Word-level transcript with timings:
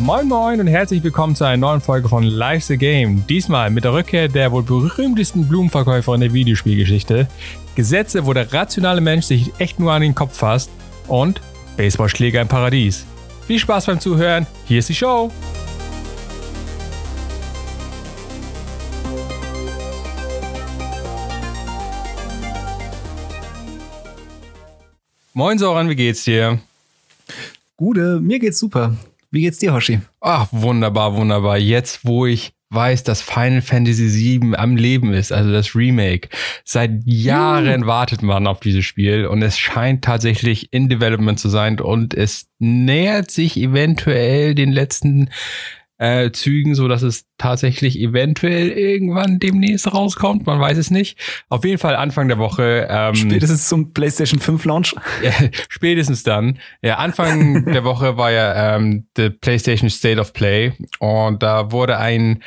Moin 0.00 0.28
Moin 0.28 0.60
und 0.60 0.68
herzlich 0.68 1.02
willkommen 1.02 1.34
zu 1.34 1.42
einer 1.44 1.56
neuen 1.56 1.80
Folge 1.80 2.08
von 2.08 2.22
Life's 2.22 2.70
a 2.70 2.76
Game. 2.76 3.26
Diesmal 3.26 3.68
mit 3.68 3.82
der 3.82 3.92
Rückkehr 3.92 4.28
der 4.28 4.52
wohl 4.52 4.62
berühmtesten 4.62 5.48
Blumenverkäuferin 5.48 6.20
der 6.20 6.32
Videospielgeschichte. 6.32 7.26
Gesetze, 7.74 8.24
wo 8.24 8.32
der 8.32 8.52
rationale 8.52 9.00
Mensch 9.00 9.26
sich 9.26 9.50
echt 9.58 9.80
nur 9.80 9.92
an 9.92 10.02
den 10.02 10.14
Kopf 10.14 10.36
fasst. 10.36 10.70
Und 11.08 11.40
Baseballschläger 11.76 12.40
im 12.40 12.46
Paradies. 12.46 13.06
Viel 13.48 13.58
Spaß 13.58 13.86
beim 13.86 13.98
Zuhören. 13.98 14.46
Hier 14.66 14.78
ist 14.78 14.88
die 14.88 14.94
Show. 14.94 15.32
Moin 25.32 25.58
Soran, 25.58 25.88
wie 25.88 25.96
geht's 25.96 26.22
dir? 26.22 26.60
Gute, 27.76 28.20
mir 28.20 28.38
geht's 28.38 28.60
super. 28.60 28.96
Wie 29.30 29.42
geht's 29.42 29.58
dir, 29.58 29.74
Hoshi? 29.74 30.00
Ach, 30.20 30.48
wunderbar, 30.52 31.14
wunderbar. 31.14 31.58
Jetzt, 31.58 32.06
wo 32.06 32.26
ich 32.26 32.54
weiß, 32.70 33.02
dass 33.02 33.22
Final 33.22 33.62
Fantasy 33.62 34.40
VII 34.40 34.56
am 34.56 34.76
Leben 34.76 35.12
ist, 35.12 35.32
also 35.32 35.50
das 35.50 35.74
Remake. 35.74 36.28
Seit 36.64 37.02
Jahren 37.04 37.86
wartet 37.86 38.22
man 38.22 38.46
auf 38.46 38.60
dieses 38.60 38.84
Spiel 38.84 39.26
und 39.26 39.42
es 39.42 39.58
scheint 39.58 40.04
tatsächlich 40.04 40.72
in 40.72 40.88
Development 40.88 41.38
zu 41.38 41.48
sein 41.48 41.80
und 41.80 42.14
es 42.14 42.48
nähert 42.58 43.30
sich 43.30 43.56
eventuell 43.56 44.54
den 44.54 44.72
letzten 44.72 45.30
äh, 45.98 46.30
Zügen, 46.30 46.74
so 46.74 46.88
dass 46.88 47.02
es 47.02 47.26
tatsächlich 47.38 47.98
eventuell 47.98 48.68
irgendwann 48.68 49.38
demnächst 49.38 49.92
rauskommt. 49.92 50.46
Man 50.46 50.60
weiß 50.60 50.78
es 50.78 50.90
nicht. 50.90 51.18
Auf 51.48 51.64
jeden 51.64 51.78
Fall 51.78 51.96
Anfang 51.96 52.28
der 52.28 52.38
Woche. 52.38 52.86
Ähm, 52.90 53.14
spätestens 53.14 53.68
zum 53.68 53.92
PlayStation 53.92 54.40
5 54.40 54.64
Launch. 54.64 54.94
Ja, 55.22 55.32
spätestens 55.68 56.22
dann. 56.22 56.58
Ja, 56.80 56.96
Anfang 56.96 57.64
der 57.72 57.82
Woche 57.82 58.16
war 58.16 58.30
ja 58.30 58.76
ähm, 58.76 59.06
der 59.16 59.30
PlayStation 59.30 59.90
State 59.90 60.20
of 60.20 60.32
Play 60.32 60.72
und 61.00 61.42
da 61.42 61.72
wurde 61.72 61.98
ein 61.98 62.42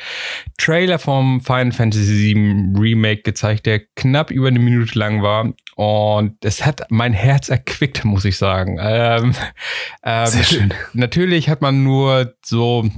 Trailer 0.58 0.98
vom 0.98 1.40
Final 1.42 1.72
Fantasy 1.72 2.34
VII 2.34 2.78
Remake 2.78 3.22
gezeigt, 3.22 3.66
der 3.66 3.80
knapp 3.96 4.30
über 4.30 4.48
eine 4.48 4.58
Minute 4.58 4.98
lang 4.98 5.22
war. 5.22 5.52
Und 5.74 6.44
es 6.44 6.64
hat 6.64 6.86
mein 6.90 7.12
Herz 7.12 7.48
erquickt, 7.48 8.04
muss 8.04 8.24
ich 8.24 8.36
sagen. 8.36 8.78
Ähm, 8.80 9.34
ähm, 10.04 10.26
Sehr 10.26 10.44
schön. 10.44 10.74
Natürlich 10.92 11.48
hat 11.48 11.60
man 11.60 11.82
nur 11.82 12.34
so 12.44 12.88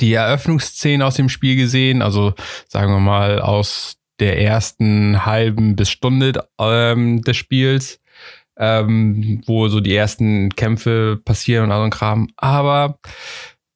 die 0.00 0.14
Eröffnungsszene 0.14 1.04
aus 1.04 1.16
dem 1.16 1.28
Spiel 1.28 1.56
gesehen, 1.56 2.02
also 2.02 2.34
sagen 2.68 2.92
wir 2.92 3.00
mal 3.00 3.40
aus 3.40 3.96
der 4.20 4.40
ersten 4.40 5.24
halben 5.26 5.76
bis 5.76 5.90
Stunde 5.90 6.46
ähm, 6.58 7.22
des 7.22 7.36
Spiels, 7.36 8.00
ähm, 8.56 9.42
wo 9.46 9.68
so 9.68 9.80
die 9.80 9.94
ersten 9.94 10.50
Kämpfe 10.50 11.20
passieren 11.24 11.64
und 11.64 11.72
all 11.72 11.78
so 11.78 11.84
ein 11.84 11.90
Kram. 11.90 12.28
Aber 12.36 12.98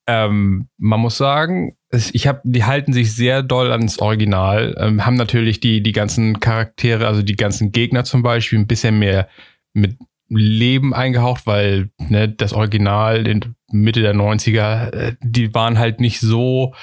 ähm, 0.07 0.69
man 0.79 1.01
muss 1.01 1.17
sagen, 1.17 1.77
ich 1.91 2.27
habe, 2.27 2.41
die 2.45 2.65
halten 2.65 2.93
sich 2.93 3.15
sehr 3.15 3.43
doll 3.43 3.73
ans 3.73 3.99
Original, 3.99 4.77
ähm, 4.79 5.05
haben 5.05 5.17
natürlich 5.17 5.61
die, 5.61 5.83
die 5.83 5.93
ganzen 5.93 6.41
Charaktere, 6.41 7.07
also 7.07 7.23
die 7.23 7.37
ganzen 7.37 7.73
Gegner 7.73 8.05
zum 8.05 8.23
Beispiel, 8.23 8.59
ein 8.59 8.67
bisschen 8.67 8.99
mehr 8.99 9.29
mit 9.73 9.97
Leben 10.29 10.93
eingehaucht, 10.95 11.47
weil 11.47 11.91
ne, 11.99 12.29
das 12.29 12.53
Original 12.53 13.27
in 13.27 13.55
Mitte 13.71 14.03
der 14.03 14.15
90er, 14.15 14.93
äh, 14.93 15.15
die 15.21 15.55
waren 15.55 15.79
halt 15.79 16.01
nicht 16.01 16.21
so 16.21 16.75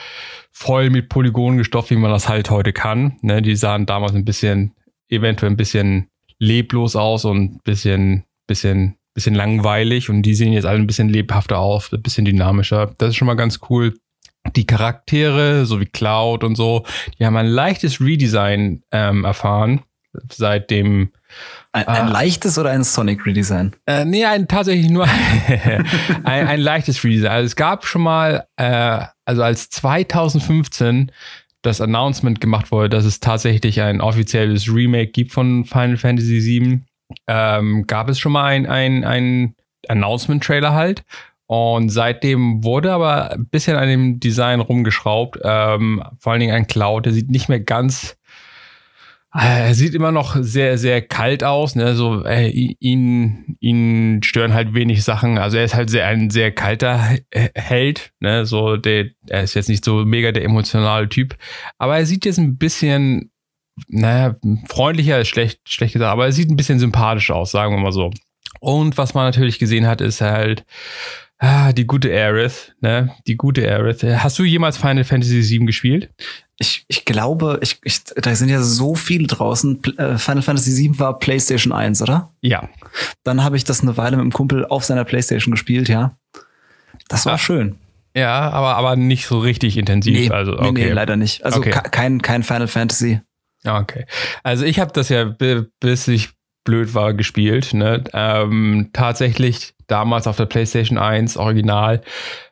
voll 0.52 0.90
mit 0.90 1.10
Polygonen 1.10 1.58
gestopft, 1.58 1.92
wie 1.92 1.96
man 1.96 2.12
das 2.12 2.30
halt 2.30 2.50
heute 2.50 2.74
kann. 2.74 3.18
Ne, 3.22 3.42
die 3.42 3.56
sahen 3.56 3.86
damals 3.86 4.14
ein 4.14 4.26
bisschen, 4.26 4.74
eventuell 5.10 5.52
ein 5.52 5.58
bisschen 5.58 6.10
leblos 6.40 6.96
aus 6.96 7.26
und 7.26 7.56
ein 7.56 7.60
bisschen, 7.64 8.24
bisschen, 8.48 8.98
bisschen 9.14 9.36
langweilig 9.36 10.10
und 10.10 10.24
die 10.24 10.36
sehen 10.36 10.54
jetzt 10.54 10.66
alle 10.66 10.80
ein 10.80 10.88
bisschen 10.88 11.10
lebhafter 11.10 11.60
aus, 11.60 11.92
ein 11.92 12.02
bisschen 12.02 12.26
dynamischer. 12.26 12.94
Das 12.98 13.10
ist 13.10 13.16
schon 13.16 13.28
mal 13.28 13.36
ganz 13.36 13.60
cool. 13.70 13.94
Die 14.56 14.66
Charaktere, 14.66 15.66
so 15.66 15.80
wie 15.80 15.86
Cloud 15.86 16.44
und 16.44 16.56
so, 16.56 16.86
die 17.18 17.26
haben 17.26 17.38
ein 17.38 17.48
leichtes 17.48 18.02
Redesign 18.02 18.84
ähm, 18.92 19.24
erfahren 19.24 19.82
seit 20.30 20.70
dem 20.70 21.12
ein, 21.72 21.88
ein 21.88 22.08
ah. 22.08 22.12
leichtes 22.12 22.58
oder 22.60 22.70
ein 22.70 22.84
Sonic 22.84 23.26
Redesign? 23.26 23.76
Äh, 23.86 24.06
nee, 24.06 24.26
ein, 24.26 24.48
tatsächlich 24.48 24.90
nur 24.90 25.06
ein, 25.06 25.86
ein, 26.24 26.60
leichtes 26.60 27.04
Redesign. 27.04 27.32
Also 27.32 27.48
es 27.48 27.56
gab 27.56 27.86
schon 27.86 28.04
mal, 28.04 28.46
äh, 28.58 29.00
also 29.26 29.44
als 29.44 29.70
2015 29.70 31.12
das 31.64 31.82
Announcement 31.82 32.40
gemacht 32.42 32.72
wurde, 32.72 32.90
dass 32.90 33.06
es 33.06 33.20
tatsächlich 33.20 33.82
ein 33.82 34.02
offizielles 34.02 34.68
Remake 34.68 35.12
gibt 35.12 35.32
von 35.32 35.66
Final 35.66 35.98
Fantasy 35.98 36.42
VII, 36.42 36.82
ähm, 37.28 37.88
gab 37.88 38.10
es 38.10 38.20
schon 38.20 38.34
mal 38.34 38.46
ein, 38.46 38.66
ein, 38.68 39.04
ein 39.04 39.56
Announcement-Trailer 39.88 40.74
halt. 40.74 41.04
Und 41.46 41.90
seitdem 41.90 42.64
wurde 42.64 42.92
aber 42.94 43.32
ein 43.32 43.46
bisschen 43.48 43.76
an 43.76 43.88
dem 43.88 44.20
Design 44.20 44.60
rumgeschraubt. 44.60 45.40
Ähm, 45.44 46.04
vor 46.20 46.32
allen 46.32 46.40
Dingen 46.40 46.56
ein 46.56 46.68
Cloud, 46.68 47.06
der 47.06 47.14
sieht 47.14 47.30
nicht 47.30 47.50
mehr 47.50 47.60
ganz 47.60 48.18
er 49.34 49.74
sieht 49.74 49.96
immer 49.96 50.12
noch 50.12 50.36
sehr, 50.40 50.78
sehr 50.78 51.02
kalt 51.02 51.44
aus. 51.44 51.76
Ne? 51.76 51.96
So, 51.96 52.24
äh, 52.24 52.50
ihn, 52.50 53.58
ihn 53.60 54.22
stören 54.22 54.54
halt 54.54 54.76
wenig 54.76 55.04
Sachen. 55.04 55.40
Also 55.40 55.58
er 55.58 55.66
ist 55.66 55.74
halt 55.74 55.90
sehr, 55.90 56.06
ein 56.06 56.30
sehr 56.30 56.52
kalter 56.52 57.18
Held. 57.56 58.12
Ne? 58.20 58.46
So, 58.46 58.78
der, 58.78 59.08
er 59.28 59.44
ist 59.44 59.56
jetzt 59.56 59.70
nicht 59.70 59.84
so 59.84 60.06
mega 60.06 60.32
der 60.32 60.44
emotionale 60.44 61.10
Typ. 61.10 61.36
Aber 61.80 61.98
er 61.98 62.06
sieht 62.06 62.26
jetzt 62.26 62.38
ein 62.38 62.58
bisschen, 62.58 63.32
naja, 63.88 64.36
freundlicher 64.68 65.20
ist 65.20 65.30
schlecht, 65.30 65.62
schlecht 65.68 65.94
gesagt, 65.94 66.12
aber 66.12 66.26
er 66.26 66.32
sieht 66.32 66.52
ein 66.52 66.58
bisschen 66.58 66.80
sympathisch 66.80 67.32
aus, 67.32 67.52
sagen 67.52 67.74
wir 67.76 67.82
mal 67.82 67.92
so. 67.92 68.12
Und 68.60 68.98
was 68.98 69.16
man 69.16 69.26
natürlich 69.26 69.58
gesehen 69.58 69.88
hat, 69.88 70.00
ist 70.00 70.22
halt 70.22 70.64
ah, 71.40 71.74
die 71.74 71.86
gute 71.86 72.10
Aerith, 72.10 72.74
ne? 72.82 73.14
Die 73.28 73.36
gute 73.36 73.62
Aerith. 73.62 74.04
Hast 74.04 74.40
du 74.40 74.44
jemals 74.44 74.78
Final 74.78 75.04
Fantasy 75.04 75.42
VII 75.42 75.66
gespielt? 75.66 76.10
Ich, 76.60 76.86
ich 76.88 77.06
glaube, 77.06 77.60
ich, 77.62 77.80
ich, 77.84 78.04
da 78.04 78.36
sind 78.36 78.50
ja 78.50 78.62
so 78.62 78.96
viele 78.96 79.28
draußen. 79.28 79.82
Äh, 79.98 80.18
Final 80.18 80.44
Fantasy 80.44 80.78
VII 80.78 81.00
war 81.00 81.20
PlayStation 81.20 81.74
1, 81.74 82.02
oder? 82.02 82.32
Ja. 82.42 82.70
Dann 83.24 83.44
habe 83.44 83.58
ich 83.58 83.64
das 83.64 83.82
eine 83.82 83.98
Weile 83.98 84.18
mit 84.18 84.24
dem 84.24 84.32
Kumpel 84.32 84.66
auf 84.66 84.86
seiner 84.86 85.04
PlayStation 85.04 85.52
gespielt, 85.52 85.90
ja. 85.90 86.16
Das 87.10 87.26
war 87.26 87.34
ja. 87.34 87.38
schön. 87.40 87.80
Ja, 88.16 88.50
aber, 88.52 88.76
aber 88.76 88.96
nicht 88.96 89.26
so 89.26 89.40
richtig 89.40 89.78
intensiv. 89.78 90.30
Nee, 90.30 90.30
also, 90.30 90.54
okay. 90.54 90.72
nee, 90.72 90.86
nee 90.86 90.92
leider 90.92 91.16
nicht. 91.16 91.44
Also 91.44 91.60
okay. 91.60 91.72
kein, 91.92 92.22
kein 92.22 92.44
Final 92.44 92.68
Fantasy. 92.68 93.22
Okay. 93.66 94.06
Also 94.44 94.66
ich 94.66 94.80
habe 94.80 94.92
das 94.94 95.10
ja, 95.10 95.24
bis 95.80 96.08
ich 96.08 96.30
blöd 96.64 96.94
war, 96.94 97.14
gespielt. 97.14 97.74
Ne? 97.74 98.04
Ähm, 98.14 98.90
tatsächlich 98.94 99.74
damals 99.94 100.26
auf 100.26 100.38
der 100.38 100.48
PlayStation 100.48 100.98
1 100.98 101.38
Original. 101.38 102.02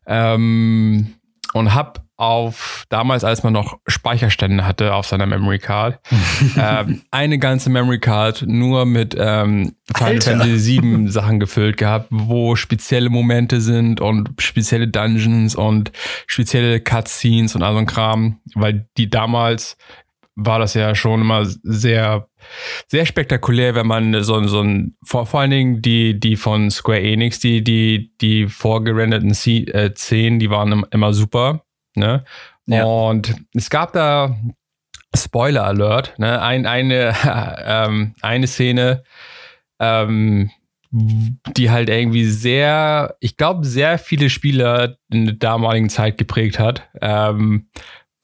Ähm, 0.06 1.16
und 1.54 1.74
habe 1.74 2.02
auf 2.16 2.86
damals, 2.90 3.24
als 3.24 3.42
man 3.42 3.52
noch 3.52 3.80
Speicherstände 3.88 4.64
hatte 4.64 4.94
auf 4.94 5.08
seiner 5.08 5.26
Memory 5.26 5.58
Card, 5.58 6.00
ähm, 6.56 7.02
eine 7.10 7.40
ganze 7.40 7.72
Memory 7.72 8.00
Card 8.00 8.44
nur 8.46 8.86
mit 8.86 9.16
ähm, 9.20 9.74
Final 9.94 10.22
Fantasy 10.22 10.60
7 10.60 11.08
Sachen 11.10 11.40
gefüllt 11.40 11.78
gehabt, 11.78 12.08
wo 12.12 12.56
spezielle 12.56 13.10
Momente 13.10 13.60
sind 13.60 14.00
und 14.02 14.30
spezielle 14.38 14.88
Dungeons 14.88 15.56
und 15.56 15.92
spezielle 16.28 16.80
Cutscenes 16.80 17.56
und 17.56 17.64
all 17.64 17.74
so 17.74 17.80
ein 17.80 17.88
Kram, 17.88 18.40
weil 18.54 18.88
die 18.98 19.10
damals 19.10 19.76
war 20.36 20.60
das 20.60 20.74
ja 20.74 20.96
schon 20.96 21.22
immer 21.22 21.46
sehr, 21.46 22.28
sehr 22.88 23.06
spektakulär, 23.06 23.76
wenn 23.76 23.88
man 23.88 24.24
so, 24.24 24.42
so 24.48 24.62
ein, 24.62 24.96
vor, 25.04 25.26
vor 25.26 25.42
allen 25.42 25.52
Dingen 25.52 25.82
die, 25.82 26.20
die 26.20 26.36
von 26.36 26.72
Square 26.72 27.02
Enix, 27.02 27.40
die, 27.40 27.64
die, 27.64 28.14
die 28.22 28.48
vorgerenderten 28.48 29.32
äh, 29.32 29.94
Szenen, 29.96 30.40
die 30.40 30.50
waren 30.50 30.86
immer 30.92 31.14
super. 31.14 31.64
Ne? 31.96 32.24
Ja. 32.66 32.86
Und 32.86 33.36
es 33.54 33.70
gab 33.70 33.94
da 33.94 34.36
Spoiler 35.16 35.66
Alert, 35.66 36.18
ne? 36.18 36.42
Ein, 36.42 36.66
eine, 36.66 37.14
ähm, 37.66 38.14
eine 38.22 38.48
Szene, 38.48 39.04
ähm, 39.80 40.50
die 40.92 41.70
halt 41.70 41.90
irgendwie 41.90 42.26
sehr, 42.26 43.16
ich 43.20 43.38
glaube, 43.38 43.66
sehr 43.66 43.98
viele 43.98 44.30
Spieler 44.30 44.98
in 45.10 45.26
der 45.26 45.36
damaligen 45.36 45.90
Zeit 45.90 46.18
geprägt 46.18 46.60
hat, 46.60 46.90
ähm, 47.02 47.70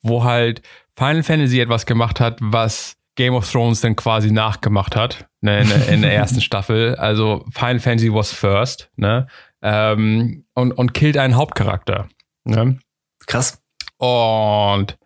wo 0.01 0.23
halt 0.23 0.61
Final 0.97 1.23
Fantasy 1.23 1.59
etwas 1.59 1.85
gemacht 1.85 2.19
hat, 2.19 2.39
was 2.41 2.97
Game 3.15 3.33
of 3.33 3.49
Thrones 3.49 3.81
dann 3.81 3.95
quasi 3.95 4.31
nachgemacht 4.31 4.95
hat 4.95 5.27
ne, 5.41 5.61
in, 5.61 5.71
in, 5.93 6.01
der 6.01 6.13
ersten 6.15 6.41
Staffel. 6.41 6.95
Also 6.95 7.45
Final 7.51 7.79
Fantasy 7.79 8.13
was 8.13 8.31
first, 8.31 8.89
ne? 8.95 9.27
Ähm, 9.61 10.45
und, 10.53 10.71
und 10.71 10.93
killt 10.93 11.17
einen 11.17 11.35
Hauptcharakter. 11.35 12.07
Ne? 12.45 12.79
Krass. 13.25 13.61
Und 13.97 14.97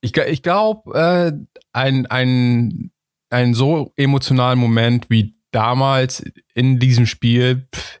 ich, 0.00 0.16
ich 0.16 0.42
glaube, 0.42 0.92
äh, 0.96 1.32
ein, 1.72 2.06
ein, 2.06 2.90
ein 3.30 3.54
so 3.54 3.92
emotionalen 3.96 4.58
Moment 4.58 5.10
wie 5.10 5.36
damals 5.50 6.24
in 6.54 6.78
diesem 6.78 7.06
Spiel 7.06 7.68
pff, 7.74 8.00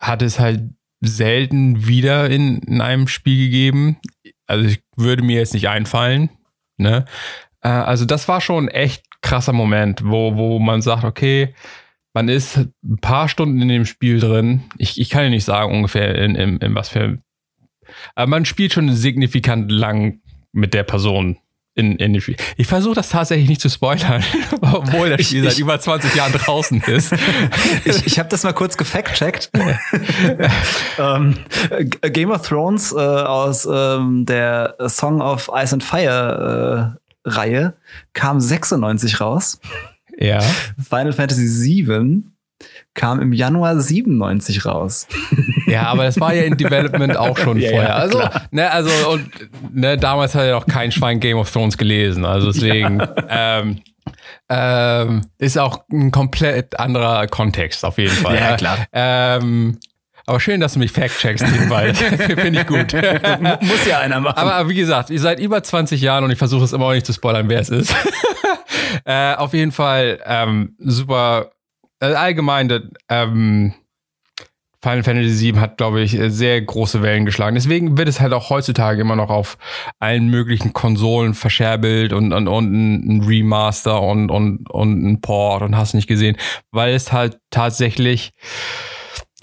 hat 0.00 0.22
es 0.22 0.38
halt 0.38 0.62
selten 1.00 1.86
wieder 1.86 2.30
in, 2.30 2.58
in 2.58 2.80
einem 2.80 3.08
Spiel 3.08 3.44
gegeben. 3.44 3.98
Also 4.46 4.68
ich 4.68 4.82
würde 4.96 5.22
mir 5.22 5.38
jetzt 5.38 5.54
nicht 5.54 5.68
einfallen. 5.68 6.30
Ne? 6.76 7.04
Äh, 7.60 7.68
also 7.68 8.04
das 8.04 8.28
war 8.28 8.40
schon 8.40 8.68
ein 8.68 8.74
echt 8.74 9.04
krasser 9.20 9.52
Moment, 9.52 10.02
wo, 10.04 10.36
wo 10.36 10.58
man 10.58 10.82
sagt, 10.82 11.04
okay, 11.04 11.54
man 12.14 12.28
ist 12.28 12.56
ein 12.56 12.98
paar 13.00 13.28
Stunden 13.28 13.60
in 13.62 13.68
dem 13.68 13.84
Spiel 13.86 14.20
drin. 14.20 14.62
Ich, 14.78 15.00
ich 15.00 15.08
kann 15.08 15.24
ja 15.24 15.30
nicht 15.30 15.44
sagen 15.44 15.72
ungefähr 15.72 16.14
in, 16.16 16.34
in, 16.34 16.58
in 16.58 16.74
was 16.74 16.90
für 16.90 17.18
Aber 18.14 18.26
man 18.26 18.44
spielt 18.44 18.72
schon 18.72 18.92
signifikant 18.92 19.70
lang 19.70 20.20
mit 20.52 20.74
der 20.74 20.82
Person 20.82 21.38
in, 21.74 21.96
in 21.96 22.12
den 22.12 22.22
Ich 22.56 22.66
versuche 22.66 22.94
das 22.94 23.08
tatsächlich 23.08 23.48
nicht 23.48 23.60
zu 23.60 23.70
spoilern, 23.70 24.22
obwohl 24.60 25.10
das 25.10 25.26
Spiel 25.26 25.44
ich, 25.44 25.50
seit 25.50 25.58
über 25.58 25.80
20 25.80 26.14
Jahren 26.14 26.32
draußen 26.32 26.82
ist. 26.82 27.12
ich 27.84 28.06
ich 28.06 28.18
habe 28.18 28.28
das 28.28 28.42
mal 28.42 28.52
kurz 28.52 28.76
gefact-checkt. 28.76 29.50
ähm, 30.98 31.36
Game 32.12 32.30
of 32.30 32.46
Thrones 32.46 32.92
äh, 32.92 32.96
aus 32.96 33.66
ähm, 33.70 34.26
der 34.26 34.76
Song 34.88 35.22
of 35.22 35.50
Ice 35.54 35.72
and 35.72 35.82
Fire 35.82 36.94
äh, 37.24 37.28
Reihe 37.28 37.74
kam 38.12 38.40
96 38.40 39.20
raus. 39.20 39.60
Ja. 40.18 40.40
Final 40.40 41.12
Fantasy 41.12 41.86
VII 41.86 42.22
kam 42.94 43.20
im 43.20 43.32
Januar 43.32 43.80
97 43.80 44.66
raus. 44.66 45.06
Ja, 45.72 45.86
aber 45.86 46.04
das 46.04 46.20
war 46.20 46.34
ja 46.34 46.42
in 46.42 46.56
Development 46.56 47.16
auch 47.16 47.36
schon 47.38 47.58
ja, 47.60 47.70
vorher. 47.70 47.96
also, 47.96 48.22
ne, 48.50 48.70
also 48.70 48.90
und 49.10 49.30
ne, 49.72 49.96
damals 49.96 50.34
hat 50.34 50.46
ja 50.46 50.52
noch 50.52 50.66
kein 50.66 50.92
Schwein 50.92 51.20
Game 51.20 51.38
of 51.38 51.50
Thrones 51.50 51.78
gelesen. 51.78 52.24
Also 52.24 52.52
deswegen 52.52 53.00
ja. 53.00 53.60
ähm, 53.60 53.82
ähm, 54.48 55.22
ist 55.38 55.58
auch 55.58 55.80
ein 55.90 56.10
komplett 56.10 56.78
anderer 56.78 57.26
Kontext 57.26 57.84
auf 57.84 57.98
jeden 57.98 58.14
Fall. 58.14 58.36
Ja, 58.36 58.56
klar. 58.56 58.86
Ähm, 58.92 59.78
aber 60.26 60.38
schön, 60.38 60.60
dass 60.60 60.74
du 60.74 60.78
mich 60.78 60.92
fact-checkst 60.92 61.44
nebenbei. 61.50 61.92
Finde 61.94 62.60
ich 62.60 62.66
gut. 62.66 62.92
Muss 63.62 63.86
ja 63.86 63.98
einer 63.98 64.20
machen. 64.20 64.38
Aber 64.38 64.68
wie 64.68 64.74
gesagt, 64.74 65.10
ihr 65.10 65.18
seid 65.18 65.40
über 65.40 65.62
20 65.62 66.00
Jahren 66.00 66.22
und 66.24 66.30
ich 66.30 66.38
versuche 66.38 66.64
es 66.64 66.72
immer 66.72 66.86
noch 66.86 66.94
nicht 66.94 67.06
zu 67.06 67.12
spoilern, 67.12 67.48
wer 67.48 67.60
es 67.60 67.70
ist. 67.70 67.92
äh, 69.04 69.34
auf 69.34 69.52
jeden 69.52 69.72
Fall 69.72 70.20
ähm, 70.24 70.76
super 70.78 71.50
also 72.02 72.16
allgemein, 72.16 72.90
ähm, 73.08 73.74
Final 74.82 75.04
Fantasy 75.04 75.52
VII 75.52 75.60
hat, 75.60 75.76
glaube 75.76 76.00
ich, 76.00 76.18
sehr 76.26 76.60
große 76.60 77.02
Wellen 77.02 77.24
geschlagen. 77.24 77.54
Deswegen 77.54 77.96
wird 77.96 78.08
es 78.08 78.20
halt 78.20 78.32
auch 78.32 78.50
heutzutage 78.50 79.00
immer 79.00 79.14
noch 79.14 79.30
auf 79.30 79.56
allen 80.00 80.26
möglichen 80.26 80.72
Konsolen 80.72 81.34
verscherbelt 81.34 82.12
und, 82.12 82.32
und, 82.32 82.48
und 82.48 82.72
ein 82.72 83.22
Remaster 83.22 84.02
und, 84.02 84.30
und, 84.30 84.68
und 84.68 85.04
ein 85.04 85.20
Port 85.20 85.62
und 85.62 85.76
hast 85.76 85.94
nicht 85.94 86.08
gesehen, 86.08 86.36
weil 86.72 86.94
es 86.94 87.12
halt 87.12 87.38
tatsächlich, 87.50 88.30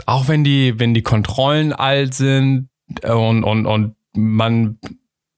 auch 0.05 0.27
wenn 0.27 0.43
die, 0.43 0.77
wenn 0.77 0.93
die 0.93 1.03
Kontrollen 1.03 1.71
alt 1.71 2.13
sind 2.13 2.67
und, 3.03 3.45
und, 3.45 3.65
und 3.65 3.95
man 4.13 4.77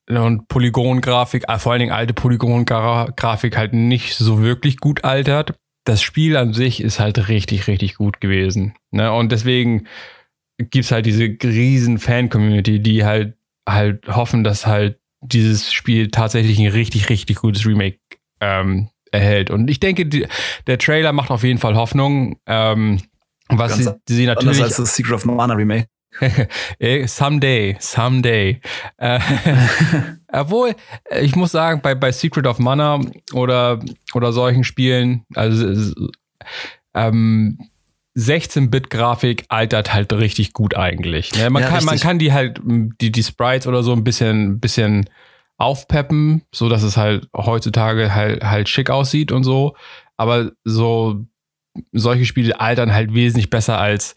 und 0.09 0.47
Polygongrafik, 0.47 1.45
äh, 1.47 1.59
vor 1.59 1.71
allen 1.71 1.79
Dingen 1.79 1.91
alte 1.91 2.13
Polygongrafik 2.13 3.55
halt 3.55 3.73
nicht 3.73 4.15
so 4.15 4.41
wirklich 4.41 4.77
gut 4.77 5.03
altert, 5.03 5.53
das 5.83 6.01
Spiel 6.01 6.37
an 6.37 6.53
sich 6.53 6.81
ist 6.81 6.99
halt 6.99 7.27
richtig, 7.27 7.67
richtig 7.67 7.95
gut 7.95 8.21
gewesen. 8.21 8.75
Ne? 8.91 9.11
Und 9.11 9.31
deswegen 9.31 9.87
gibt 10.57 10.85
es 10.85 10.91
halt 10.91 11.05
diese 11.05 11.23
riesen 11.43 11.97
Fan-Community, 11.97 12.79
die 12.79 13.03
halt 13.03 13.35
halt 13.67 14.07
hoffen, 14.07 14.43
dass 14.43 14.65
halt 14.65 14.99
dieses 15.21 15.71
Spiel 15.71 16.09
tatsächlich 16.09 16.59
ein 16.59 16.67
richtig, 16.67 17.09
richtig 17.09 17.37
gutes 17.37 17.65
Remake 17.65 17.99
ähm, 18.39 18.89
erhält. 19.11 19.49
Und 19.51 19.69
ich 19.69 19.79
denke, 19.79 20.05
die, 20.05 20.27
der 20.67 20.77
Trailer 20.77 21.13
macht 21.13 21.29
auf 21.29 21.43
jeden 21.43 21.59
Fall 21.59 21.75
Hoffnung. 21.75 22.39
Ähm, 22.47 23.01
was 23.49 23.77
sie, 23.77 23.91
sie 24.07 24.25
natürlich. 24.25 24.61
als 24.61 24.77
das 24.77 24.95
Secret 24.95 25.13
of 25.13 25.25
Mana 25.25 25.53
Remake. 25.53 25.87
Eh, 26.79 27.05
someday, 27.07 27.75
someday. 27.79 28.59
Äh, 28.97 29.19
obwohl, 30.31 30.75
ich 31.19 31.35
muss 31.35 31.51
sagen, 31.51 31.81
bei, 31.81 31.95
bei 31.95 32.11
Secret 32.11 32.47
of 32.47 32.59
Mana 32.59 33.01
oder, 33.33 33.79
oder 34.13 34.31
solchen 34.31 34.63
Spielen, 34.63 35.25
also 35.35 35.93
ähm, 36.93 37.57
16-Bit-Grafik 38.17 39.45
altert 39.49 39.93
halt 39.93 40.11
richtig 40.13 40.53
gut 40.53 40.75
eigentlich. 40.75 41.33
Ne? 41.33 41.49
Man, 41.49 41.63
ja, 41.63 41.69
kann, 41.69 41.85
man 41.85 41.99
kann 41.99 42.19
die 42.19 42.33
halt, 42.33 42.59
die, 42.63 43.11
die 43.11 43.23
Sprites 43.23 43.67
oder 43.67 43.83
so 43.83 43.93
ein 43.93 44.03
bisschen, 44.03 44.59
bisschen 44.59 45.09
aufpeppen, 45.57 46.43
so 46.53 46.69
dass 46.69 46.83
es 46.83 46.97
halt 46.97 47.27
heutzutage 47.35 48.13
halt, 48.13 48.43
halt 48.43 48.67
schick 48.67 48.89
aussieht 48.89 49.31
und 49.31 49.43
so. 49.43 49.75
Aber 50.17 50.51
so 50.63 51.25
solche 51.93 52.25
Spiele 52.25 52.59
altern 52.59 52.93
halt 52.93 53.13
wesentlich 53.13 53.49
besser 53.49 53.77
als 53.79 54.15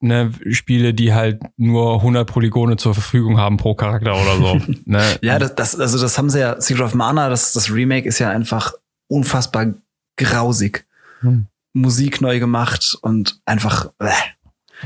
ne, 0.00 0.32
Spiele, 0.50 0.94
die 0.94 1.12
halt 1.12 1.42
nur 1.56 1.96
100 1.96 2.26
Polygone 2.28 2.76
zur 2.76 2.94
Verfügung 2.94 3.38
haben 3.38 3.56
pro 3.56 3.74
Charakter 3.74 4.14
oder 4.14 4.36
so. 4.36 4.60
ne? 4.84 5.02
Ja, 5.22 5.38
das, 5.38 5.54
das, 5.54 5.78
also 5.78 5.98
das 5.98 6.18
haben 6.18 6.30
sie 6.30 6.40
ja, 6.40 6.60
Secret 6.60 6.84
of 6.84 6.94
Mana, 6.94 7.28
das, 7.28 7.52
das 7.52 7.70
Remake 7.70 8.08
ist 8.08 8.18
ja 8.18 8.30
einfach 8.30 8.72
unfassbar 9.08 9.74
grausig. 10.16 10.86
Hm. 11.20 11.46
Musik 11.72 12.20
neu 12.20 12.40
gemacht 12.40 12.96
und 13.02 13.40
einfach, 13.44 13.90
äh. 14.00 14.10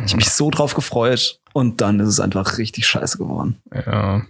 ich 0.04 0.12
habe 0.12 0.16
mich 0.16 0.30
so 0.30 0.50
drauf 0.50 0.74
gefreut 0.74 1.40
und 1.54 1.80
dann 1.80 1.98
ist 2.00 2.08
es 2.08 2.20
einfach 2.20 2.58
richtig 2.58 2.86
scheiße 2.86 3.16
geworden. 3.16 3.56
Ja. 3.72 4.26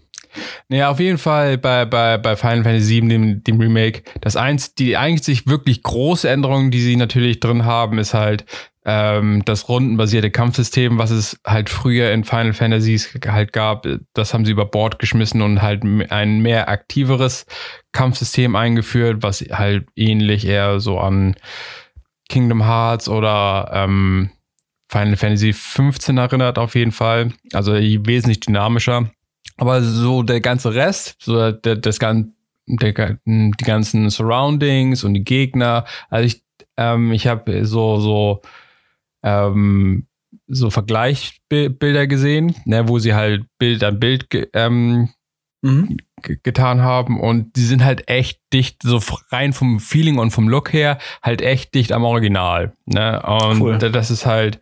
Naja, 0.68 0.90
auf 0.90 1.00
jeden 1.00 1.18
Fall 1.18 1.58
bei, 1.58 1.84
bei, 1.84 2.18
bei 2.18 2.36
Final 2.36 2.64
Fantasy 2.64 3.00
VII, 3.00 3.08
dem, 3.08 3.44
dem 3.44 3.60
Remake, 3.60 4.02
das 4.20 4.36
eins, 4.36 4.74
die 4.74 4.96
eigentlich 4.96 5.46
wirklich 5.46 5.82
große 5.82 6.28
Änderungen, 6.28 6.70
die 6.70 6.80
sie 6.80 6.96
natürlich 6.96 7.40
drin 7.40 7.64
haben, 7.64 7.98
ist 7.98 8.14
halt, 8.14 8.44
ähm, 8.84 9.42
das 9.44 9.68
rundenbasierte 9.68 10.30
Kampfsystem, 10.30 10.98
was 10.98 11.10
es 11.10 11.40
halt 11.46 11.70
früher 11.70 12.12
in 12.12 12.24
Final 12.24 12.52
Fantasies 12.52 13.18
halt 13.26 13.52
gab, 13.52 13.86
das 14.12 14.34
haben 14.34 14.44
sie 14.44 14.52
über 14.52 14.66
Bord 14.66 14.98
geschmissen 14.98 15.40
und 15.42 15.62
halt 15.62 15.84
ein 15.84 16.40
mehr 16.40 16.68
aktiveres 16.68 17.46
Kampfsystem 17.92 18.56
eingeführt, 18.56 19.22
was 19.22 19.40
halt 19.40 19.86
ähnlich 19.96 20.46
eher 20.46 20.80
so 20.80 20.98
an 20.98 21.34
Kingdom 22.28 22.64
Hearts 22.64 23.08
oder 23.08 23.70
ähm, 23.72 24.30
Final 24.88 25.16
Fantasy 25.16 25.52
15 25.52 26.18
erinnert 26.18 26.58
auf 26.58 26.74
jeden 26.74 26.92
Fall. 26.92 27.32
Also 27.52 27.72
wesentlich 27.74 28.40
dynamischer. 28.40 29.10
Aber 29.56 29.82
so 29.82 30.22
der 30.22 30.40
ganze 30.40 30.74
Rest, 30.74 31.16
so 31.20 31.52
der, 31.52 31.76
das 31.76 31.98
ganze 31.98 32.34
der, 32.66 33.18
die 33.24 33.64
ganzen 33.64 34.10
Surroundings 34.10 35.04
und 35.04 35.14
die 35.14 35.24
Gegner. 35.24 35.84
Also 36.10 36.26
ich, 36.26 36.42
ähm, 36.76 37.12
ich 37.12 37.26
habe 37.26 37.64
so, 37.66 38.00
so 38.00 38.42
ähm, 39.24 40.06
so 40.46 40.70
Vergleichsbilder 40.70 42.06
gesehen, 42.06 42.54
ne, 42.66 42.88
wo 42.88 42.98
sie 42.98 43.14
halt 43.14 43.44
Bild 43.58 43.82
an 43.82 43.98
Bild 43.98 44.30
ge 44.30 44.48
ähm, 44.52 45.08
mhm. 45.62 45.96
getan 46.20 46.82
haben 46.82 47.20
und 47.20 47.56
die 47.56 47.62
sind 47.62 47.84
halt 47.84 48.08
echt 48.08 48.40
dicht, 48.52 48.82
so 48.82 49.00
rein 49.30 49.52
vom 49.52 49.80
Feeling 49.80 50.18
und 50.18 50.30
vom 50.30 50.48
Look 50.48 50.72
her, 50.72 50.98
halt 51.22 51.42
echt 51.42 51.74
dicht 51.74 51.92
am 51.92 52.04
Original. 52.04 52.74
Ne? 52.86 53.20
Und 53.22 53.60
cool. 53.60 53.78
das 53.78 54.10
ist 54.10 54.26
halt 54.26 54.60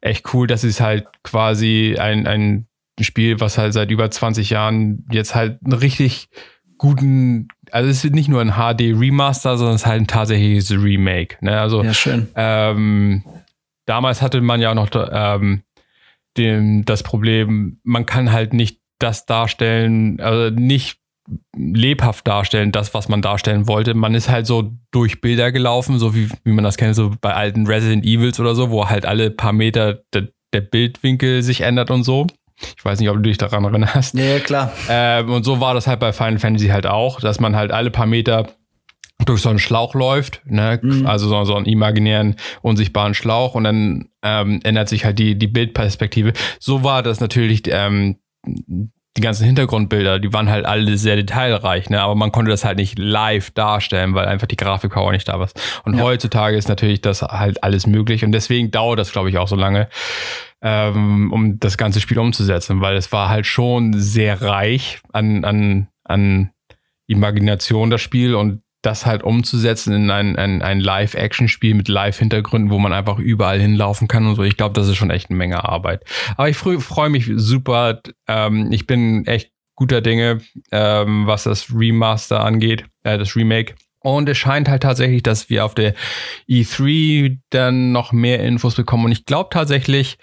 echt 0.00 0.32
cool, 0.32 0.46
dass 0.46 0.64
es 0.64 0.80
halt 0.80 1.06
quasi 1.22 1.96
ein, 1.98 2.26
ein 2.26 2.66
Spiel, 3.00 3.40
was 3.40 3.58
halt 3.58 3.74
seit 3.74 3.90
über 3.90 4.10
20 4.10 4.50
Jahren 4.50 5.04
jetzt 5.10 5.34
halt 5.34 5.58
einen 5.64 5.74
richtig 5.74 6.28
guten, 6.78 7.48
also 7.72 7.90
es 7.90 8.04
ist 8.04 8.14
nicht 8.14 8.28
nur 8.28 8.40
ein 8.40 8.52
HD 8.52 8.98
Remaster, 8.98 9.58
sondern 9.58 9.74
es 9.74 9.82
ist 9.82 9.86
halt 9.86 10.02
ein 10.02 10.06
tatsächliches 10.06 10.70
Remake. 10.70 11.36
Ne? 11.40 11.58
Also 11.60 11.82
ja, 11.82 11.92
schön. 11.92 12.28
Ähm, 12.36 13.24
damals 13.86 14.22
hatte 14.22 14.40
man 14.40 14.60
ja 14.60 14.74
noch 14.74 14.90
ähm, 14.94 15.62
dem, 16.36 16.84
das 16.84 17.02
Problem, 17.02 17.80
man 17.82 18.06
kann 18.06 18.32
halt 18.32 18.52
nicht 18.52 18.80
das 18.98 19.26
darstellen, 19.26 20.20
also 20.20 20.54
nicht 20.54 20.98
lebhaft 21.56 22.26
darstellen, 22.26 22.72
das, 22.72 22.94
was 22.94 23.08
man 23.08 23.20
darstellen 23.22 23.66
wollte. 23.66 23.94
Man 23.94 24.14
ist 24.14 24.28
halt 24.28 24.46
so 24.46 24.72
durch 24.92 25.20
Bilder 25.20 25.50
gelaufen, 25.50 25.98
so 25.98 26.14
wie, 26.14 26.28
wie 26.44 26.52
man 26.52 26.64
das 26.64 26.76
kennt, 26.76 26.94
so 26.94 27.12
bei 27.20 27.34
alten 27.34 27.66
Resident 27.66 28.04
Evils 28.04 28.38
oder 28.38 28.54
so, 28.54 28.70
wo 28.70 28.88
halt 28.88 29.06
alle 29.06 29.30
paar 29.30 29.52
Meter 29.52 30.02
der, 30.12 30.28
der 30.52 30.60
Bildwinkel 30.60 31.42
sich 31.42 31.62
ändert 31.62 31.90
und 31.90 32.04
so. 32.04 32.26
Ich 32.76 32.84
weiß 32.84 33.00
nicht, 33.00 33.10
ob 33.10 33.16
du 33.16 33.22
dich 33.22 33.38
daran 33.38 33.64
erinnerst. 33.64 34.14
Ja, 34.14 34.24
ja 34.24 34.38
klar. 34.38 34.72
Ähm, 34.88 35.30
und 35.30 35.44
so 35.44 35.60
war 35.60 35.74
das 35.74 35.86
halt 35.86 36.00
bei 36.00 36.12
Final 36.12 36.38
Fantasy 36.38 36.68
halt 36.68 36.86
auch, 36.86 37.20
dass 37.20 37.40
man 37.40 37.54
halt 37.56 37.70
alle 37.72 37.90
paar 37.90 38.06
Meter 38.06 38.46
durch 39.26 39.42
so 39.42 39.48
einen 39.48 39.58
Schlauch 39.58 39.94
läuft, 39.94 40.42
ne? 40.46 40.80
Mhm. 40.82 41.06
also 41.06 41.28
so, 41.28 41.44
so 41.44 41.54
einen 41.54 41.66
imaginären, 41.66 42.36
unsichtbaren 42.62 43.14
Schlauch 43.14 43.54
und 43.54 43.64
dann 43.64 44.08
ähm, 44.22 44.60
ändert 44.64 44.88
sich 44.88 45.04
halt 45.04 45.18
die, 45.18 45.36
die 45.36 45.46
Bildperspektive. 45.46 46.32
So 46.58 46.82
war 46.82 47.02
das 47.02 47.20
natürlich, 47.20 47.62
ähm, 47.66 48.16
die 49.16 49.22
ganzen 49.22 49.46
Hintergrundbilder, 49.46 50.18
die 50.18 50.32
waren 50.32 50.50
halt 50.50 50.66
alle 50.66 50.96
sehr 50.98 51.16
detailreich, 51.16 51.88
ne? 51.88 52.02
aber 52.02 52.14
man 52.14 52.32
konnte 52.32 52.50
das 52.50 52.64
halt 52.64 52.78
nicht 52.78 52.98
live 52.98 53.50
darstellen, 53.50 54.14
weil 54.14 54.26
einfach 54.26 54.46
die 54.46 54.56
Grafikpower 54.56 55.12
nicht 55.12 55.28
da 55.28 55.38
war. 55.40 55.48
Und 55.84 55.96
ja. 55.96 56.02
heutzutage 56.02 56.56
ist 56.56 56.68
natürlich 56.68 57.00
das 57.00 57.22
halt 57.22 57.62
alles 57.62 57.86
möglich 57.86 58.24
und 58.24 58.32
deswegen 58.32 58.70
dauert 58.70 58.98
das, 58.98 59.12
glaube 59.12 59.30
ich, 59.30 59.38
auch 59.38 59.48
so 59.48 59.56
lange, 59.56 59.88
ähm, 60.62 61.32
um 61.32 61.58
das 61.58 61.78
ganze 61.78 62.00
Spiel 62.00 62.18
umzusetzen, 62.18 62.80
weil 62.80 62.96
es 62.96 63.10
war 63.12 63.28
halt 63.28 63.46
schon 63.46 63.94
sehr 63.94 64.42
reich 64.42 65.00
an, 65.12 65.44
an, 65.44 65.88
an 66.04 66.50
Imagination, 67.06 67.90
das 67.90 68.00
Spiel 68.00 68.34
und 68.34 68.62
das 68.86 69.04
halt 69.04 69.24
umzusetzen 69.24 69.92
in 69.92 70.10
ein, 70.10 70.36
ein, 70.36 70.62
ein 70.62 70.78
Live-Action-Spiel 70.78 71.74
mit 71.74 71.88
Live-Hintergründen, 71.88 72.70
wo 72.70 72.78
man 72.78 72.92
einfach 72.92 73.18
überall 73.18 73.60
hinlaufen 73.60 74.06
kann 74.06 74.26
und 74.26 74.36
so. 74.36 74.44
Ich 74.44 74.56
glaube, 74.56 74.74
das 74.74 74.86
ist 74.86 74.96
schon 74.96 75.10
echt 75.10 75.28
eine 75.28 75.36
Menge 75.36 75.68
Arbeit. 75.68 76.04
Aber 76.36 76.48
ich 76.48 76.56
freue 76.56 77.10
mich 77.10 77.28
super. 77.34 78.00
Ähm, 78.28 78.70
ich 78.70 78.86
bin 78.86 79.26
echt 79.26 79.50
guter 79.74 80.00
Dinge, 80.00 80.40
ähm, 80.70 81.26
was 81.26 81.42
das 81.42 81.66
Remaster 81.74 82.44
angeht, 82.44 82.84
äh, 83.02 83.18
das 83.18 83.34
Remake. 83.34 83.74
Und 83.98 84.28
es 84.28 84.38
scheint 84.38 84.68
halt 84.68 84.84
tatsächlich, 84.84 85.24
dass 85.24 85.50
wir 85.50 85.64
auf 85.64 85.74
der 85.74 85.94
E3 86.48 87.38
dann 87.50 87.90
noch 87.90 88.12
mehr 88.12 88.40
Infos 88.40 88.76
bekommen. 88.76 89.06
Und 89.06 89.12
ich 89.12 89.26
glaube 89.26 89.50
tatsächlich, 89.50 90.16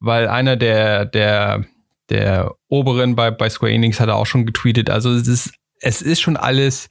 weil 0.00 0.26
einer 0.26 0.56
der, 0.56 1.04
der 1.04 1.64
der 2.10 2.54
Oberin 2.68 3.14
bei, 3.14 3.30
bei 3.30 3.50
Square 3.50 3.72
Enix 3.72 4.00
hat 4.00 4.08
er 4.08 4.16
auch 4.16 4.26
schon 4.26 4.46
getweetet. 4.46 4.90
Also 4.90 5.12
es 5.12 5.28
ist, 5.28 5.52
es 5.80 6.02
ist 6.02 6.20
schon 6.20 6.36
alles 6.36 6.88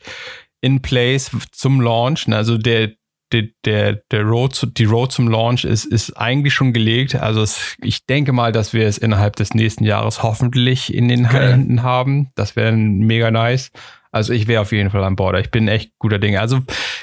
in 0.61 0.81
place 0.81 1.31
zum 1.51 1.81
Launch. 1.81 2.27
Ne? 2.27 2.35
Also 2.35 2.57
der, 2.57 2.91
der, 3.31 3.43
der, 3.65 3.93
der 4.11 4.23
Road 4.23 4.55
zu, 4.55 4.65
die 4.65 4.85
Road 4.85 5.11
zum 5.11 5.27
Launch 5.27 5.65
ist, 5.65 5.85
ist 5.85 6.13
eigentlich 6.13 6.53
schon 6.53 6.73
gelegt. 6.73 7.15
Also 7.15 7.41
es, 7.41 7.75
ich 7.81 8.05
denke 8.05 8.31
mal, 8.31 8.51
dass 8.51 8.73
wir 8.73 8.87
es 8.87 8.97
innerhalb 8.97 9.35
des 9.35 9.53
nächsten 9.53 9.83
Jahres 9.83 10.23
hoffentlich 10.23 10.93
in 10.93 11.07
den 11.07 11.25
okay. 11.25 11.51
Händen 11.51 11.83
haben. 11.83 12.29
Das 12.35 12.55
wäre 12.55 12.71
mega 12.71 13.31
nice. 13.31 13.71
Also 14.11 14.33
ich 14.33 14.47
wäre 14.47 14.61
auf 14.61 14.71
jeden 14.71 14.89
Fall 14.89 15.03
an 15.03 15.15
Bord. 15.15 15.37
Ich 15.39 15.51
bin 15.51 15.67
echt 15.67 15.91
guter 15.99 16.19
Dinge. 16.19 16.39
Also 16.39 16.61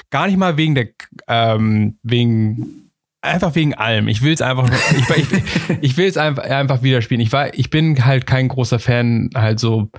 gar 0.09 0.27
nicht 0.27 0.37
mal 0.37 0.57
wegen 0.57 0.75
der, 0.75 0.87
ähm, 1.27 1.97
wegen, 2.03 2.91
einfach 3.21 3.53
wegen 3.55 3.73
allem. 3.75 4.07
Ich 4.07 4.21
will 4.21 4.33
es 4.33 4.41
einfach, 4.41 4.69
ich, 4.91 5.09
ich, 5.17 5.27
ich 5.81 5.97
will 5.97 6.07
es 6.07 6.17
einfach, 6.17 6.43
einfach 6.43 6.81
wieder 6.81 7.01
spielen. 7.01 7.21
Ich 7.21 7.31
war, 7.31 7.53
ich 7.53 7.69
bin 7.69 8.03
halt 8.05 8.25
kein 8.25 8.47
großer 8.47 8.79
Fan, 8.79 9.29
halt 9.35 9.59
so, 9.59 9.89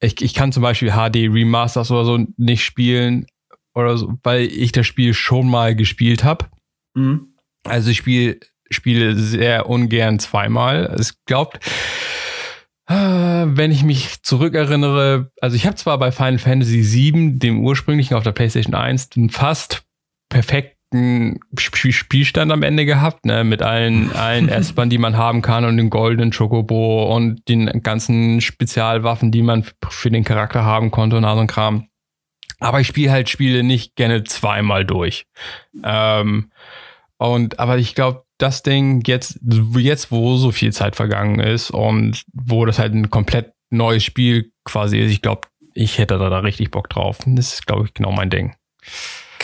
ich, 0.00 0.20
ich 0.22 0.34
kann 0.34 0.52
zum 0.52 0.62
Beispiel 0.62 0.92
HD 0.92 1.32
Remasters 1.32 1.90
oder 1.90 2.04
so 2.04 2.26
nicht 2.36 2.64
spielen 2.64 3.26
oder 3.74 3.96
so, 3.96 4.14
weil 4.22 4.42
ich 4.42 4.72
das 4.72 4.86
Spiel 4.86 5.14
schon 5.14 5.48
mal 5.48 5.74
gespielt 5.74 6.24
habe. 6.24 6.46
Mhm. 6.94 7.34
Also 7.64 7.90
ich 7.90 7.98
spiele 7.98 8.38
spiele 8.70 9.16
sehr 9.16 9.68
ungern 9.68 10.18
zweimal. 10.18 10.92
Es 10.98 11.24
glaubt, 11.24 11.60
wenn 12.88 13.70
ich 13.70 13.82
mich 13.82 14.22
zurückerinnere, 14.22 15.30
also 15.40 15.56
ich 15.56 15.66
habe 15.66 15.76
zwar 15.76 15.98
bei 15.98 16.12
Final 16.12 16.38
Fantasy 16.38 16.82
VII, 16.82 17.38
dem 17.38 17.64
ursprünglichen 17.64 18.14
auf 18.14 18.22
der 18.22 18.32
PlayStation 18.32 18.74
1, 18.74 19.10
einen 19.16 19.30
fast 19.30 19.84
perfekten 20.90 21.40
Spielstand 21.58 22.52
am 22.52 22.62
Ende 22.62 22.84
gehabt, 22.86 23.24
ne, 23.24 23.44
mit 23.44 23.62
allen, 23.62 24.12
allen 24.12 24.48
Espern, 24.48 24.90
die 24.90 24.98
man 24.98 25.16
haben 25.16 25.42
kann 25.42 25.64
und 25.64 25.76
den 25.76 25.90
goldenen 25.90 26.32
Chocobo 26.32 27.14
und 27.14 27.48
den 27.48 27.82
ganzen 27.82 28.40
Spezialwaffen, 28.40 29.30
die 29.30 29.42
man 29.42 29.64
für 29.88 30.10
den 30.10 30.24
Charakter 30.24 30.64
haben 30.64 30.90
konnte 30.90 31.16
und 31.16 31.24
all 31.24 31.36
so 31.36 31.40
ein 31.40 31.46
Kram. 31.46 31.88
Aber 32.58 32.80
ich 32.80 32.86
spiele 32.86 33.10
halt 33.10 33.28
Spiele 33.28 33.62
nicht 33.62 33.96
gerne 33.96 34.24
zweimal 34.24 34.86
durch. 34.86 35.26
Ähm, 35.84 36.50
und 37.18 37.58
aber 37.58 37.78
ich 37.78 37.94
glaube, 37.94 38.24
das 38.38 38.62
Ding 38.62 39.02
jetzt, 39.06 39.38
jetzt, 39.76 40.10
wo 40.10 40.36
so 40.36 40.52
viel 40.52 40.72
Zeit 40.72 40.96
vergangen 40.96 41.40
ist 41.40 41.70
und 41.70 42.22
wo 42.32 42.64
das 42.64 42.78
halt 42.78 42.94
ein 42.94 43.10
komplett 43.10 43.52
neues 43.70 44.04
Spiel 44.04 44.52
quasi 44.64 44.98
ist, 44.98 45.10
ich 45.10 45.22
glaube, 45.22 45.48
ich 45.74 45.98
hätte 45.98 46.18
da, 46.18 46.30
da 46.30 46.38
richtig 46.38 46.70
Bock 46.70 46.88
drauf. 46.88 47.18
Das 47.26 47.54
ist, 47.54 47.66
glaube 47.66 47.86
ich, 47.86 47.94
genau 47.94 48.12
mein 48.12 48.30
Ding. 48.30 48.54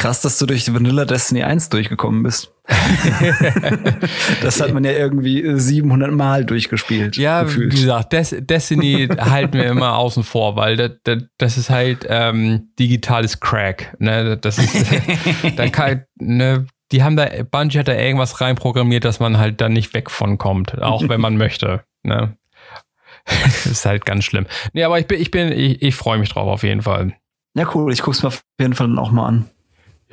Krass, 0.03 0.21
dass 0.21 0.37
du 0.37 0.47
durch 0.47 0.73
Vanilla 0.75 1.05
Destiny 1.05 1.45
1 1.45 1.69
durchgekommen 1.69 2.25
bist. 2.25 2.53
das 4.43 4.61
hat 4.61 4.73
man 4.73 4.83
ja 4.83 4.91
irgendwie 4.91 5.45
700 5.57 6.11
Mal 6.11 6.45
durchgespielt. 6.45 7.17
Ja, 7.17 7.45
gefühlt. 7.45 7.73
wie 7.73 7.77
gesagt, 7.83 8.13
Des 8.13 8.35
Destiny 8.37 9.07
halten 9.07 9.59
wir 9.59 9.67
immer 9.67 9.97
außen 9.97 10.25
vor, 10.25 10.57
weil 10.57 10.77
das, 10.77 10.91
das, 11.05 11.23
das 11.39 11.57
ist 11.57 11.71
halt 11.71 12.05
ähm, 12.09 12.73
digitales 12.81 13.39
Crack. 13.39 13.95
Ne? 14.01 14.37
Das 14.39 14.59
ist, 14.59 14.87
da 15.57 15.69
kann, 15.69 16.05
ne, 16.17 16.67
die 16.91 17.05
haben 17.05 17.15
da, 17.15 17.29
Bungie 17.49 17.79
hat 17.79 17.87
da 17.87 17.95
irgendwas 17.95 18.41
reinprogrammiert, 18.41 19.05
dass 19.05 19.21
man 19.21 19.39
halt 19.39 19.61
da 19.61 19.69
nicht 19.69 19.95
weg 19.95 20.11
von 20.11 20.37
kommt, 20.37 20.83
auch 20.83 21.09
wenn 21.09 21.21
man 21.21 21.37
möchte. 21.37 21.85
Ne? 22.03 22.37
das 23.25 23.67
ist 23.71 23.87
halt 23.87 24.05
ganz 24.05 24.25
schlimm. 24.25 24.47
Nee, 24.73 24.83
aber 24.83 24.99
ich 24.99 25.07
bin, 25.07 25.21
ich 25.21 25.31
bin, 25.31 25.53
ich, 25.53 25.81
ich 25.81 25.95
freue 25.95 26.19
mich 26.19 26.31
drauf 26.31 26.49
auf 26.49 26.65
jeden 26.65 26.83
Fall. 26.83 27.15
Ja, 27.55 27.69
cool. 27.75 27.93
Ich 27.93 28.03
guck's 28.03 28.23
mir 28.23 28.29
auf 28.29 28.43
jeden 28.59 28.75
Fall 28.75 28.89
dann 28.89 28.99
auch 28.99 29.13
mal 29.13 29.27
an. 29.27 29.51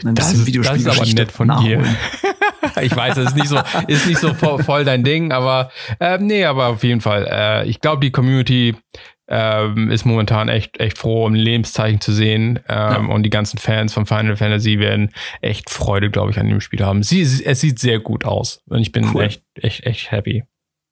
Ein 0.06 0.16
das, 0.16 0.34
ist, 0.34 0.56
das 0.56 0.78
ist 0.78 0.88
aber 0.88 1.06
nett 1.06 1.32
von 1.32 1.48
nachholen. 1.48 1.84
dir. 1.84 2.82
ich 2.82 2.96
weiß, 2.96 3.18
es 3.18 3.30
ist 3.30 3.36
nicht 3.36 3.48
so, 3.48 3.60
ist 3.88 4.08
nicht 4.08 4.20
so 4.20 4.34
voll, 4.34 4.86
dein 4.86 5.04
Ding, 5.04 5.32
aber 5.32 5.72
äh, 6.00 6.18
nee, 6.18 6.46
aber 6.46 6.68
auf 6.68 6.84
jeden 6.84 7.02
Fall. 7.02 7.28
Äh, 7.30 7.70
ich 7.70 7.82
glaube, 7.82 8.02
die 8.02 8.12
Community 8.12 8.76
ähm, 9.28 9.92
ist 9.92 10.06
momentan 10.06 10.50
echt, 10.50 10.80
echt 10.80 10.98
froh, 10.98 11.26
um 11.26 11.34
ein 11.34 11.40
Lebenszeichen 11.40 12.02
zu 12.02 12.12
sehen. 12.12 12.60
Ähm, 12.68 13.08
ja. 13.08 13.14
Und 13.14 13.24
die 13.24 13.30
ganzen 13.30 13.60
Fans 13.60 13.94
von 13.94 14.06
Final 14.06 14.36
Fantasy 14.36 14.80
werden 14.80 15.12
echt 15.42 15.70
Freude, 15.70 16.10
glaube 16.10 16.32
ich, 16.32 16.40
an 16.40 16.50
dem 16.50 16.62
Spiel 16.62 16.84
haben. 16.84 17.04
Sie, 17.04 17.22
es 17.22 17.62
sieht 17.62 17.80
sehr 17.80 18.00
gut 18.00 18.26
aus. 18.26 18.64
Und 18.68 18.80
ich 18.80 18.92
bin 18.92 19.14
cool. 19.14 19.24
echt, 19.24 19.44
echt, 19.54 19.86
echt 19.86 20.12
happy. 20.12 20.44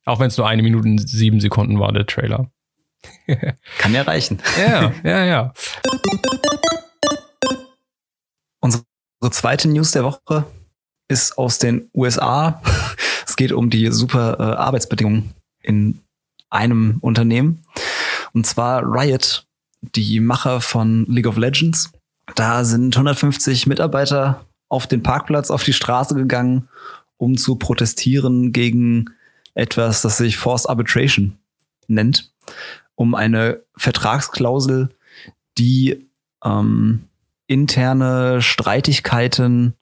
Auch 0.06 0.20
wenn 0.20 0.28
es 0.28 0.38
nur 0.38 0.48
eine 0.48 0.62
Minute 0.62 0.88
und 0.88 1.10
sieben 1.10 1.40
Sekunden 1.40 1.80
war, 1.80 1.92
der 1.92 2.06
Trailer. 2.06 2.50
Kann 3.80 3.94
ja 3.94 4.04
reichen. 4.04 4.40
Ja, 4.58 4.94
ja, 5.04 5.26
ja. 5.26 5.54
Unsere 8.60 8.84
zweite 9.32 9.68
News 9.68 9.92
der 9.92 10.04
Woche 10.04 10.46
ist 11.08 11.38
aus 11.38 11.60
den 11.60 11.90
USA. 11.94 12.62
Es 13.28 13.36
geht 13.36 13.52
um 13.52 13.70
die 13.70 13.92
super 13.92 14.38
äh, 14.40 14.44
Arbeitsbedingungen 14.56 15.34
in 15.62 16.02
einem 16.50 16.98
Unternehmen. 17.02 17.66
Und 18.34 18.48
zwar 18.48 18.82
Riot, 18.84 19.46
die 19.82 20.22
Macher 20.22 20.62
von 20.62 21.06
League 21.08 21.28
of 21.28 21.38
Legends. 21.38 21.92
Da 22.36 22.64
sind 22.64 22.96
150 22.96 23.68
Mitarbeiter 23.68 24.46
auf 24.70 24.88
den 24.88 25.04
Parkplatz, 25.04 25.52
auf 25.52 25.64
die 25.64 25.74
Straße 25.74 26.16
gegangen, 26.16 26.70
um 27.18 27.38
zu 27.38 27.56
protestieren 27.56 28.54
gegen 28.54 29.10
etwas, 29.54 30.02
das 30.02 30.18
sich 30.18 30.38
Forced 30.38 30.70
Arbitration 30.70 31.38
nennt, 31.88 32.32
um 32.96 33.16
eine 33.16 33.62
Vertragsklausel, 33.76 34.90
die 35.58 36.08
ähm, 36.44 37.07
interne 37.48 38.42
Streitigkeiten 38.42 39.74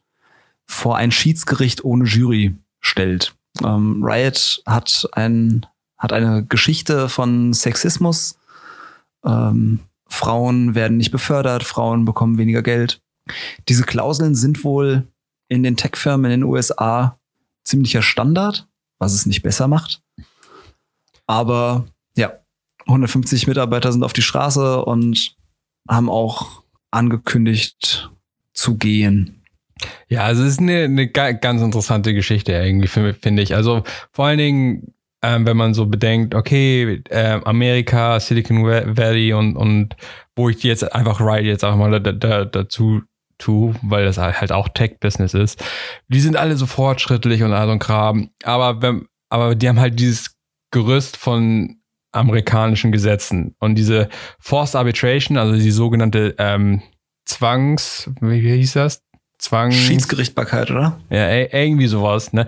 vor 0.66 0.98
ein 0.98 1.12
Schiedsgericht 1.12 1.84
ohne 1.84 2.06
Jury 2.06 2.56
stellt. 2.80 3.36
Ähm, 3.64 4.04
Riot 4.04 4.62
hat 4.66 5.08
ein 5.14 5.66
hat 5.98 6.14
eine 6.14 6.46
Geschichte 6.46 7.10
von 7.10 7.54
Sexismus. 7.54 8.38
Ähm, 9.26 9.80
Frauen 10.08 10.76
werden 10.76 10.98
nicht 10.98 11.12
befördert, 11.12 11.64
Frauen 11.64 12.06
bekommen 12.06 12.38
weniger 12.38 12.62
Geld. 12.62 13.02
Diese 13.70 13.84
Klauseln 13.84 14.36
sind 14.36 14.64
wohl 14.64 15.08
in 15.48 15.64
den 15.64 15.78
Tech-Firmen 15.78 16.32
in 16.32 16.42
den 16.42 16.50
USA 16.50 17.18
ziemlicher 17.64 18.02
Standard, 18.02 18.68
was 19.00 19.14
es 19.14 19.26
nicht 19.26 19.42
besser 19.42 19.68
macht. 19.68 20.02
Aber 21.28 21.86
ja, 22.16 22.34
150 22.86 23.48
Mitarbeiter 23.48 23.92
sind 23.92 24.04
auf 24.04 24.14
die 24.14 24.22
Straße 24.22 24.84
und 24.86 25.36
haben 25.90 26.10
auch 26.10 26.64
angekündigt 26.92 28.10
zu 28.54 28.78
gehen. 28.78 29.44
Ja, 30.08 30.24
also 30.24 30.44
es 30.44 30.54
ist 30.54 30.60
eine, 30.60 30.84
eine 30.84 31.08
ganz 31.10 31.62
interessante 31.62 32.14
Geschichte 32.14 32.54
irgendwie, 32.54 32.88
finde 32.88 33.42
ich. 33.42 33.56
Also 33.56 33.84
vor 34.12 34.26
allen 34.26 34.38
Dingen 34.38 34.96
ähm, 35.26 35.48
wenn 35.48 35.58
man 35.58 35.74
so 35.74 35.88
bedenkt, 35.88 36.36
okay, 36.36 37.02
äh, 37.10 37.40
Amerika, 37.46 38.20
Silicon 38.20 38.64
Valley 38.64 39.34
und, 39.34 39.56
und 39.58 39.96
wo 40.36 40.50
ich 40.50 40.62
jetzt 40.62 40.94
einfach 40.94 41.20
Riot 41.20 41.46
jetzt 41.46 41.66
auch 41.66 41.76
mal 41.76 42.00
da, 42.00 42.12
da, 42.12 42.46
dazu 42.46 43.02
tue, 43.40 43.74
weil 43.82 44.06
das 44.06 44.20
halt 44.20 44.52
auch 44.52 44.70
Tech-Business 44.70 45.34
ist, 45.34 45.64
die 46.10 46.20
sind 46.20 46.38
alle 46.38 46.56
so 46.58 46.68
fortschrittlich 46.68 47.42
und 47.42 47.54
all 47.54 47.66
so 47.66 47.72
ein 47.72 47.80
Kram. 47.80 48.30
Aber, 48.44 48.84
wenn, 48.84 49.08
aber 49.30 49.56
die 49.56 49.68
haben 49.68 49.80
halt 49.80 50.00
dieses 50.00 50.36
Gerüst 50.70 51.18
von 51.18 51.78
amerikanischen 52.16 52.92
Gesetzen 52.92 53.56
und 53.60 53.76
diese 53.76 54.10
Forced 54.40 54.76
Arbitration, 54.76 55.38
also 55.38 55.56
die 55.56 55.72
sogenannte 55.72 56.36
ähm, 56.38 56.82
Zwangs, 57.26 58.10
wie, 58.22 58.40
hieß 58.40 58.74
das? 58.74 59.04
Zwangs 59.38 59.76
Schiedsgerichtbarkeit, 59.76 60.72
oder? 60.72 61.00
Ja, 61.10 61.30
irgendwie 61.30 61.88
sowas. 61.88 62.34
Ne? 62.34 62.46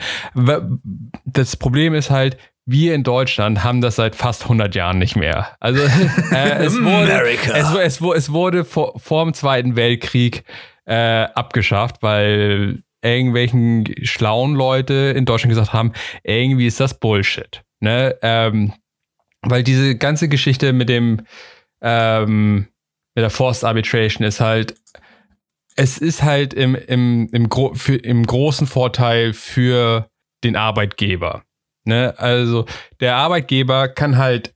Das 1.25 1.55
Problem 1.55 1.93
ist 1.93 2.09
halt, 2.09 2.37
wir 2.65 2.95
in 2.95 3.03
Deutschland 3.03 3.63
haben 3.63 3.81
das 3.81 3.95
seit 3.95 4.15
fast 4.15 4.43
100 4.43 4.75
Jahren 4.75 4.97
nicht 4.97 5.15
mehr. 5.15 5.55
Also 5.59 5.81
äh, 5.81 6.65
es, 6.65 6.73
wurde, 6.83 7.23
es, 7.53 7.73
es, 7.73 8.01
es, 8.01 8.31
wurde 8.31 8.65
vor, 8.65 8.99
vor 8.99 9.23
dem 9.23 9.33
Zweiten 9.33 9.75
Weltkrieg 9.75 10.43
äh, 10.85 11.23
abgeschafft, 11.33 11.97
weil 12.01 12.83
irgendwelchen 13.01 13.85
schlauen 14.03 14.55
Leute 14.55 15.13
in 15.15 15.25
Deutschland 15.25 15.51
gesagt 15.51 15.73
haben, 15.73 15.93
irgendwie 16.23 16.67
ist 16.67 16.79
das 16.79 16.99
Bullshit. 16.99 17.63
Ne? 17.79 18.17
Ähm, 18.21 18.73
weil 19.49 19.63
diese 19.63 19.95
ganze 19.95 20.29
Geschichte 20.29 20.73
mit 20.73 20.89
dem 20.89 21.25
ähm, 21.81 22.67
mit 23.15 23.23
der 23.23 23.29
Forced 23.29 23.63
Arbitration 23.63 24.25
ist 24.25 24.39
halt 24.39 24.75
es 25.77 25.99
ist 25.99 26.23
halt 26.23 26.53
im, 26.55 26.75
im, 26.75 27.29
im, 27.31 27.49
Gro 27.49 27.73
für, 27.75 27.95
im 27.95 28.25
großen 28.25 28.65
Vorteil 28.65 29.33
für 29.33 30.09
den 30.43 30.55
Arbeitgeber. 30.55 31.43
Ne? 31.85 32.15
Also 32.17 32.65
der 32.99 33.15
Arbeitgeber 33.15 33.87
kann 33.87 34.17
halt 34.17 34.55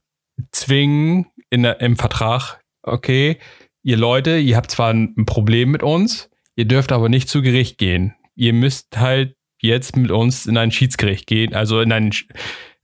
zwingen 0.50 1.26
in 1.48 1.64
im 1.64 1.96
Vertrag, 1.96 2.60
okay, 2.82 3.38
ihr 3.82 3.96
Leute, 3.96 4.36
ihr 4.38 4.56
habt 4.56 4.70
zwar 4.70 4.92
ein 4.92 5.24
Problem 5.26 5.70
mit 5.70 5.82
uns, 5.82 6.28
ihr 6.56 6.66
dürft 6.66 6.90
aber 6.90 7.08
nicht 7.08 7.28
zu 7.28 7.40
Gericht 7.40 7.78
gehen. 7.78 8.14
Ihr 8.34 8.52
müsst 8.52 8.98
halt 8.98 9.36
jetzt 9.60 9.96
mit 9.96 10.10
uns 10.10 10.46
in 10.46 10.56
ein 10.56 10.72
Schiedsgericht 10.72 11.26
gehen, 11.28 11.54
also 11.54 11.80
in, 11.80 11.92
ein, 11.92 12.10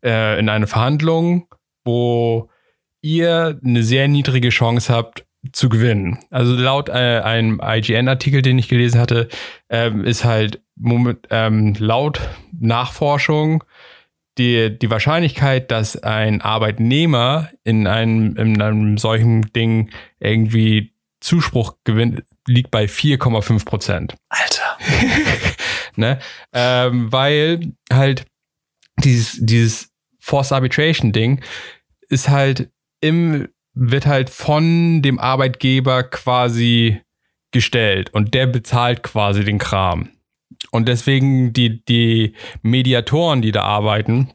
äh, 0.05 0.39
in 0.39 0.49
eine 0.49 0.69
Verhandlung, 0.69 1.49
wo 1.85 2.51
ihr 3.03 3.61
eine 3.65 3.83
sehr 3.83 4.09
niedrige 4.09 4.51
Chance 4.51 4.93
habt 4.93 5.25
zu 5.53 5.69
gewinnen. 5.69 6.19
Also 6.31 6.55
laut 6.55 6.89
äh, 6.89 7.21
einem 7.21 7.61
IGN-Artikel, 7.63 8.43
den 8.43 8.59
ich 8.59 8.69
gelesen 8.69 9.01
hatte, 9.01 9.29
ähm, 9.71 10.05
ist 10.05 10.25
halt 10.25 10.61
moment, 10.75 11.27
ähm, 11.31 11.75
laut 11.79 12.21
Nachforschung 12.59 13.63
die, 14.39 14.79
die 14.79 14.91
Wahrscheinlichkeit, 14.91 15.71
dass 15.71 16.03
ein 16.03 16.41
Arbeitnehmer 16.41 17.51
in 17.65 17.87
einem, 17.87 18.37
in 18.37 18.63
einem 18.63 18.99
solchen 18.99 19.53
Ding 19.53 19.91
irgendwie 20.21 20.93
Zuspruch 21.21 21.75
gewinnt, 21.85 22.23
liegt 22.47 22.71
bei 22.71 22.85
4,5 22.85 23.65
Prozent. 23.65 24.15
Alter. 24.29 24.79
ne? 25.97 26.21
Ähm, 26.53 27.13
weil 27.13 27.73
halt 27.93 28.25
dieses, 28.99 29.39
dieses 29.41 29.88
Forced 30.29 30.53
Arbitration 30.53 31.13
Ding 31.13 31.41
ist 32.11 32.29
halt 32.29 32.71
im, 33.01 33.49
wird 33.73 34.05
halt 34.05 34.29
von 34.29 35.01
dem 35.01 35.19
Arbeitgeber 35.19 36.03
quasi 36.03 37.01
gestellt 37.51 38.11
und 38.13 38.35
der 38.35 38.47
bezahlt 38.47 39.03
quasi 39.03 39.43
den 39.43 39.59
Kram. 39.59 40.11
Und 40.71 40.87
deswegen 40.87 41.55
die, 41.55 41.83
die 41.83 42.35
Mediatoren, 42.61 43.41
die 43.41 43.53
da 43.53 43.63
arbeiten, 43.63 44.33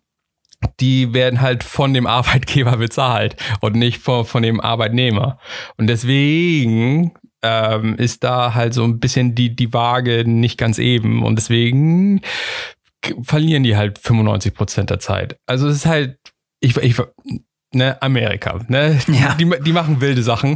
die 0.79 1.13
werden 1.13 1.41
halt 1.41 1.63
von 1.63 1.93
dem 1.93 2.07
Arbeitgeber 2.07 2.77
bezahlt 2.77 3.35
und 3.61 3.75
nicht 3.75 3.99
von, 4.01 4.25
von 4.25 4.41
dem 4.41 4.59
Arbeitnehmer. 4.61 5.37
Und 5.77 5.87
deswegen 5.87 7.13
ähm, 7.43 7.97
ist 7.97 8.23
da 8.23 8.55
halt 8.55 8.73
so 8.73 8.83
ein 8.83 8.99
bisschen 8.99 9.35
die, 9.35 9.55
die 9.55 9.73
Waage 9.73 10.23
nicht 10.25 10.57
ganz 10.57 10.79
eben. 10.79 11.23
Und 11.23 11.35
deswegen 11.35 12.21
verlieren 13.21 13.63
die 13.63 13.75
halt 13.75 13.99
95 13.99 14.53
Prozent 14.53 14.89
der 14.89 14.99
Zeit. 14.99 15.37
Also 15.45 15.67
es 15.67 15.77
ist 15.77 15.85
halt, 15.85 16.17
ich, 16.59 16.77
ich 16.77 16.95
ne, 17.73 18.01
Amerika, 18.01 18.59
ne? 18.67 18.99
Ja. 19.07 19.35
Die, 19.35 19.49
die 19.63 19.73
machen 19.73 20.01
wilde 20.01 20.23
Sachen. 20.23 20.55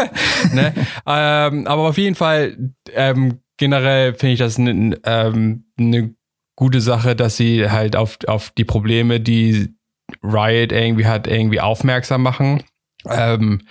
ne? 0.52 0.74
ähm, 1.06 1.66
aber 1.66 1.88
auf 1.88 1.98
jeden 1.98 2.14
Fall, 2.14 2.56
ähm, 2.92 3.40
generell 3.56 4.14
finde 4.14 4.32
ich 4.32 4.38
das 4.38 4.58
eine 4.58 4.98
ähm, 5.04 5.66
ne 5.76 6.14
gute 6.56 6.80
Sache, 6.80 7.16
dass 7.16 7.36
sie 7.36 7.70
halt 7.70 7.96
auf, 7.96 8.18
auf 8.26 8.50
die 8.50 8.64
Probleme, 8.64 9.20
die 9.20 9.74
Riot 10.22 10.72
irgendwie 10.72 11.06
hat, 11.06 11.26
irgendwie 11.26 11.60
aufmerksam 11.60 12.22
machen. 12.22 12.62
Ähm, 13.08 13.62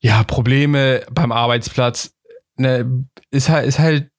ja, 0.00 0.22
Probleme 0.24 1.02
beim 1.10 1.32
Arbeitsplatz 1.32 2.14
ne, 2.56 3.04
ist 3.30 3.48
halt, 3.48 3.66
ist 3.66 3.78
halt 3.78 4.10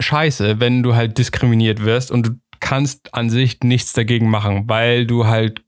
scheiße, 0.00 0.60
wenn 0.60 0.82
du 0.82 0.94
halt 0.94 1.18
diskriminiert 1.18 1.84
wirst 1.84 2.10
und 2.10 2.26
du 2.26 2.30
kannst 2.64 3.12
an 3.12 3.28
sich 3.28 3.60
nichts 3.62 3.92
dagegen 3.92 4.30
machen, 4.30 4.64
weil 4.68 5.06
du 5.06 5.26
halt 5.26 5.62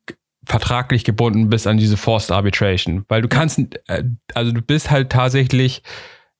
vertraglich 0.46 1.04
gebunden 1.04 1.50
bist 1.50 1.66
an 1.66 1.76
diese 1.76 1.98
Forced 1.98 2.30
Arbitration. 2.30 3.04
Weil 3.08 3.20
du 3.20 3.28
kannst, 3.28 3.58
äh, 3.86 4.04
also 4.32 4.50
du 4.50 4.62
bist 4.62 4.90
halt 4.90 5.10
tatsächlich, 5.10 5.82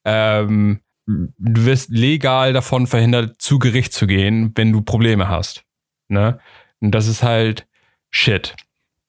ähm, 0.07 0.81
du 1.05 1.67
wirst 1.67 1.91
legal 1.91 2.55
davon 2.55 2.87
verhindert, 2.87 3.41
zu 3.43 3.59
Gericht 3.59 3.93
zu 3.93 4.07
gehen, 4.07 4.53
wenn 4.55 4.73
du 4.73 4.81
Probleme 4.81 5.29
hast. 5.29 5.65
Ne? 6.09 6.39
Und 6.81 6.93
das 6.93 7.07
ist 7.07 7.23
halt 7.23 7.67
Shit. 8.11 8.57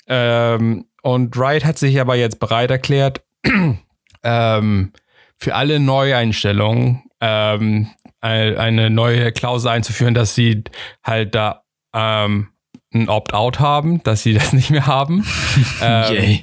Ähm, 0.07 0.85
und 1.01 1.37
Riot 1.37 1.63
hat 1.63 1.77
sich 1.77 2.01
aber 2.01 2.17
jetzt 2.17 2.41
bereit 2.41 2.71
erklärt, 2.71 3.23
ähm, 4.23 4.91
für 5.37 5.55
alle 5.55 5.79
Neueinstellungen 5.79 7.03
ähm, 7.21 7.87
eine 8.21 8.89
neue 8.89 9.31
Klausel 9.31 9.69
einzuführen, 9.69 10.13
dass 10.13 10.35
sie 10.35 10.63
halt 11.03 11.35
da 11.35 11.63
ähm, 11.93 12.49
ein 12.93 13.09
Opt-out 13.09 13.59
haben, 13.59 14.01
dass 14.03 14.23
sie 14.23 14.33
das 14.35 14.53
nicht 14.53 14.69
mehr 14.69 14.87
haben. 14.87 15.25
ähm, 15.81 16.39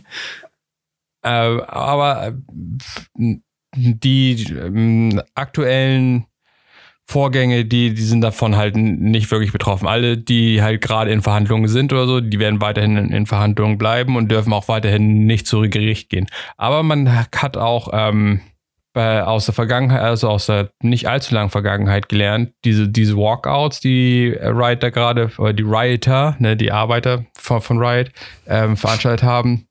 äh, 1.22 1.28
aber 1.28 2.34
äh, 3.18 3.36
die 3.76 4.42
ähm, 4.52 5.20
aktuellen 5.34 6.26
Vorgänge, 7.06 7.66
die, 7.66 7.92
die 7.92 8.02
sind 8.02 8.22
davon 8.22 8.56
halt 8.56 8.76
nicht 8.76 9.30
wirklich 9.30 9.52
betroffen. 9.52 9.86
Alle, 9.86 10.16
die 10.16 10.62
halt 10.62 10.80
gerade 10.80 11.10
in 11.10 11.20
Verhandlungen 11.20 11.68
sind 11.68 11.92
oder 11.92 12.06
so, 12.06 12.20
die 12.20 12.38
werden 12.38 12.62
weiterhin 12.62 12.96
in, 12.96 13.10
in, 13.10 13.26
Verhandlungen 13.26 13.76
bleiben 13.76 14.16
und 14.16 14.30
dürfen 14.30 14.54
auch 14.54 14.68
weiterhin 14.68 15.26
nicht 15.26 15.46
zu 15.46 15.60
Gericht 15.62 16.08
gehen. 16.08 16.28
Aber 16.56 16.82
man 16.82 17.14
hat 17.14 17.58
auch 17.58 17.90
ähm, 17.92 18.40
bei, 18.94 19.24
aus 19.24 19.44
der 19.44 19.54
Vergangenheit, 19.54 20.00
also 20.00 20.30
aus 20.30 20.46
der 20.46 20.70
nicht 20.80 21.08
allzu 21.08 21.34
langen 21.34 21.50
Vergangenheit 21.50 22.08
gelernt, 22.08 22.52
diese, 22.64 22.88
diese 22.88 23.16
Walkouts, 23.16 23.80
die 23.80 24.34
Riot 24.40 24.82
da 24.82 24.90
gerade, 24.90 25.30
oder 25.36 25.52
die 25.52 25.64
Rioter, 25.64 26.36
ne, 26.38 26.56
die 26.56 26.72
Arbeiter 26.72 27.26
von, 27.36 27.60
von 27.60 27.78
Riot, 27.78 28.10
ähm, 28.46 28.76
veranstaltet 28.76 29.24
haben. 29.24 29.66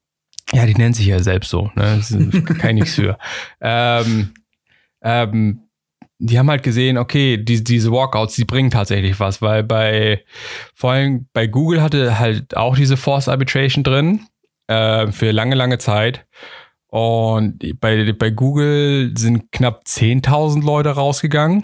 Ja, 0.52 0.66
die 0.66 0.76
nennen 0.76 0.94
sich 0.94 1.08
ja 1.08 1.20
selbst 1.20 1.50
so, 1.50 1.72
ne? 1.76 2.00
Ich 2.02 2.64
nichts 2.74 2.96
für. 2.96 3.18
Ähm, 3.62 4.34
ähm, 5.02 5.64
die 6.20 6.38
haben 6.38 6.50
halt 6.50 6.64
gesehen, 6.64 6.98
okay, 6.98 7.38
die, 7.38 7.64
diese 7.64 7.92
Walkouts, 7.92 8.36
die 8.36 8.46
bringen 8.46 8.72
tatsächlich 8.72 9.20
was, 9.20 9.42
weil 9.42 9.64
bei, 9.64 10.24
vor 10.76 10.92
allem 10.92 11.28
bei 11.34 11.48
Google 11.48 11.82
hatte 11.82 12.20
halt 12.20 12.56
auch 12.56 12.76
diese 12.76 12.98
Force 12.98 13.30
Arbitration 13.30 13.84
drin, 13.84 14.28
äh, 14.68 15.12
für 15.12 15.32
lange, 15.32 15.56
lange 15.56 15.78
Zeit. 15.78 16.26
Und 16.94 17.58
bei, 17.80 18.14
bei 18.14 18.30
Google 18.30 19.14
sind 19.18 19.52
knapp 19.52 19.82
10.000 19.88 20.64
Leute 20.64 20.92
rausgegangen, 20.92 21.64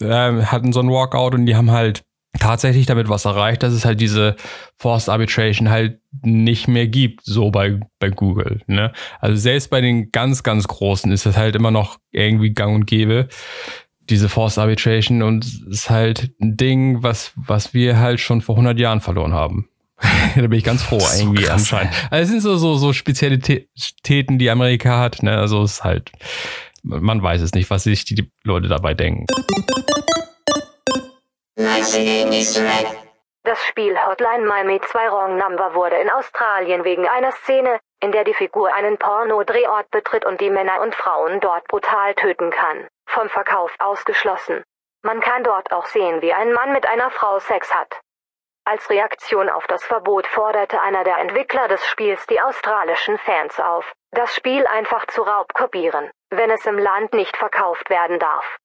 äh, 0.00 0.06
hatten 0.06 0.72
so 0.72 0.80
ein 0.80 0.88
Walkout 0.88 1.34
und 1.34 1.44
die 1.44 1.54
haben 1.54 1.70
halt 1.70 2.02
tatsächlich 2.40 2.86
damit 2.86 3.10
was 3.10 3.26
erreicht, 3.26 3.62
dass 3.62 3.74
es 3.74 3.84
halt 3.84 4.00
diese 4.00 4.36
Forced 4.78 5.10
Arbitration 5.10 5.68
halt 5.68 6.00
nicht 6.22 6.66
mehr 6.66 6.86
gibt, 6.86 7.26
so 7.26 7.50
bei, 7.50 7.78
bei 7.98 8.08
Google. 8.08 8.62
Ne? 8.66 8.94
Also 9.20 9.36
selbst 9.36 9.68
bei 9.68 9.82
den 9.82 10.10
ganz, 10.12 10.42
ganz 10.42 10.66
Großen 10.66 11.12
ist 11.12 11.26
das 11.26 11.36
halt 11.36 11.56
immer 11.56 11.70
noch 11.70 11.98
irgendwie 12.10 12.54
gang 12.54 12.74
und 12.74 12.86
gäbe, 12.86 13.28
diese 14.08 14.30
Forced 14.30 14.56
Arbitration 14.56 15.20
und 15.20 15.44
es 15.44 15.60
ist 15.60 15.90
halt 15.90 16.32
ein 16.40 16.56
Ding, 16.56 17.02
was, 17.02 17.32
was 17.36 17.74
wir 17.74 17.98
halt 17.98 18.18
schon 18.18 18.40
vor 18.40 18.54
100 18.54 18.78
Jahren 18.78 19.02
verloren 19.02 19.34
haben. 19.34 19.68
da 20.36 20.42
bin 20.42 20.52
ich 20.52 20.64
ganz 20.64 20.82
froh 20.82 21.00
so 21.00 21.20
irgendwie 21.20 21.44
krass, 21.44 21.72
anscheinend. 21.72 21.94
Also 22.10 22.22
es 22.22 22.28
sind 22.28 22.40
so, 22.40 22.56
so, 22.56 22.76
so 22.76 22.92
Spezialitäten, 22.92 24.38
die 24.38 24.50
Amerika 24.50 24.98
hat. 24.98 25.22
Ne? 25.22 25.36
Also 25.36 25.62
es 25.62 25.74
ist 25.74 25.84
halt, 25.84 26.12
man 26.82 27.22
weiß 27.22 27.40
es 27.40 27.52
nicht, 27.52 27.70
was 27.70 27.84
sich 27.84 28.04
die 28.04 28.30
Leute 28.42 28.68
dabei 28.68 28.94
denken. 28.94 29.26
Das 33.46 33.62
Spiel 33.68 33.94
Hotline 34.06 34.46
Miami 34.46 34.80
2 34.80 35.10
Wrong 35.10 35.36
Number 35.36 35.74
wurde 35.74 35.96
in 35.96 36.08
Australien 36.10 36.84
wegen 36.84 37.06
einer 37.06 37.32
Szene, 37.32 37.78
in 38.00 38.10
der 38.10 38.24
die 38.24 38.34
Figur 38.34 38.72
einen 38.74 38.96
Porno-Drehort 38.96 39.90
betritt 39.90 40.24
und 40.24 40.40
die 40.40 40.50
Männer 40.50 40.80
und 40.82 40.94
Frauen 40.94 41.40
dort 41.40 41.68
brutal 41.68 42.14
töten 42.14 42.50
kann, 42.50 42.86
vom 43.06 43.28
Verkauf 43.28 43.70
ausgeschlossen. 43.78 44.62
Man 45.02 45.20
kann 45.20 45.44
dort 45.44 45.70
auch 45.72 45.86
sehen, 45.86 46.22
wie 46.22 46.32
ein 46.32 46.52
Mann 46.52 46.72
mit 46.72 46.86
einer 46.88 47.10
Frau 47.10 47.38
Sex 47.38 47.72
hat. 47.74 48.00
Als 48.66 48.88
Reaktion 48.88 49.50
auf 49.50 49.66
das 49.68 49.84
Verbot 49.84 50.26
forderte 50.26 50.80
einer 50.80 51.04
der 51.04 51.18
Entwickler 51.18 51.68
des 51.68 51.84
Spiels 51.84 52.20
die 52.30 52.40
australischen 52.40 53.18
Fans 53.18 53.60
auf, 53.60 53.92
das 54.12 54.34
Spiel 54.34 54.64
einfach 54.66 55.06
zu 55.06 55.20
raubkopieren, 55.20 56.08
wenn 56.30 56.48
es 56.48 56.64
im 56.64 56.78
Land 56.78 57.12
nicht 57.12 57.36
verkauft 57.36 57.90
werden 57.90 58.18
darf. 58.18 58.56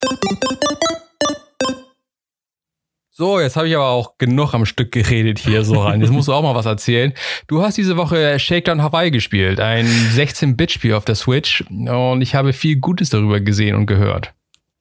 So, 3.12 3.42
jetzt 3.42 3.58
habe 3.58 3.68
ich 3.68 3.76
aber 3.76 3.90
auch 3.90 4.18
genug 4.18 4.54
am 4.54 4.66
Stück 4.66 4.94
geredet 4.94 5.38
hier 5.38 5.66
so 5.66 5.82
rein. 5.82 6.00
Jetzt 6.00 6.12
musst 6.12 6.30
du 6.30 6.34
auch 6.34 6.44
mal 6.44 6.56
was 6.56 6.66
erzählen. 6.66 7.14
Du 7.48 7.62
hast 7.62 7.78
diese 7.78 7.98
Woche 7.98 8.40
Shakedown 8.40 8.82
Hawaii 8.82 9.12
gespielt, 9.12 9.60
ein 9.60 9.86
16-Bit-Spiel 9.86 10.94
auf 10.94 11.04
der 11.04 11.16
Switch 11.16 11.66
und 11.70 12.22
ich 12.22 12.36
habe 12.36 12.54
viel 12.54 12.78
Gutes 12.78 13.10
darüber 13.10 13.42
gesehen 13.42 13.76
und 13.76 13.86
gehört. 13.86 14.34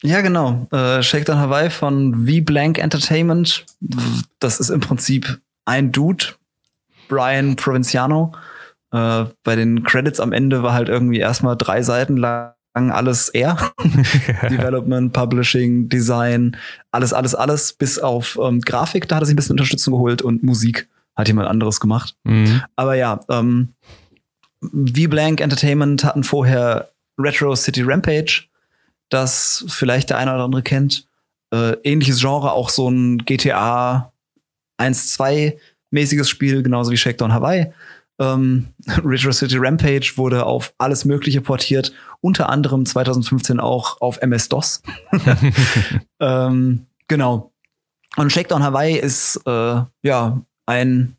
Ja, 0.02 0.20
genau. 0.20 0.66
Äh, 0.70 1.02
Shakedown 1.02 1.38
Hawaii 1.38 1.70
von 1.70 2.26
V-Blank 2.26 2.78
Entertainment. 2.78 3.66
Das 4.38 4.60
ist 4.60 4.70
im 4.70 4.80
Prinzip 4.80 5.40
ein 5.64 5.90
Dude, 5.92 6.24
Brian 7.08 7.56
Provinciano. 7.56 8.32
Äh, 8.92 9.24
bei 9.42 9.56
den 9.56 9.82
Credits 9.82 10.20
am 10.20 10.32
Ende 10.32 10.62
war 10.62 10.72
halt 10.72 10.88
irgendwie 10.88 11.18
erstmal 11.18 11.56
drei 11.56 11.82
Seiten 11.82 12.16
lang 12.16 12.54
alles 12.74 13.28
er. 13.28 13.72
Development, 14.48 15.12
Publishing, 15.12 15.88
Design, 15.88 16.56
alles, 16.92 17.12
alles, 17.12 17.34
alles, 17.34 17.72
bis 17.72 17.98
auf 17.98 18.38
ähm, 18.40 18.60
Grafik, 18.60 19.08
da 19.08 19.16
hat 19.16 19.22
er 19.24 19.26
sich 19.26 19.34
ein 19.34 19.36
bisschen 19.36 19.54
Unterstützung 19.54 19.94
geholt 19.94 20.22
und 20.22 20.44
Musik 20.44 20.88
hat 21.16 21.26
jemand 21.26 21.48
anderes 21.48 21.80
gemacht. 21.80 22.14
Mhm. 22.22 22.62
Aber 22.76 22.94
ja, 22.94 23.20
ähm, 23.28 23.74
V-Blank 24.62 25.40
Entertainment 25.40 26.04
hatten 26.04 26.22
vorher 26.22 26.92
Retro 27.18 27.56
City 27.56 27.82
Rampage 27.82 28.47
das 29.08 29.64
vielleicht 29.68 30.10
der 30.10 30.18
eine 30.18 30.34
oder 30.34 30.44
andere 30.44 30.62
kennt. 30.62 31.06
Äh, 31.52 31.72
ähnliches 31.82 32.20
Genre, 32.20 32.52
auch 32.52 32.68
so 32.68 32.90
ein 32.90 33.18
GTA 33.18 34.12
1-2 34.80 35.56
mäßiges 35.90 36.28
Spiel, 36.28 36.62
genauso 36.62 36.90
wie 36.90 36.96
Shakedown 36.96 37.32
Hawaii. 37.32 37.72
Ähm, 38.20 38.68
Retro 39.04 39.32
City 39.32 39.56
Rampage 39.58 40.12
wurde 40.16 40.44
auf 40.44 40.74
alles 40.78 41.04
Mögliche 41.04 41.40
portiert, 41.40 41.92
unter 42.20 42.48
anderem 42.48 42.84
2015 42.84 43.60
auch 43.60 44.00
auf 44.00 44.20
MS-DOS. 44.20 44.82
ähm, 46.20 46.86
genau. 47.06 47.52
Und 48.16 48.32
Shakedown 48.32 48.62
Hawaii 48.62 48.98
ist 48.98 49.40
äh, 49.46 49.80
ja 50.02 50.42
ein, 50.66 51.16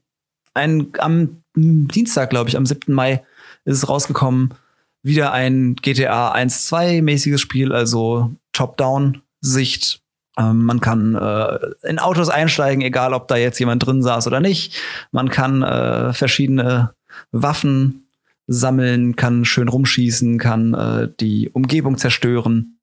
ein 0.53 0.91
am 0.99 1.43
Dienstag, 1.55 2.29
glaube 2.29 2.49
ich, 2.49 2.57
am 2.57 2.65
7. 2.65 2.93
Mai 2.93 3.23
ist 3.65 3.77
es 3.77 3.89
rausgekommen 3.89 4.53
wieder 5.03 5.31
ein 5.31 5.75
GTA 5.75 6.33
1-2 6.33 7.01
mäßiges 7.01 7.41
Spiel, 7.41 7.71
also 7.71 8.31
Top-Down-Sicht 8.53 10.01
Ähm, 10.37 10.63
man 10.63 10.79
kann 10.79 11.15
äh, 11.15 11.59
in 11.87 11.99
Autos 11.99 12.29
einsteigen, 12.29 12.81
egal 12.81 13.13
ob 13.13 13.27
da 13.27 13.35
jetzt 13.35 13.59
jemand 13.59 13.85
drin 13.85 14.01
saß 14.01 14.27
oder 14.27 14.39
nicht. 14.39 14.79
Man 15.11 15.29
kann 15.29 15.63
äh, 15.63 16.13
verschiedene 16.13 16.93
Waffen 17.31 18.07
sammeln, 18.47 19.15
kann 19.15 19.45
schön 19.45 19.67
rumschießen, 19.67 20.39
kann 20.39 20.73
äh, 20.73 21.09
die 21.19 21.49
Umgebung 21.49 21.97
zerstören. 21.97 22.79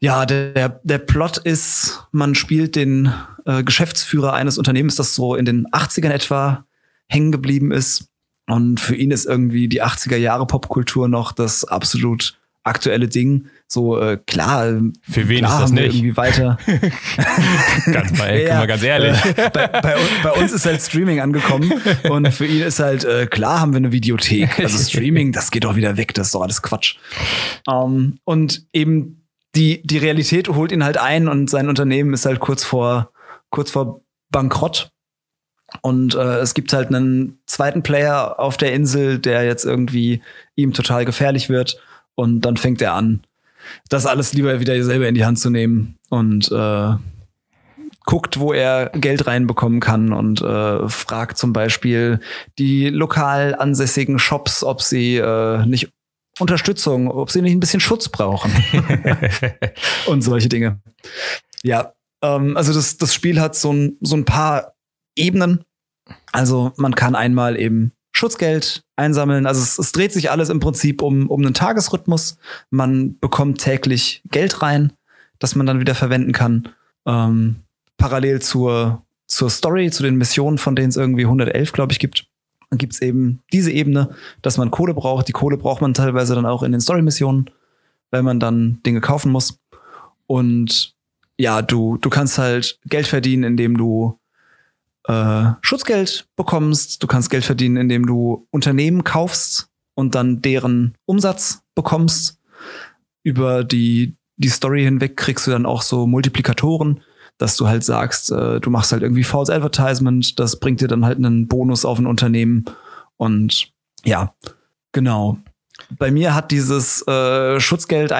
Ja, 0.00 0.26
der, 0.26 0.80
der 0.82 0.98
Plot 0.98 1.38
ist, 1.38 2.06
man 2.10 2.34
spielt 2.34 2.74
den 2.74 3.12
äh, 3.44 3.62
Geschäftsführer 3.62 4.32
eines 4.32 4.58
Unternehmens, 4.58 4.96
das 4.96 5.14
so 5.14 5.34
in 5.34 5.44
den 5.44 5.66
80ern 5.68 6.10
etwa 6.10 6.64
hängen 7.06 7.32
geblieben 7.32 7.70
ist. 7.70 8.09
Und 8.50 8.80
für 8.80 8.94
ihn 8.94 9.10
ist 9.10 9.26
irgendwie 9.26 9.68
die 9.68 9.82
80er 9.82 10.16
Jahre 10.16 10.46
Popkultur 10.46 11.08
noch 11.08 11.32
das 11.32 11.64
absolut 11.64 12.40
aktuelle 12.62 13.08
Ding. 13.08 13.46
So 13.66 14.00
äh, 14.00 14.18
klar, 14.26 14.80
für 15.02 15.28
wen 15.28 15.38
klar 15.38 15.58
ist 15.58 15.62
das 15.62 15.72
nicht? 15.72 15.94
irgendwie 15.94 16.16
weiter. 16.16 16.58
ganz, 17.92 18.18
mal, 18.18 18.38
Ja, 18.38 18.58
mal 18.58 18.66
ganz 18.66 18.82
ehrlich. 18.82 19.16
Äh, 19.24 19.50
bei, 19.52 19.66
bei, 19.68 19.96
bei 20.22 20.32
uns 20.32 20.52
ist 20.52 20.66
halt 20.66 20.80
Streaming 20.80 21.20
angekommen 21.20 21.72
und 22.08 22.28
für 22.32 22.46
ihn 22.46 22.62
ist 22.62 22.80
halt 22.80 23.04
äh, 23.04 23.26
klar 23.26 23.60
haben 23.60 23.72
wir 23.72 23.78
eine 23.78 23.92
Videothek. 23.92 24.58
Also 24.58 24.76
Streaming, 24.90 25.32
das 25.32 25.50
geht 25.50 25.64
doch 25.64 25.76
wieder 25.76 25.96
weg, 25.96 26.14
das 26.14 26.28
ist 26.28 26.34
doch 26.34 26.42
alles 26.42 26.62
Quatsch. 26.62 26.96
Ähm, 27.70 28.18
und 28.24 28.66
eben 28.72 29.28
die 29.54 29.82
die 29.84 29.98
Realität 29.98 30.48
holt 30.48 30.72
ihn 30.72 30.84
halt 30.84 30.98
ein 30.98 31.28
und 31.28 31.48
sein 31.48 31.68
Unternehmen 31.68 32.12
ist 32.12 32.26
halt 32.26 32.40
kurz 32.40 32.64
vor 32.64 33.12
kurz 33.50 33.70
vor 33.70 34.02
Bankrott. 34.30 34.90
Und 35.82 36.14
äh, 36.14 36.38
es 36.38 36.54
gibt 36.54 36.72
halt 36.72 36.88
einen 36.88 37.38
zweiten 37.46 37.82
Player 37.82 38.38
auf 38.38 38.56
der 38.56 38.72
Insel, 38.72 39.18
der 39.18 39.44
jetzt 39.44 39.64
irgendwie 39.64 40.22
ihm 40.56 40.72
total 40.72 41.04
gefährlich 41.04 41.48
wird. 41.48 41.78
Und 42.14 42.42
dann 42.42 42.56
fängt 42.56 42.82
er 42.82 42.94
an, 42.94 43.22
das 43.88 44.06
alles 44.06 44.32
lieber 44.32 44.60
wieder 44.60 44.82
selber 44.82 45.08
in 45.08 45.14
die 45.14 45.24
Hand 45.24 45.38
zu 45.38 45.50
nehmen 45.50 45.98
und 46.08 46.50
äh, 46.50 46.94
guckt, 48.04 48.40
wo 48.40 48.52
er 48.52 48.90
Geld 48.90 49.26
reinbekommen 49.26 49.80
kann 49.80 50.12
und 50.12 50.40
äh, 50.42 50.88
fragt 50.88 51.38
zum 51.38 51.52
Beispiel 51.52 52.20
die 52.58 52.88
lokal 52.88 53.54
ansässigen 53.54 54.18
Shops, 54.18 54.64
ob 54.64 54.82
sie 54.82 55.16
äh, 55.16 55.64
nicht 55.66 55.90
Unterstützung, 56.38 57.10
ob 57.10 57.30
sie 57.30 57.42
nicht 57.42 57.52
ein 57.52 57.60
bisschen 57.60 57.80
Schutz 57.80 58.08
brauchen 58.08 58.50
und 60.06 60.22
solche 60.22 60.48
Dinge. 60.48 60.80
Ja, 61.62 61.92
ähm, 62.22 62.56
also 62.56 62.72
das, 62.72 62.96
das 62.96 63.14
Spiel 63.14 63.40
hat 63.40 63.54
so 63.54 63.72
ein, 63.72 63.96
so 64.00 64.16
ein 64.16 64.24
paar 64.24 64.74
Ebenen. 65.16 65.64
Also 66.32 66.72
man 66.76 66.94
kann 66.94 67.14
einmal 67.14 67.58
eben 67.58 67.92
Schutzgeld 68.12 68.82
einsammeln. 68.96 69.46
Also 69.46 69.62
es, 69.62 69.78
es 69.78 69.92
dreht 69.92 70.12
sich 70.12 70.30
alles 70.30 70.48
im 70.48 70.60
Prinzip 70.60 71.02
um, 71.02 71.28
um 71.28 71.40
einen 71.40 71.54
Tagesrhythmus. 71.54 72.38
Man 72.70 73.18
bekommt 73.18 73.60
täglich 73.60 74.22
Geld 74.30 74.62
rein, 74.62 74.92
das 75.38 75.54
man 75.54 75.66
dann 75.66 75.80
wieder 75.80 75.94
verwenden 75.94 76.32
kann. 76.32 76.68
Ähm, 77.06 77.56
parallel 77.96 78.42
zur, 78.42 79.02
zur 79.26 79.50
Story, 79.50 79.90
zu 79.90 80.02
den 80.02 80.16
Missionen, 80.16 80.58
von 80.58 80.76
denen 80.76 80.90
es 80.90 80.96
irgendwie 80.96 81.24
111, 81.24 81.72
glaube 81.72 81.92
ich, 81.92 81.98
gibt, 81.98 82.26
gibt 82.72 82.94
es 82.94 83.02
eben 83.02 83.40
diese 83.52 83.70
Ebene, 83.70 84.14
dass 84.42 84.58
man 84.58 84.70
Kohle 84.70 84.94
braucht. 84.94 85.28
Die 85.28 85.32
Kohle 85.32 85.56
braucht 85.56 85.80
man 85.80 85.94
teilweise 85.94 86.34
dann 86.34 86.46
auch 86.46 86.62
in 86.62 86.72
den 86.72 86.80
Story-Missionen, 86.80 87.50
weil 88.10 88.22
man 88.22 88.40
dann 88.40 88.80
Dinge 88.84 89.00
kaufen 89.00 89.32
muss. 89.32 89.58
Und 90.26 90.94
ja, 91.38 91.62
du, 91.62 91.96
du 91.96 92.10
kannst 92.10 92.38
halt 92.38 92.78
Geld 92.84 93.06
verdienen, 93.06 93.44
indem 93.44 93.78
du 93.78 94.19
äh, 95.10 95.54
Schutzgeld 95.60 96.28
bekommst. 96.36 97.02
Du 97.02 97.08
kannst 97.08 97.30
Geld 97.30 97.44
verdienen, 97.44 97.76
indem 97.76 98.06
du 98.06 98.46
Unternehmen 98.50 99.02
kaufst 99.02 99.68
und 99.94 100.14
dann 100.14 100.40
deren 100.40 100.94
Umsatz 101.04 101.62
bekommst. 101.74 102.38
Über 103.24 103.64
die, 103.64 104.16
die 104.36 104.48
Story 104.48 104.84
hinweg 104.84 105.16
kriegst 105.16 105.46
du 105.46 105.50
dann 105.50 105.66
auch 105.66 105.82
so 105.82 106.06
Multiplikatoren, 106.06 107.02
dass 107.38 107.56
du 107.56 107.66
halt 107.66 107.84
sagst, 107.84 108.30
äh, 108.30 108.60
du 108.60 108.70
machst 108.70 108.92
halt 108.92 109.02
irgendwie 109.02 109.24
False 109.24 109.52
Advertisement, 109.52 110.38
das 110.38 110.60
bringt 110.60 110.80
dir 110.80 110.88
dann 110.88 111.04
halt 111.04 111.18
einen 111.18 111.48
Bonus 111.48 111.84
auf 111.84 111.98
ein 111.98 112.06
Unternehmen. 112.06 112.66
Und 113.16 113.72
ja, 114.04 114.34
genau. 114.92 115.38
Bei 115.98 116.10
mir 116.12 116.34
hat 116.34 116.52
dieses 116.52 117.06
äh, 117.08 117.58
Schutzgeld 117.58 118.12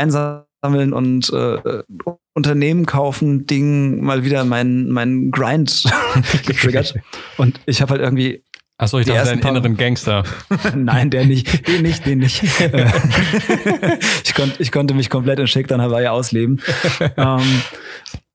einsammeln 0.62 0.92
und 0.92 1.31
äh, 1.33 1.83
Unternehmen 2.35 2.87
kaufen 2.87 3.46
Ding 3.46 4.03
mal 4.03 4.25
wieder 4.25 4.44
meinen 4.44 4.90
mein 4.90 5.31
Grind 5.31 5.85
getriggert. 6.46 6.94
Und 7.37 7.61
ich 7.66 7.83
habe 7.83 7.92
halt 7.92 8.03
irgendwie 8.03 8.42
Achso, 8.79 8.99
ich 8.99 9.07
dachte, 9.07 9.37
deinen 9.37 9.40
inneren 9.40 9.77
Gangster. 9.77 10.25
Nein, 10.75 11.11
der 11.11 11.27
nicht. 11.27 11.68
Den 11.68 11.83
nicht, 11.83 12.07
den 12.07 12.18
nicht. 12.18 12.42
Ich, 14.25 14.35
konnt, 14.35 14.59
ich 14.59 14.73
konnte 14.73 14.94
mich 14.94 15.11
komplett 15.11 15.38
in 15.38 15.46
Shakedown 15.46 15.83
Hawaii 15.83 16.07
ausleben. 16.07 16.62
ähm, 17.18 17.62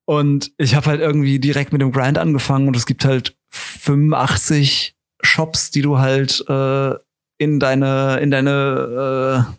und 0.04 0.52
ich 0.56 0.76
habe 0.76 0.86
halt 0.86 1.00
irgendwie 1.00 1.40
direkt 1.40 1.72
mit 1.72 1.80
dem 1.80 1.90
Grind 1.90 2.16
angefangen 2.16 2.68
und 2.68 2.76
es 2.76 2.86
gibt 2.86 3.04
halt 3.04 3.34
85 3.50 4.94
Shops, 5.22 5.72
die 5.72 5.82
du 5.82 5.98
halt 5.98 6.44
äh, 6.48 6.94
in 7.38 7.58
deine, 7.58 8.20
in 8.20 8.30
deine 8.30 9.48
äh, 9.48 9.52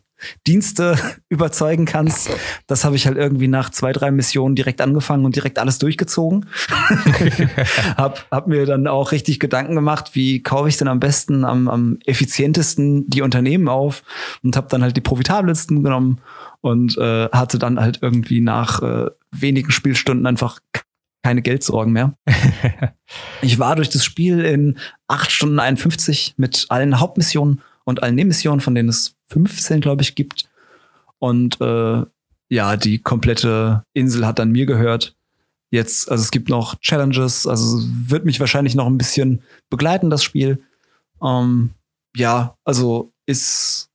Dienste 0.46 0.98
überzeugen 1.30 1.86
kannst. 1.86 2.30
Das 2.68 2.86
habe 2.86 2.96
ich 2.96 3.08
halt 3.08 3.18
irgendwie 3.18 3.48
nach 3.48 3.70
zwei, 3.70 3.92
drei 3.92 4.12
Missionen 4.12 4.56
direkt 4.56 4.82
angefangen 4.82 5.26
und 5.26 5.36
direkt 5.36 5.60
alles 5.60 5.80
durchgezogen. 5.80 6.48
hab, 7.98 8.26
hab 8.32 8.48
mir 8.48 8.66
dann 8.66 8.88
auch 8.88 9.12
richtig 9.12 9.40
Gedanken 9.40 9.76
gemacht, 9.76 10.12
wie 10.14 10.42
kaufe 10.42 10.70
ich 10.70 10.78
denn 10.78 10.88
am 10.88 11.00
besten, 11.00 11.46
am, 11.46 11.68
am 11.68 11.98
effizientesten 12.06 13.10
die 13.10 13.22
Unternehmen 13.22 13.68
auf 13.68 14.04
und 14.44 14.56
habe 14.56 14.68
dann 14.70 14.84
halt 14.84 14.98
die 14.98 15.02
profitabelsten 15.02 15.84
genommen 15.84 16.20
und 16.62 16.98
äh, 16.98 17.30
hatte 17.30 17.60
dann 17.60 17.80
halt 17.80 18.00
irgendwie 18.02 18.42
nach 18.42 18.82
äh, 18.82 19.10
wenigen 19.32 19.72
Spielstunden 19.72 20.26
einfach 20.26 20.60
keine 21.28 21.42
Geldsorgen 21.42 21.92
mehr. 21.92 22.14
ich 23.42 23.60
war 23.60 23.76
durch 23.76 23.90
das 23.90 24.06
Spiel 24.06 24.46
in 24.46 24.78
8 25.08 25.30
Stunden 25.30 25.60
51 25.60 26.36
mit 26.38 26.68
allen 26.70 27.02
Hauptmissionen 27.02 27.62
und 27.84 28.02
allen 28.02 28.16
Nebenmissionen, 28.16 28.62
von 28.62 28.76
denen 28.76 28.88
es 28.88 29.17
15, 29.28 29.82
glaube 29.82 30.02
ich, 30.02 30.16
gibt. 30.16 30.50
Und 31.20 31.60
äh, 31.62 32.04
ja, 32.50 32.78
die 32.78 33.00
komplette 33.00 33.84
Insel 33.94 34.26
hat 34.26 34.40
dann 34.40 34.52
mir 34.52 34.66
gehört. 34.66 35.16
Jetzt, 35.70 36.10
also 36.10 36.22
es 36.22 36.32
gibt 36.32 36.50
noch 36.50 36.80
Challenges, 36.80 37.46
also 37.46 37.80
wird 37.84 38.24
mich 38.24 38.40
wahrscheinlich 38.40 38.74
noch 38.74 38.88
ein 38.88 38.98
bisschen 38.98 39.42
begleiten, 39.70 40.10
das 40.10 40.24
Spiel. 40.24 40.64
Ähm, 41.22 41.72
ja, 42.16 42.56
also 42.64 43.12
ist, 43.26 43.90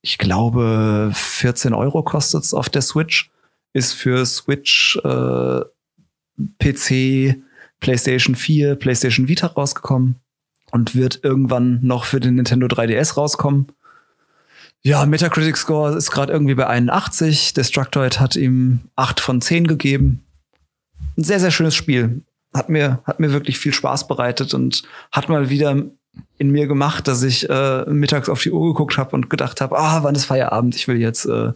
ich 0.00 0.16
glaube, 0.16 1.10
14 1.14 1.74
Euro 1.74 2.02
kostet 2.02 2.44
es 2.44 2.54
auf 2.54 2.70
der 2.70 2.82
Switch. 2.82 3.30
Ist 3.74 3.92
für 3.92 4.24
Switch, 4.24 4.96
äh, 5.04 5.60
PC, 6.58 7.36
PlayStation 7.80 8.34
4, 8.34 8.76
PlayStation 8.76 9.28
Vita 9.28 9.48
rausgekommen 9.48 10.16
und 10.70 10.94
wird 10.94 11.20
irgendwann 11.22 11.80
noch 11.82 12.04
für 12.04 12.20
den 12.20 12.36
Nintendo 12.36 12.66
3DS 12.66 13.14
rauskommen. 13.14 13.68
Ja, 14.84 15.04
Metacritic 15.06 15.56
Score 15.56 15.96
ist 15.96 16.10
gerade 16.10 16.32
irgendwie 16.32 16.54
bei 16.54 16.66
81. 16.66 17.52
Destructoid 17.54 18.20
hat 18.20 18.36
ihm 18.36 18.80
8 18.96 19.20
von 19.20 19.40
10 19.40 19.66
gegeben. 19.66 20.24
Ein 21.16 21.24
sehr, 21.24 21.40
sehr 21.40 21.50
schönes 21.50 21.74
Spiel. 21.74 22.22
Hat 22.54 22.68
mir, 22.68 23.00
hat 23.04 23.20
mir 23.20 23.32
wirklich 23.32 23.58
viel 23.58 23.74
Spaß 23.74 24.08
bereitet 24.08 24.54
und 24.54 24.82
hat 25.12 25.28
mal 25.28 25.50
wieder 25.50 25.76
in 26.38 26.50
mir 26.50 26.66
gemacht, 26.66 27.06
dass 27.06 27.22
ich 27.22 27.48
äh, 27.50 27.84
mittags 27.90 28.28
auf 28.28 28.42
die 28.42 28.50
Uhr 28.50 28.72
geguckt 28.72 28.96
habe 28.96 29.10
und 29.14 29.28
gedacht 29.30 29.60
habe, 29.60 29.78
ah, 29.78 30.02
wann 30.02 30.14
ist 30.14 30.24
Feierabend? 30.24 30.74
Ich 30.74 30.88
will 30.88 30.96
jetzt 30.96 31.26
äh, 31.26 31.52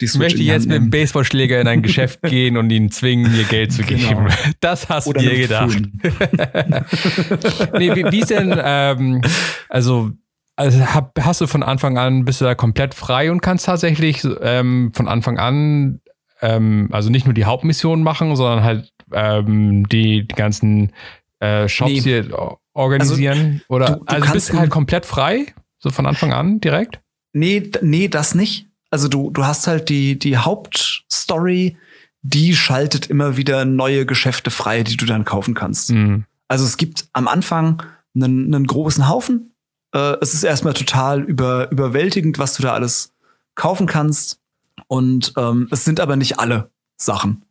die 0.00 0.04
Ich 0.04 0.12
Switch 0.12 0.20
möchte 0.20 0.38
in 0.38 0.44
die 0.44 0.46
jetzt 0.46 0.66
mit 0.68 0.76
dem. 0.76 0.90
Baseballschläger 0.90 1.60
in 1.60 1.66
ein 1.68 1.82
Geschäft 1.82 2.22
gehen 2.26 2.56
und 2.56 2.70
ihn 2.70 2.90
zwingen, 2.90 3.32
mir 3.32 3.44
Geld 3.44 3.72
zu 3.72 3.82
Genau. 3.82 4.08
geben. 4.08 4.28
Das 4.60 4.88
hast 4.88 5.06
Oder 5.08 5.22
du 5.22 5.28
dir 5.28 5.38
gedacht. 5.38 5.76
Nee, 7.78 7.94
wie, 7.96 8.04
wie 8.12 8.20
ist 8.20 8.30
denn, 8.30 8.54
ähm, 8.62 9.20
also, 9.68 10.10
also 10.58 10.80
hab, 10.94 11.12
hast 11.20 11.40
du 11.40 11.46
von 11.46 11.62
Anfang 11.62 11.96
an, 11.98 12.24
bist 12.24 12.40
du 12.40 12.44
da 12.44 12.54
komplett 12.54 12.94
frei 12.94 13.30
und 13.30 13.40
kannst 13.40 13.66
tatsächlich 13.66 14.26
ähm, 14.42 14.92
von 14.94 15.08
Anfang 15.08 15.38
an, 15.38 16.00
ähm, 16.40 16.88
also 16.92 17.10
nicht 17.10 17.24
nur 17.26 17.34
die 17.34 17.44
Hauptmission 17.44 18.02
machen, 18.02 18.36
sondern 18.36 18.62
halt 18.64 18.92
ähm, 19.12 19.88
die, 19.88 20.26
die 20.26 20.34
ganzen 20.34 20.92
äh, 21.40 21.68
Shops 21.68 21.90
Nee. 21.92 22.00
hier 22.00 22.56
organisieren? 22.74 23.62
Oder 23.68 23.86
du- 23.98 24.04
du 24.04 24.14
also 24.14 24.32
bist 24.32 24.48
du 24.50 24.54
halt 24.54 24.64
in- 24.66 24.70
komplett 24.70 25.06
frei? 25.06 25.46
So 25.78 25.90
von 25.90 26.06
Anfang 26.06 26.32
an 26.32 26.60
direkt? 26.60 27.00
Nee, 27.32 27.70
nee, 27.82 28.08
das 28.08 28.34
nicht. 28.34 28.66
Also 28.90 29.08
du, 29.08 29.30
du 29.30 29.44
hast 29.44 29.66
halt 29.66 29.88
die, 29.88 30.18
die 30.18 30.36
Hauptstory, 30.38 31.76
die 32.22 32.54
schaltet 32.54 33.06
immer 33.06 33.36
wieder 33.36 33.64
neue 33.64 34.06
Geschäfte 34.06 34.50
frei, 34.50 34.82
die 34.82 34.96
du 34.96 35.06
dann 35.06 35.24
kaufen 35.24 35.54
kannst. 35.54 35.90
Hm. 35.90 36.24
Also 36.48 36.64
es 36.64 36.76
gibt 36.76 37.06
am 37.12 37.28
Anfang 37.28 37.82
einen, 38.16 38.52
einen 38.54 38.66
großen 38.66 39.08
Haufen. 39.08 39.52
Äh, 39.98 40.18
es 40.20 40.34
ist 40.34 40.44
erstmal 40.44 40.74
total 40.74 41.22
über, 41.22 41.70
überwältigend, 41.70 42.38
was 42.38 42.54
du 42.54 42.62
da 42.62 42.72
alles 42.72 43.12
kaufen 43.54 43.86
kannst. 43.86 44.40
Und 44.86 45.32
ähm, 45.36 45.68
es 45.70 45.84
sind 45.84 46.00
aber 46.00 46.16
nicht 46.16 46.38
alle 46.38 46.70
Sachen. 46.96 47.44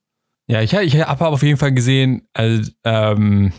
Ja, 0.47 0.61
ich, 0.61 0.73
ich 0.73 0.95
habe 1.01 1.27
auf 1.27 1.43
jeden 1.43 1.57
Fall 1.57 1.73
gesehen, 1.73 2.27
also, 2.33 2.71
ähm, 2.85 3.51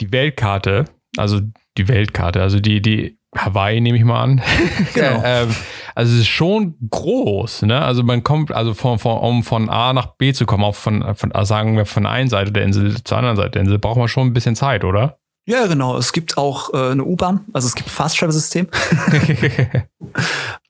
die 0.00 0.12
Weltkarte, 0.12 0.84
also 1.16 1.40
die 1.78 1.88
Weltkarte, 1.88 2.42
also 2.42 2.60
die, 2.60 2.82
die 2.82 3.18
Hawaii 3.34 3.80
nehme 3.80 3.96
ich 3.96 4.04
mal 4.04 4.22
an. 4.22 4.42
Genau. 4.94 5.22
ähm, 5.24 5.48
also 5.94 6.14
es 6.14 6.20
ist 6.20 6.28
schon 6.28 6.74
groß, 6.90 7.62
ne? 7.62 7.80
Also 7.80 8.02
man 8.02 8.22
kommt, 8.22 8.50
also 8.52 8.74
von, 8.74 8.98
von, 8.98 9.18
um 9.18 9.42
von 9.42 9.68
A 9.68 9.92
nach 9.92 10.16
B 10.16 10.32
zu 10.32 10.46
kommen, 10.46 10.64
auch 10.64 10.74
von, 10.74 11.14
von 11.14 11.32
sagen 11.44 11.76
wir 11.76 11.86
von 11.86 12.06
einer 12.06 12.30
Seite 12.30 12.52
der 12.52 12.64
Insel 12.64 13.02
zur 13.04 13.18
anderen 13.18 13.36
Seite 13.36 13.50
der 13.52 13.62
Insel, 13.62 13.78
braucht 13.78 13.98
man 13.98 14.08
schon 14.08 14.28
ein 14.28 14.32
bisschen 14.32 14.56
Zeit, 14.56 14.84
oder? 14.84 15.18
Ja, 15.44 15.66
genau. 15.66 15.96
Es 15.96 16.12
gibt 16.12 16.36
auch 16.36 16.72
äh, 16.72 16.92
eine 16.92 17.04
U-Bahn, 17.04 17.44
also 17.52 17.66
es 17.66 17.74
gibt 17.74 17.90
Fast-Travel-System. 17.90 18.68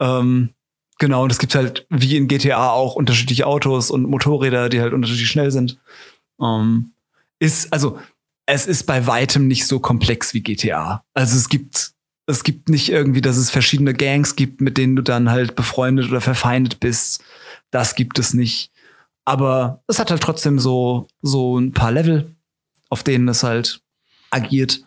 ähm, 0.01 0.51
genau, 0.99 1.25
und 1.25 1.33
es 1.33 1.39
gibt 1.39 1.55
halt 1.55 1.87
wie 1.91 2.17
in 2.17 2.27
GTA 2.27 2.71
auch 2.71 2.95
unterschiedliche 2.95 3.47
Autos 3.47 3.91
und 3.91 4.09
Motorräder, 4.09 4.71
die 4.71 4.81
halt 4.81 4.95
unterschiedlich 4.95 5.29
schnell 5.29 5.51
sind. 5.51 5.79
Ähm, 6.41 6.93
ist, 7.39 7.73
also, 7.73 7.99
es 8.47 8.67
ist 8.67 8.85
bei 8.85 9.07
weitem 9.07 9.47
nicht 9.47 9.67
so 9.67 9.79
komplex 9.79 10.35
wie 10.35 10.43
GTA. 10.43 11.05
Also 11.15 11.37
es 11.37 11.49
gibt, 11.49 11.93
es 12.27 12.43
gibt 12.43 12.69
nicht 12.69 12.89
irgendwie, 12.89 13.21
dass 13.21 13.37
es 13.37 13.51
verschiedene 13.51 13.95
Gangs 13.95 14.37
gibt, 14.37 14.61
mit 14.61 14.79
denen 14.79 14.97
du 14.97 15.03
dann 15.03 15.31
halt 15.31 15.55
befreundet 15.55 16.09
oder 16.09 16.21
verfeindet 16.21 16.81
bist. 16.81 17.23
Das 17.71 17.95
gibt 17.95 18.19
es 18.19 18.35
nicht. 18.35 18.73
Aber 19.25 19.83
es 19.87 19.99
hat 19.99 20.11
halt 20.11 20.23
trotzdem 20.23 20.59
so, 20.59 21.07
so 21.21 21.59
ein 21.59 21.73
paar 21.73 21.93
Level, 21.93 22.35
auf 22.91 23.03
denen 23.03 23.29
es 23.29 23.43
halt 23.43 23.82
agiert. 24.33 24.81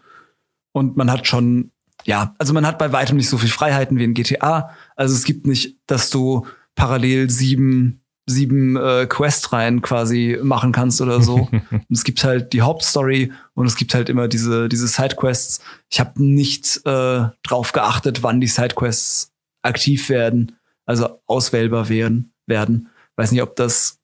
Und 0.74 0.98
man 0.98 1.12
hat 1.12 1.28
schon, 1.28 1.72
ja, 2.04 2.36
also 2.38 2.54
man 2.54 2.66
hat 2.66 2.78
bei 2.78 2.92
weitem 2.92 3.18
nicht 3.18 3.30
so 3.30 3.38
viel 3.38 3.50
Freiheiten 3.50 3.98
wie 3.98 4.04
in 4.04 4.14
GTA. 4.14 4.72
Also 4.96 5.16
es 5.16 5.24
gibt 5.24 5.48
nicht, 5.48 5.78
dass 5.88 6.10
du 6.10 6.46
parallel 6.76 7.30
sieben, 7.30 8.02
sieben 8.26 8.76
äh, 8.76 9.06
Questreihen 9.08 9.82
quasi 9.82 10.38
machen 10.42 10.72
kannst 10.72 11.00
oder 11.00 11.22
so. 11.22 11.36
und 11.52 11.86
es 11.90 12.04
gibt 12.04 12.24
halt 12.24 12.54
die 12.54 12.62
Hauptstory 12.62 13.32
und 13.54 13.68
es 13.68 13.76
gibt 13.76 13.94
halt 13.94 14.10
immer 14.10 14.28
diese, 14.28 14.68
diese 14.68 14.88
Sidequests. 14.88 15.62
Ich 15.90 16.00
habe 16.00 16.24
nicht 16.24 16.86
äh, 16.86 17.30
drauf 17.44 17.72
geachtet, 17.72 18.24
wann 18.24 18.42
die 18.42 18.48
Sidequests 18.48 19.32
aktiv 19.62 20.10
werden, 20.10 20.58
also 20.86 21.22
auswählbar 21.26 21.90
werden. 21.90 22.34
werden. 22.48 22.90
Weiß 23.16 23.32
nicht, 23.32 23.42
ob 23.42 23.56
das 23.56 23.98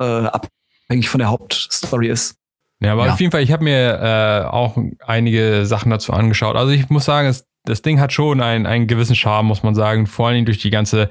äh, 0.00 0.04
abhängig 0.04 1.08
von 1.08 1.18
der 1.18 1.30
Hauptstory 1.30 2.08
ist. 2.08 2.36
Ja, 2.80 2.92
aber 2.92 3.06
ja. 3.06 3.12
auf 3.12 3.20
jeden 3.20 3.32
Fall, 3.32 3.42
ich 3.42 3.50
habe 3.50 3.64
mir 3.64 4.00
äh, 4.00 4.46
auch 4.46 4.76
einige 5.04 5.66
Sachen 5.66 5.90
dazu 5.90 6.12
angeschaut. 6.12 6.56
Also 6.56 6.72
ich 6.72 6.88
muss 6.90 7.04
sagen, 7.04 7.26
es, 7.26 7.48
das 7.64 7.82
Ding 7.82 8.00
hat 8.00 8.12
schon 8.12 8.40
einen, 8.40 8.66
einen 8.66 8.86
gewissen 8.86 9.16
Charme, 9.16 9.48
muss 9.48 9.64
man 9.64 9.74
sagen. 9.74 10.06
Vor 10.06 10.28
allem 10.28 10.44
durch 10.44 10.58
die 10.58 10.70
ganze 10.70 11.08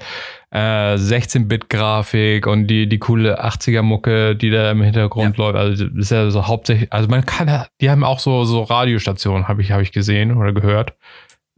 äh, 0.50 0.94
16-Bit-Grafik 0.94 2.46
und 2.46 2.68
die, 2.68 2.88
die 2.88 2.98
coole 2.98 3.44
80er-Mucke, 3.44 4.34
die 4.34 4.50
da 4.50 4.70
im 4.70 4.82
Hintergrund 4.82 5.36
ja. 5.36 5.44
läuft. 5.44 5.56
Also 5.56 5.84
das 5.84 5.96
ist 5.96 6.10
ja 6.10 6.30
so 6.30 6.46
hauptsächlich, 6.46 6.92
also 6.92 7.08
man 7.08 7.26
kann, 7.26 7.66
die 7.80 7.90
haben 7.90 8.02
auch 8.02 8.18
so, 8.18 8.44
so 8.44 8.62
Radiostationen, 8.62 9.46
habe 9.46 9.60
ich, 9.60 9.70
hab 9.70 9.82
ich 9.82 9.92
gesehen 9.92 10.36
oder 10.36 10.52
gehört. 10.52 10.94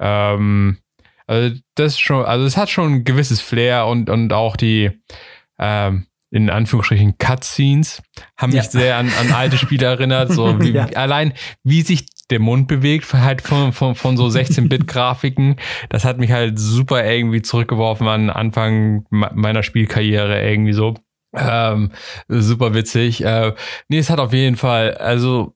Ähm, 0.01 0.79
also 1.29 1.57
das 1.77 1.93
ist 1.93 2.01
schon, 2.01 2.25
also 2.25 2.45
es 2.45 2.57
hat 2.57 2.69
schon 2.69 2.93
ein 2.95 3.05
gewisses 3.05 3.41
Flair 3.41 3.87
und, 3.87 4.11
und 4.11 4.33
auch 4.33 4.57
die, 4.57 4.91
ähm, 5.61 6.07
in 6.31 6.49
Anführungsstrichen 6.49 7.19
Cutscenes 7.19 8.03
haben 8.37 8.53
mich 8.53 8.65
ja. 8.65 8.71
sehr 8.71 8.97
an, 8.97 9.11
an 9.21 9.33
alte 9.33 9.59
Spiele 9.59 9.87
erinnert. 9.87 10.33
So 10.33 10.61
wie, 10.61 10.71
ja. 10.71 10.87
allein 10.95 11.33
wie 11.65 11.83
sich 11.83 12.07
der 12.31 12.39
Mund 12.39 12.69
bewegt, 12.69 13.13
halt 13.13 13.43
von, 13.43 13.73
von, 13.73 13.95
von 13.97 14.17
so 14.17 14.27
16-Bit-Grafiken, 14.27 15.57
das 15.89 16.05
hat 16.05 16.19
mich 16.19 16.31
halt 16.31 16.59
super 16.59 17.05
irgendwie 17.05 17.43
zurückgeworfen 17.43 18.07
an 18.07 18.31
Anfang 18.31 19.05
meiner 19.11 19.63
Spielkarriere 19.63 20.41
irgendwie 20.41 20.73
so. 20.73 20.95
Ähm, 21.37 21.91
super 22.29 22.75
witzig. 22.75 23.25
Äh, 23.25 23.55
nee, 23.89 23.99
es 23.99 24.11
hat 24.11 24.21
auf 24.21 24.33
jeden 24.33 24.57
Fall, 24.57 24.95
also 24.95 25.55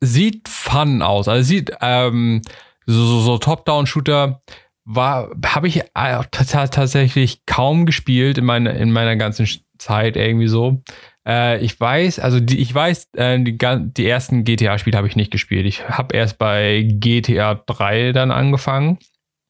sieht 0.00 0.48
fun 0.48 1.02
aus. 1.02 1.28
Also 1.28 1.42
sieht 1.46 1.72
ähm, 1.80 2.42
so, 2.86 3.04
so, 3.04 3.20
so 3.20 3.38
Top-Down-Shooter 3.38 4.42
war, 4.84 5.30
habe 5.46 5.68
ich 5.68 5.82
äh, 5.94 6.22
tatsächlich 6.30 7.44
kaum 7.46 7.86
gespielt 7.86 8.38
in 8.38 8.44
meiner, 8.44 8.74
in 8.74 8.92
meiner 8.92 9.16
ganzen 9.16 9.46
Zeit 9.80 10.16
irgendwie 10.16 10.48
so. 10.48 10.82
Äh, 11.26 11.58
ich 11.64 11.78
weiß, 11.78 12.18
also 12.18 12.40
die, 12.40 12.58
ich 12.58 12.74
weiß, 12.74 13.08
äh, 13.16 13.38
die, 13.38 13.58
die 13.58 14.06
ersten 14.06 14.44
GTA-Spiele 14.44 14.96
habe 14.96 15.08
ich 15.08 15.16
nicht 15.16 15.30
gespielt. 15.30 15.66
Ich 15.66 15.88
habe 15.88 16.16
erst 16.16 16.38
bei 16.38 16.86
GTA 16.86 17.54
3 17.54 18.12
dann 18.12 18.30
angefangen. 18.30 18.98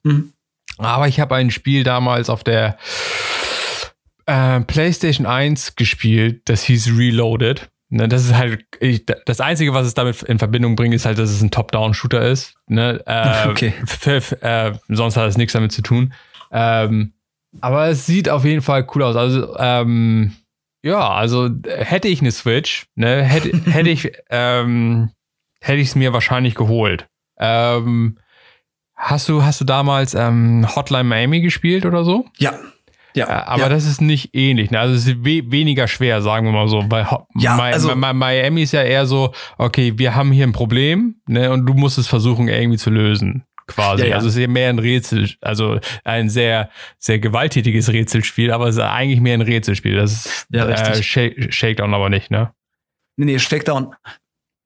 Mhm. 0.03 0.33
Aber 0.77 1.07
ich 1.07 1.19
habe 1.19 1.35
ein 1.35 1.51
Spiel 1.51 1.83
damals 1.83 2.29
auf 2.29 2.43
der 2.43 2.77
äh, 4.25 4.61
PlayStation 4.61 5.25
1 5.25 5.75
gespielt, 5.75 6.41
das 6.45 6.63
hieß 6.63 6.97
Reloaded. 6.97 7.69
Ne, 7.93 8.07
das 8.07 8.23
ist 8.23 8.33
halt, 8.33 8.63
ich, 8.79 9.05
das 9.05 9.41
Einzige, 9.41 9.73
was 9.73 9.85
es 9.85 9.93
damit 9.93 10.23
in 10.23 10.39
Verbindung 10.39 10.77
bringt, 10.77 10.93
ist 10.93 11.05
halt, 11.05 11.17
dass 11.17 11.29
es 11.29 11.41
ein 11.41 11.51
Top-Down-Shooter 11.51 12.21
ist. 12.21 12.55
Ne? 12.67 13.03
Äh, 13.05 13.47
okay. 13.49 13.73
Äh, 14.05 14.71
sonst 14.87 15.17
hat 15.17 15.27
es 15.27 15.35
nichts 15.35 15.51
damit 15.51 15.73
zu 15.73 15.81
tun. 15.81 16.13
Ähm, 16.53 17.11
aber 17.59 17.87
es 17.87 18.05
sieht 18.05 18.29
auf 18.29 18.45
jeden 18.45 18.61
Fall 18.61 18.87
cool 18.93 19.03
aus. 19.03 19.15
Also, 19.15 19.55
ähm, 19.57 20.33
ja, 20.83 21.11
also 21.11 21.49
hätte 21.67 22.07
ich 22.07 22.21
eine 22.21 22.31
Switch, 22.31 22.85
ne, 22.95 23.23
hätte, 23.23 23.51
hätte 23.71 23.89
ich 23.89 24.11
ähm, 24.29 25.11
hätte 25.59 25.79
ich 25.79 25.89
es 25.89 25.95
mir 25.95 26.13
wahrscheinlich 26.13 26.55
geholt. 26.55 27.07
Ähm, 27.37 28.17
hast 28.95 29.27
du 29.29 29.43
hast 29.43 29.61
du 29.61 29.65
damals 29.65 30.13
ähm, 30.13 30.65
Hotline 30.75 31.03
Miami 31.03 31.41
gespielt 31.41 31.85
oder 31.85 32.03
so? 32.03 32.25
Ja. 32.37 32.53
Ja, 33.13 33.27
äh, 33.27 33.43
aber 33.45 33.63
ja. 33.63 33.69
das 33.69 33.85
ist 33.85 33.99
nicht 33.99 34.33
ähnlich. 34.33 34.71
Ne? 34.71 34.79
Also 34.79 34.95
es 34.95 35.05
ist 35.05 35.25
we 35.25 35.43
weniger 35.51 35.89
schwer, 35.89 36.21
sagen 36.21 36.45
wir 36.45 36.53
mal 36.53 36.69
so. 36.69 36.81
Bei 36.87 37.05
ja, 37.35 37.55
Mi 37.55 37.63
also 37.63 37.93
Miami 37.93 38.61
ist 38.61 38.71
ja 38.71 38.83
eher 38.83 39.05
so, 39.05 39.33
okay, 39.57 39.91
wir 39.97 40.15
haben 40.15 40.31
hier 40.31 40.47
ein 40.47 40.53
Problem, 40.53 41.15
ne, 41.27 41.51
und 41.51 41.65
du 41.65 41.73
musst 41.73 41.97
es 41.97 42.07
versuchen 42.07 42.47
irgendwie 42.47 42.77
zu 42.77 42.89
lösen 42.89 43.43
quasi. 43.73 44.03
Ja, 44.03 44.09
ja. 44.09 44.15
Also 44.15 44.27
es 44.27 44.35
ist 44.35 44.47
mehr 44.47 44.69
ein 44.69 44.79
Rätsel, 44.79 45.29
also 45.41 45.79
ein 46.03 46.29
sehr, 46.29 46.69
sehr 46.99 47.19
gewalttätiges 47.19 47.89
Rätselspiel, 47.89 48.51
aber 48.51 48.67
es 48.67 48.75
ist 48.75 48.81
eigentlich 48.81 49.21
mehr 49.21 49.35
ein 49.35 49.41
Rätselspiel. 49.41 49.95
Das 49.95 50.25
ist 50.25 50.47
ja, 50.49 50.67
äh, 50.67 51.03
Shake, 51.03 51.53
Shakedown 51.53 51.93
aber 51.93 52.09
nicht, 52.09 52.31
ne? 52.31 52.53
Nee, 53.17 53.25
nee, 53.25 53.39
Shakedown 53.39 53.93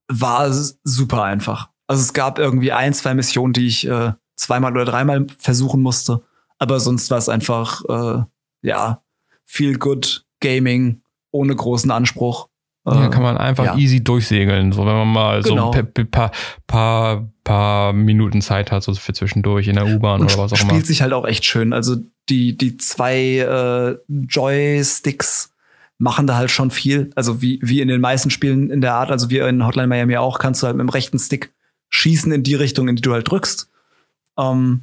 war 0.08 0.52
super 0.84 1.24
einfach. 1.24 1.70
Also 1.88 2.02
es 2.02 2.14
gab 2.14 2.40
irgendwie 2.40 2.72
ein, 2.72 2.94
zwei 2.94 3.14
Missionen, 3.14 3.54
die 3.54 3.68
ich 3.68 3.88
äh, 3.88 4.14
zweimal 4.36 4.72
oder 4.72 4.86
dreimal 4.86 5.28
versuchen 5.38 5.82
musste. 5.82 6.22
Aber 6.58 6.80
sonst 6.80 7.12
war 7.12 7.18
es 7.18 7.30
einfach, 7.30 7.84
äh, 7.90 8.24
ja, 8.62 9.02
viel 9.46 9.78
good 9.78 10.26
Gaming 10.42 11.02
ohne 11.32 11.56
großen 11.56 11.92
Anspruch. 11.92 12.50
Ja, 12.88 13.08
kann 13.08 13.24
man 13.24 13.38
einfach 13.38 13.66
ja. 13.66 13.76
easy 13.78 14.04
durchsegeln, 14.04 14.72
so 14.72 14.86
wenn 14.86 14.94
man 14.94 15.08
mal 15.08 15.42
genau. 15.42 15.74
so 15.74 15.80
ein 15.80 16.12
paar, 16.12 16.32
paar, 16.68 17.28
paar 17.46 17.94
Minuten 17.94 18.42
Zeit 18.42 18.72
hat, 18.72 18.84
so 18.84 18.94
für 18.94 19.14
zwischendurch 19.14 19.70
in 19.70 19.76
der 19.76 19.88
U-Bahn 19.88 20.22
oder 20.22 20.38
was 20.38 20.52
auch 20.52 20.60
immer. 20.60 20.72
Spielt 20.72 20.86
sich 20.86 21.02
halt 21.02 21.14
auch 21.14 21.26
echt 21.26 21.46
schön. 21.46 21.72
Also 21.72 21.96
die, 22.28 22.58
die 22.58 22.76
zwei 22.76 23.38
äh, 23.38 23.98
Joysticks 24.10 25.54
machen 25.98 26.28
da 26.28 26.36
halt 26.36 26.52
schon 26.52 26.72
viel. 26.72 27.12
Also 27.16 27.42
wie, 27.42 27.60
wie 27.62 27.80
in 27.80 27.88
den 27.88 28.02
meisten 28.02 28.30
Spielen 28.30 28.70
in 28.70 28.82
der 28.82 28.96
Art, 28.96 29.12
also 29.12 29.30
wie 29.30 29.38
in 29.38 29.66
Hotline 29.66 29.88
Miami 29.88 30.18
auch, 30.18 30.40
kannst 30.40 30.62
du 30.62 30.68
halt 30.68 30.76
mit 30.76 30.84
dem 30.84 30.90
rechten 30.90 31.20
Stick 31.20 31.54
schießen 31.90 32.34
in 32.34 32.44
die 32.44 32.56
Richtung, 32.56 32.90
in 32.90 32.98
die 32.98 33.02
du 33.02 33.14
halt 33.14 33.32
drückst. 33.32 33.70
Ähm, 34.38 34.82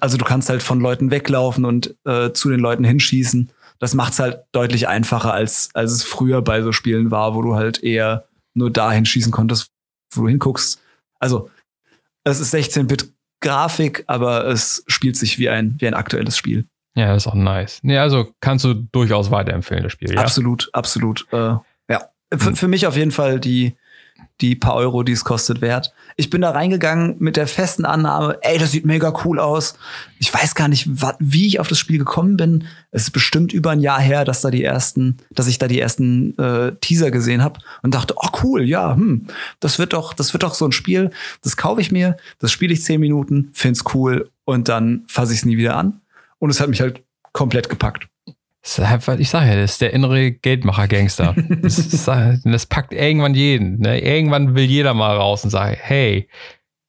also 0.00 0.16
du 0.16 0.24
kannst 0.24 0.48
halt 0.48 0.62
von 0.62 0.80
Leuten 0.80 1.12
weglaufen 1.12 1.64
und 1.64 1.94
äh, 2.04 2.32
zu 2.32 2.50
den 2.50 2.58
Leuten 2.58 2.82
hinschießen 2.82 3.52
das 3.80 3.94
macht 3.94 4.12
es 4.12 4.18
halt 4.20 4.44
deutlich 4.52 4.86
einfacher, 4.86 5.32
als, 5.32 5.70
als 5.72 5.90
es 5.90 6.02
früher 6.04 6.42
bei 6.42 6.62
so 6.62 6.70
Spielen 6.70 7.10
war, 7.10 7.34
wo 7.34 7.42
du 7.42 7.56
halt 7.56 7.82
eher 7.82 8.24
nur 8.54 8.70
dahin 8.70 9.06
schießen 9.06 9.32
konntest, 9.32 9.72
wo 10.14 10.22
du 10.22 10.28
hinguckst. 10.28 10.80
Also, 11.18 11.50
es 12.24 12.40
ist 12.40 12.54
16-Bit-Grafik, 12.54 14.04
aber 14.06 14.46
es 14.46 14.84
spielt 14.86 15.16
sich 15.16 15.38
wie 15.38 15.48
ein, 15.48 15.76
wie 15.78 15.86
ein 15.86 15.94
aktuelles 15.94 16.36
Spiel. 16.36 16.66
Ja, 16.94 17.14
das 17.14 17.24
ist 17.24 17.26
auch 17.28 17.34
nice. 17.34 17.80
Nee, 17.82 17.98
also 17.98 18.32
kannst 18.40 18.64
du 18.64 18.74
durchaus 18.74 19.30
weiterempfehlen, 19.30 19.84
das 19.84 19.92
Spiel. 19.92 20.14
Ja? 20.14 20.20
Absolut, 20.20 20.68
absolut. 20.72 21.26
Äh, 21.32 21.54
ja. 21.88 22.10
Für, 22.32 22.56
für 22.56 22.68
mich 22.68 22.86
auf 22.86 22.96
jeden 22.96 23.12
Fall 23.12 23.40
die, 23.40 23.76
die 24.40 24.56
paar 24.56 24.74
Euro, 24.74 25.02
die 25.02 25.12
es 25.12 25.24
kostet, 25.24 25.60
wert. 25.60 25.92
Ich 26.16 26.30
bin 26.30 26.40
da 26.40 26.50
reingegangen 26.50 27.16
mit 27.18 27.36
der 27.36 27.46
festen 27.46 27.84
Annahme, 27.84 28.38
ey, 28.42 28.58
das 28.58 28.72
sieht 28.72 28.86
mega 28.86 29.12
cool 29.24 29.38
aus. 29.38 29.74
Ich 30.18 30.32
weiß 30.32 30.54
gar 30.54 30.68
nicht, 30.68 30.88
wie 31.18 31.46
ich 31.46 31.60
auf 31.60 31.68
das 31.68 31.78
Spiel 31.78 31.98
gekommen 31.98 32.36
bin. 32.36 32.64
Es 32.90 33.02
ist 33.02 33.10
bestimmt 33.10 33.52
über 33.52 33.70
ein 33.70 33.80
Jahr 33.80 34.00
her, 34.00 34.24
dass 34.24 34.40
da 34.40 34.50
die 34.50 34.64
ersten, 34.64 35.18
dass 35.30 35.46
ich 35.46 35.58
da 35.58 35.68
die 35.68 35.80
ersten 35.80 36.36
äh, 36.38 36.72
Teaser 36.80 37.10
gesehen 37.10 37.42
habe 37.42 37.60
und 37.82 37.94
dachte, 37.94 38.14
oh 38.16 38.28
cool, 38.42 38.64
ja, 38.64 38.94
hm, 38.94 39.26
das 39.60 39.78
wird 39.78 39.92
doch, 39.92 40.14
das 40.14 40.32
wird 40.32 40.42
doch 40.42 40.54
so 40.54 40.66
ein 40.66 40.72
Spiel. 40.72 41.10
Das 41.42 41.56
kaufe 41.56 41.80
ich 41.80 41.92
mir, 41.92 42.16
das 42.38 42.52
spiele 42.52 42.72
ich 42.72 42.82
zehn 42.82 43.00
Minuten, 43.00 43.50
find's 43.52 43.84
cool 43.94 44.30
und 44.44 44.68
dann 44.68 45.04
fasse 45.06 45.32
ich 45.32 45.40
es 45.40 45.44
nie 45.44 45.56
wieder 45.56 45.76
an. 45.76 46.00
Und 46.38 46.50
es 46.50 46.60
hat 46.60 46.68
mich 46.70 46.80
halt 46.80 47.02
komplett 47.32 47.68
gepackt. 47.68 48.08
Ich 48.62 49.30
sage 49.30 49.50
ja, 49.50 49.56
das 49.56 49.72
ist 49.72 49.80
der 49.80 49.92
innere 49.92 50.32
Geldmacher-Gangster. 50.32 51.34
Das, 51.62 52.40
das, 52.44 52.66
packt 52.66 52.92
irgendwann 52.92 53.34
jeden. 53.34 53.80
Ne? 53.80 54.00
Irgendwann 54.00 54.54
will 54.54 54.64
jeder 54.64 54.92
mal 54.94 55.16
raus 55.16 55.44
und 55.44 55.50
sagt, 55.50 55.78
hey, 55.80 56.28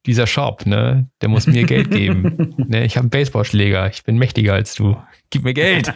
dieser 0.06 0.28
Shop, 0.28 0.66
ne, 0.66 1.08
der 1.22 1.30
muss 1.30 1.48
mir 1.48 1.64
Geld 1.64 1.92
geben. 1.92 2.56
ne, 2.68 2.86
ich 2.86 2.98
habe 2.98 3.04
einen 3.04 3.10
Baseballschläger, 3.10 3.90
ich 3.90 4.04
bin 4.04 4.18
mächtiger 4.18 4.54
als 4.54 4.76
du. 4.76 4.98
Gib 5.30 5.44
mir 5.44 5.54
Geld. 5.54 5.88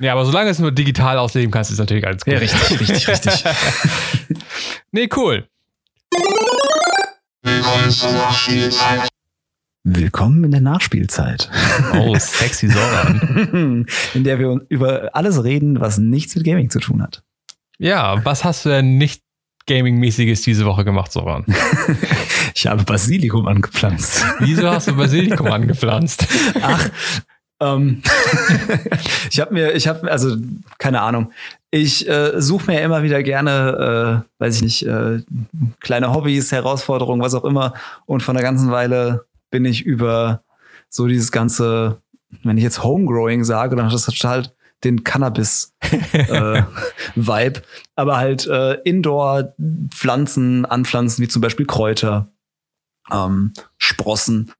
ja, 0.00 0.12
aber 0.12 0.24
solange 0.24 0.50
es 0.50 0.58
nur 0.58 0.72
digital 0.72 1.18
ausleben 1.18 1.50
kannst, 1.50 1.70
ist 1.70 1.78
natürlich 1.78 2.06
alles 2.06 2.24
gut. 2.24 2.34
Ja, 2.34 2.40
richtig, 2.40 2.80
richtig, 2.80 3.08
richtig. 3.08 3.44
nee, 4.92 5.08
cool. 5.16 5.46
Willkommen 9.84 10.44
in 10.44 10.52
der 10.52 10.60
Nachspielzeit. 10.60 11.50
Oh, 11.94 12.14
sexy 12.16 12.68
Soran. 12.68 13.84
in 14.14 14.22
der 14.22 14.38
wir 14.38 14.60
über 14.68 15.10
alles 15.12 15.42
reden, 15.42 15.80
was 15.80 15.98
nichts 15.98 16.36
mit 16.36 16.44
Gaming 16.44 16.70
zu 16.70 16.78
tun 16.78 17.02
hat. 17.02 17.24
Ja, 17.78 18.24
was 18.24 18.44
hast 18.44 18.64
du 18.64 18.68
denn 18.68 18.96
nicht 18.96 19.24
Gaming-mäßiges 19.66 20.42
diese 20.42 20.66
Woche 20.66 20.84
gemacht, 20.84 21.10
Soran? 21.10 21.44
ich 22.54 22.68
habe 22.68 22.84
Basilikum 22.84 23.48
angepflanzt. 23.48 24.24
Wieso 24.38 24.70
hast 24.70 24.86
du 24.86 24.94
Basilikum 24.94 25.46
angepflanzt? 25.52 26.28
Ach, 26.60 26.88
ähm, 27.60 28.02
ich 29.30 29.40
habe 29.40 29.52
mir, 29.52 29.72
ich 29.72 29.88
habe, 29.88 30.08
also 30.08 30.36
keine 30.78 31.00
Ahnung. 31.00 31.32
Ich 31.72 32.08
äh, 32.08 32.40
suche 32.40 32.70
mir 32.70 32.82
immer 32.82 33.02
wieder 33.02 33.24
gerne, 33.24 34.22
äh, 34.38 34.42
weiß 34.44 34.56
ich 34.56 34.62
nicht, 34.62 34.86
äh, 34.86 35.22
kleine 35.80 36.14
Hobbys, 36.14 36.52
Herausforderungen, 36.52 37.20
was 37.20 37.34
auch 37.34 37.44
immer. 37.44 37.74
Und 38.06 38.22
von 38.22 38.36
der 38.36 38.44
ganzen 38.44 38.70
Weile 38.70 39.24
bin 39.52 39.64
ich 39.64 39.84
über 39.84 40.42
so 40.88 41.06
dieses 41.06 41.30
ganze, 41.30 42.02
wenn 42.42 42.56
ich 42.56 42.64
jetzt 42.64 42.82
Homegrowing 42.82 43.44
sage, 43.44 43.76
dann 43.76 43.86
hat 43.86 43.94
das 43.94 44.06
total 44.06 44.48
den 44.82 45.04
Cannabis-Vibe, 45.04 45.76
äh, 47.60 47.62
aber 47.94 48.16
halt 48.16 48.48
äh, 48.48 48.72
Indoor-Pflanzen 48.82 50.64
anpflanzen, 50.64 51.22
wie 51.22 51.28
zum 51.28 51.40
Beispiel 51.40 51.66
Kräuter, 51.66 52.26
ähm, 53.12 53.52
Sprossen 53.78 54.52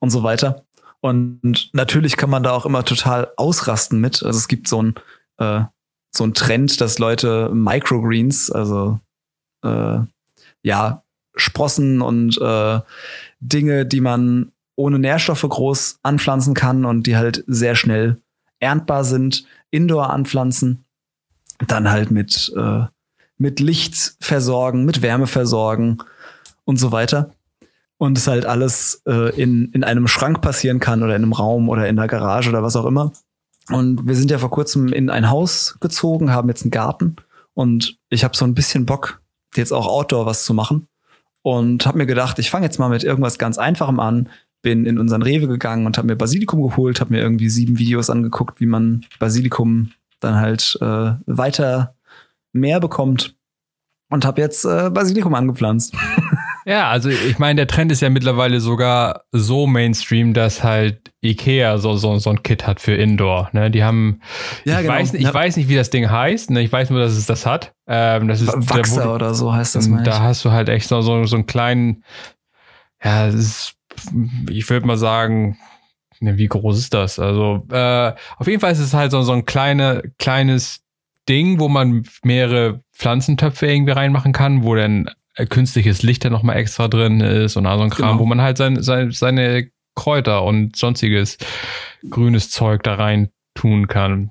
und 0.00 0.10
so 0.10 0.24
weiter. 0.24 0.64
Und 1.00 1.70
natürlich 1.72 2.16
kann 2.16 2.30
man 2.30 2.42
da 2.42 2.50
auch 2.50 2.66
immer 2.66 2.84
total 2.84 3.30
ausrasten 3.36 4.00
mit. 4.00 4.24
Also 4.24 4.38
es 4.38 4.48
gibt 4.48 4.66
so 4.66 4.82
ein 4.82 4.94
äh, 5.38 5.62
so 6.16 6.24
ein 6.24 6.34
Trend, 6.34 6.80
dass 6.80 6.98
Leute 6.98 7.50
Microgreens, 7.52 8.50
also 8.50 9.00
äh, 9.64 9.98
ja 10.62 11.02
Sprossen 11.36 12.00
und 12.00 12.38
äh, 12.40 12.80
Dinge, 13.40 13.86
die 13.86 14.00
man 14.00 14.52
ohne 14.76 14.98
Nährstoffe 14.98 15.46
groß 15.48 16.00
anpflanzen 16.02 16.54
kann 16.54 16.84
und 16.84 17.06
die 17.06 17.16
halt 17.16 17.44
sehr 17.46 17.76
schnell 17.76 18.20
erntbar 18.58 19.04
sind, 19.04 19.44
indoor 19.70 20.10
anpflanzen, 20.10 20.84
dann 21.66 21.90
halt 21.90 22.10
mit, 22.10 22.52
äh, 22.56 22.84
mit 23.36 23.60
Licht 23.60 24.16
versorgen, 24.20 24.84
mit 24.84 25.02
Wärme 25.02 25.26
versorgen 25.26 25.98
und 26.64 26.78
so 26.78 26.92
weiter. 26.92 27.34
Und 27.96 28.18
es 28.18 28.26
halt 28.26 28.44
alles 28.44 29.02
äh, 29.06 29.34
in, 29.40 29.70
in 29.72 29.84
einem 29.84 30.08
Schrank 30.08 30.40
passieren 30.40 30.80
kann 30.80 31.02
oder 31.02 31.14
in 31.14 31.22
einem 31.22 31.32
Raum 31.32 31.68
oder 31.68 31.88
in 31.88 31.96
der 31.96 32.08
Garage 32.08 32.50
oder 32.50 32.62
was 32.62 32.76
auch 32.76 32.86
immer. 32.86 33.12
Und 33.70 34.06
wir 34.06 34.16
sind 34.16 34.30
ja 34.30 34.38
vor 34.38 34.50
kurzem 34.50 34.88
in 34.88 35.08
ein 35.08 35.30
Haus 35.30 35.78
gezogen, 35.80 36.32
haben 36.32 36.48
jetzt 36.48 36.62
einen 36.62 36.70
Garten 36.70 37.16
und 37.54 37.98
ich 38.10 38.24
habe 38.24 38.36
so 38.36 38.44
ein 38.44 38.54
bisschen 38.54 38.84
Bock, 38.84 39.22
jetzt 39.54 39.72
auch 39.72 39.86
Outdoor 39.86 40.26
was 40.26 40.44
zu 40.44 40.52
machen 40.52 40.88
und 41.44 41.84
habe 41.84 41.98
mir 41.98 42.06
gedacht, 42.06 42.38
ich 42.38 42.50
fange 42.50 42.64
jetzt 42.64 42.78
mal 42.78 42.88
mit 42.88 43.04
irgendwas 43.04 43.36
ganz 43.38 43.58
Einfachem 43.58 44.00
an. 44.00 44.30
Bin 44.62 44.86
in 44.86 44.98
unseren 44.98 45.20
Rewe 45.20 45.46
gegangen 45.46 45.84
und 45.84 45.98
habe 45.98 46.06
mir 46.06 46.16
Basilikum 46.16 46.62
geholt, 46.62 47.02
habe 47.02 47.12
mir 47.12 47.20
irgendwie 47.20 47.50
sieben 47.50 47.78
Videos 47.78 48.08
angeguckt, 48.08 48.60
wie 48.60 48.66
man 48.66 49.04
Basilikum 49.18 49.92
dann 50.20 50.36
halt 50.36 50.78
äh, 50.80 51.12
weiter 51.26 51.94
mehr 52.54 52.80
bekommt 52.80 53.36
und 54.08 54.24
habe 54.24 54.40
jetzt 54.40 54.64
äh, 54.64 54.88
Basilikum 54.88 55.34
angepflanzt. 55.34 55.94
Ja, 56.66 56.88
also 56.88 57.10
ich 57.10 57.38
meine, 57.38 57.56
der 57.56 57.66
Trend 57.66 57.92
ist 57.92 58.00
ja 58.00 58.10
mittlerweile 58.10 58.60
sogar 58.60 59.24
so 59.32 59.66
Mainstream, 59.66 60.32
dass 60.32 60.64
halt 60.64 61.12
Ikea 61.22 61.78
so, 61.78 61.96
so, 61.96 62.18
so 62.18 62.30
ein 62.30 62.42
Kit 62.42 62.66
hat 62.66 62.80
für 62.80 62.94
Indoor. 62.94 63.50
Ne? 63.52 63.70
Die 63.70 63.84
haben, 63.84 64.20
ja, 64.64 64.76
ich, 64.76 64.82
genau. 64.82 64.94
weiß, 64.94 65.14
ich 65.14 65.22
ja. 65.22 65.34
weiß 65.34 65.56
nicht, 65.56 65.68
wie 65.68 65.76
das 65.76 65.90
Ding 65.90 66.10
heißt. 66.10 66.50
Ne? 66.50 66.62
Ich 66.62 66.72
weiß 66.72 66.90
nur, 66.90 67.00
dass 67.00 67.12
es 67.12 67.26
das 67.26 67.44
hat. 67.44 67.74
Ähm, 67.86 68.28
das 68.28 68.40
ist 68.40 68.52
Wachser 68.70 69.02
der, 69.02 69.14
oder 69.14 69.34
so 69.34 69.52
heißt 69.52 69.74
das. 69.74 69.90
Da 70.04 70.20
hast 70.20 70.44
du 70.44 70.52
halt 70.52 70.68
echt 70.68 70.88
so, 70.88 71.02
so, 71.02 71.24
so 71.24 71.36
einen 71.36 71.46
kleinen, 71.46 72.02
ja, 73.02 73.26
ist, 73.26 73.74
ich 74.48 74.68
würde 74.70 74.86
mal 74.86 74.96
sagen, 74.96 75.58
ne, 76.20 76.38
wie 76.38 76.46
groß 76.46 76.78
ist 76.78 76.94
das? 76.94 77.18
Also 77.18 77.66
äh, 77.70 78.12
auf 78.38 78.46
jeden 78.46 78.60
Fall 78.60 78.72
ist 78.72 78.80
es 78.80 78.94
halt 78.94 79.10
so, 79.10 79.22
so 79.22 79.32
ein 79.32 79.44
kleine, 79.44 80.02
kleines 80.18 80.80
Ding, 81.28 81.58
wo 81.58 81.68
man 81.68 82.04
mehrere 82.22 82.82
Pflanzentöpfe 82.94 83.66
irgendwie 83.66 83.92
reinmachen 83.92 84.32
kann, 84.32 84.62
wo 84.62 84.74
dann 84.74 85.10
künstliches 85.48 86.02
Licht 86.02 86.24
da 86.24 86.30
nochmal 86.30 86.56
extra 86.56 86.88
drin 86.88 87.20
ist 87.20 87.56
und 87.56 87.66
all 87.66 87.78
so 87.78 87.84
ein 87.84 87.90
Kram, 87.90 88.08
genau. 88.10 88.20
wo 88.20 88.26
man 88.26 88.40
halt 88.40 88.56
sein, 88.56 88.82
sein, 88.82 89.10
seine 89.10 89.68
Kräuter 89.96 90.44
und 90.44 90.76
sonstiges 90.76 91.38
grünes 92.08 92.50
Zeug 92.50 92.82
da 92.82 92.94
rein 92.94 93.30
tun 93.54 93.88
kann. 93.88 94.30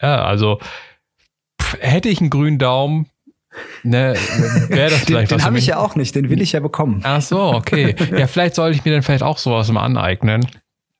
Ja, 0.00 0.24
also 0.24 0.60
pff, 1.60 1.78
hätte 1.80 2.08
ich 2.08 2.20
einen 2.20 2.30
grünen 2.30 2.58
Daumen, 2.58 3.06
ne, 3.82 4.14
wäre 4.68 4.90
das 4.90 5.00
vielleicht 5.04 5.30
den, 5.30 5.36
was. 5.36 5.42
Den 5.42 5.44
habe 5.44 5.58
ich 5.58 5.66
ja 5.66 5.78
auch 5.78 5.96
nicht, 5.96 6.14
den 6.14 6.30
will 6.30 6.40
ich 6.40 6.52
ja 6.52 6.60
bekommen. 6.60 7.00
Ach 7.04 7.22
so, 7.22 7.52
okay. 7.52 7.94
Ja, 8.16 8.26
vielleicht 8.26 8.54
sollte 8.54 8.76
ich 8.76 8.84
mir 8.84 8.92
dann 8.92 9.02
vielleicht 9.02 9.22
auch 9.22 9.38
sowas 9.38 9.70
mal 9.70 9.82
aneignen. 9.82 10.46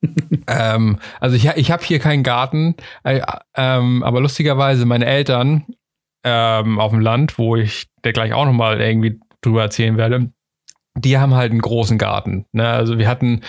ähm, 0.47 0.99
also 1.19 1.35
ich, 1.35 1.45
ich 1.55 1.71
habe 1.71 1.83
hier 1.83 1.99
keinen 1.99 2.23
Garten, 2.23 2.75
äh, 3.03 3.21
ähm, 3.55 4.03
aber 4.03 4.21
lustigerweise 4.21 4.85
meine 4.85 5.05
Eltern 5.05 5.65
ähm, 6.23 6.79
auf 6.79 6.91
dem 6.91 6.99
Land, 6.99 7.37
wo 7.37 7.55
ich 7.55 7.87
der 8.03 8.13
gleich 8.13 8.33
auch 8.33 8.45
nochmal 8.45 8.79
irgendwie 8.79 9.19
drüber 9.41 9.63
erzählen 9.63 9.97
werde, 9.97 10.31
die 10.95 11.17
haben 11.17 11.35
halt 11.35 11.51
einen 11.51 11.61
großen 11.61 11.97
Garten. 11.97 12.45
Ne? 12.51 12.67
Also 12.67 12.97
wir 12.97 13.07
hatten 13.07 13.41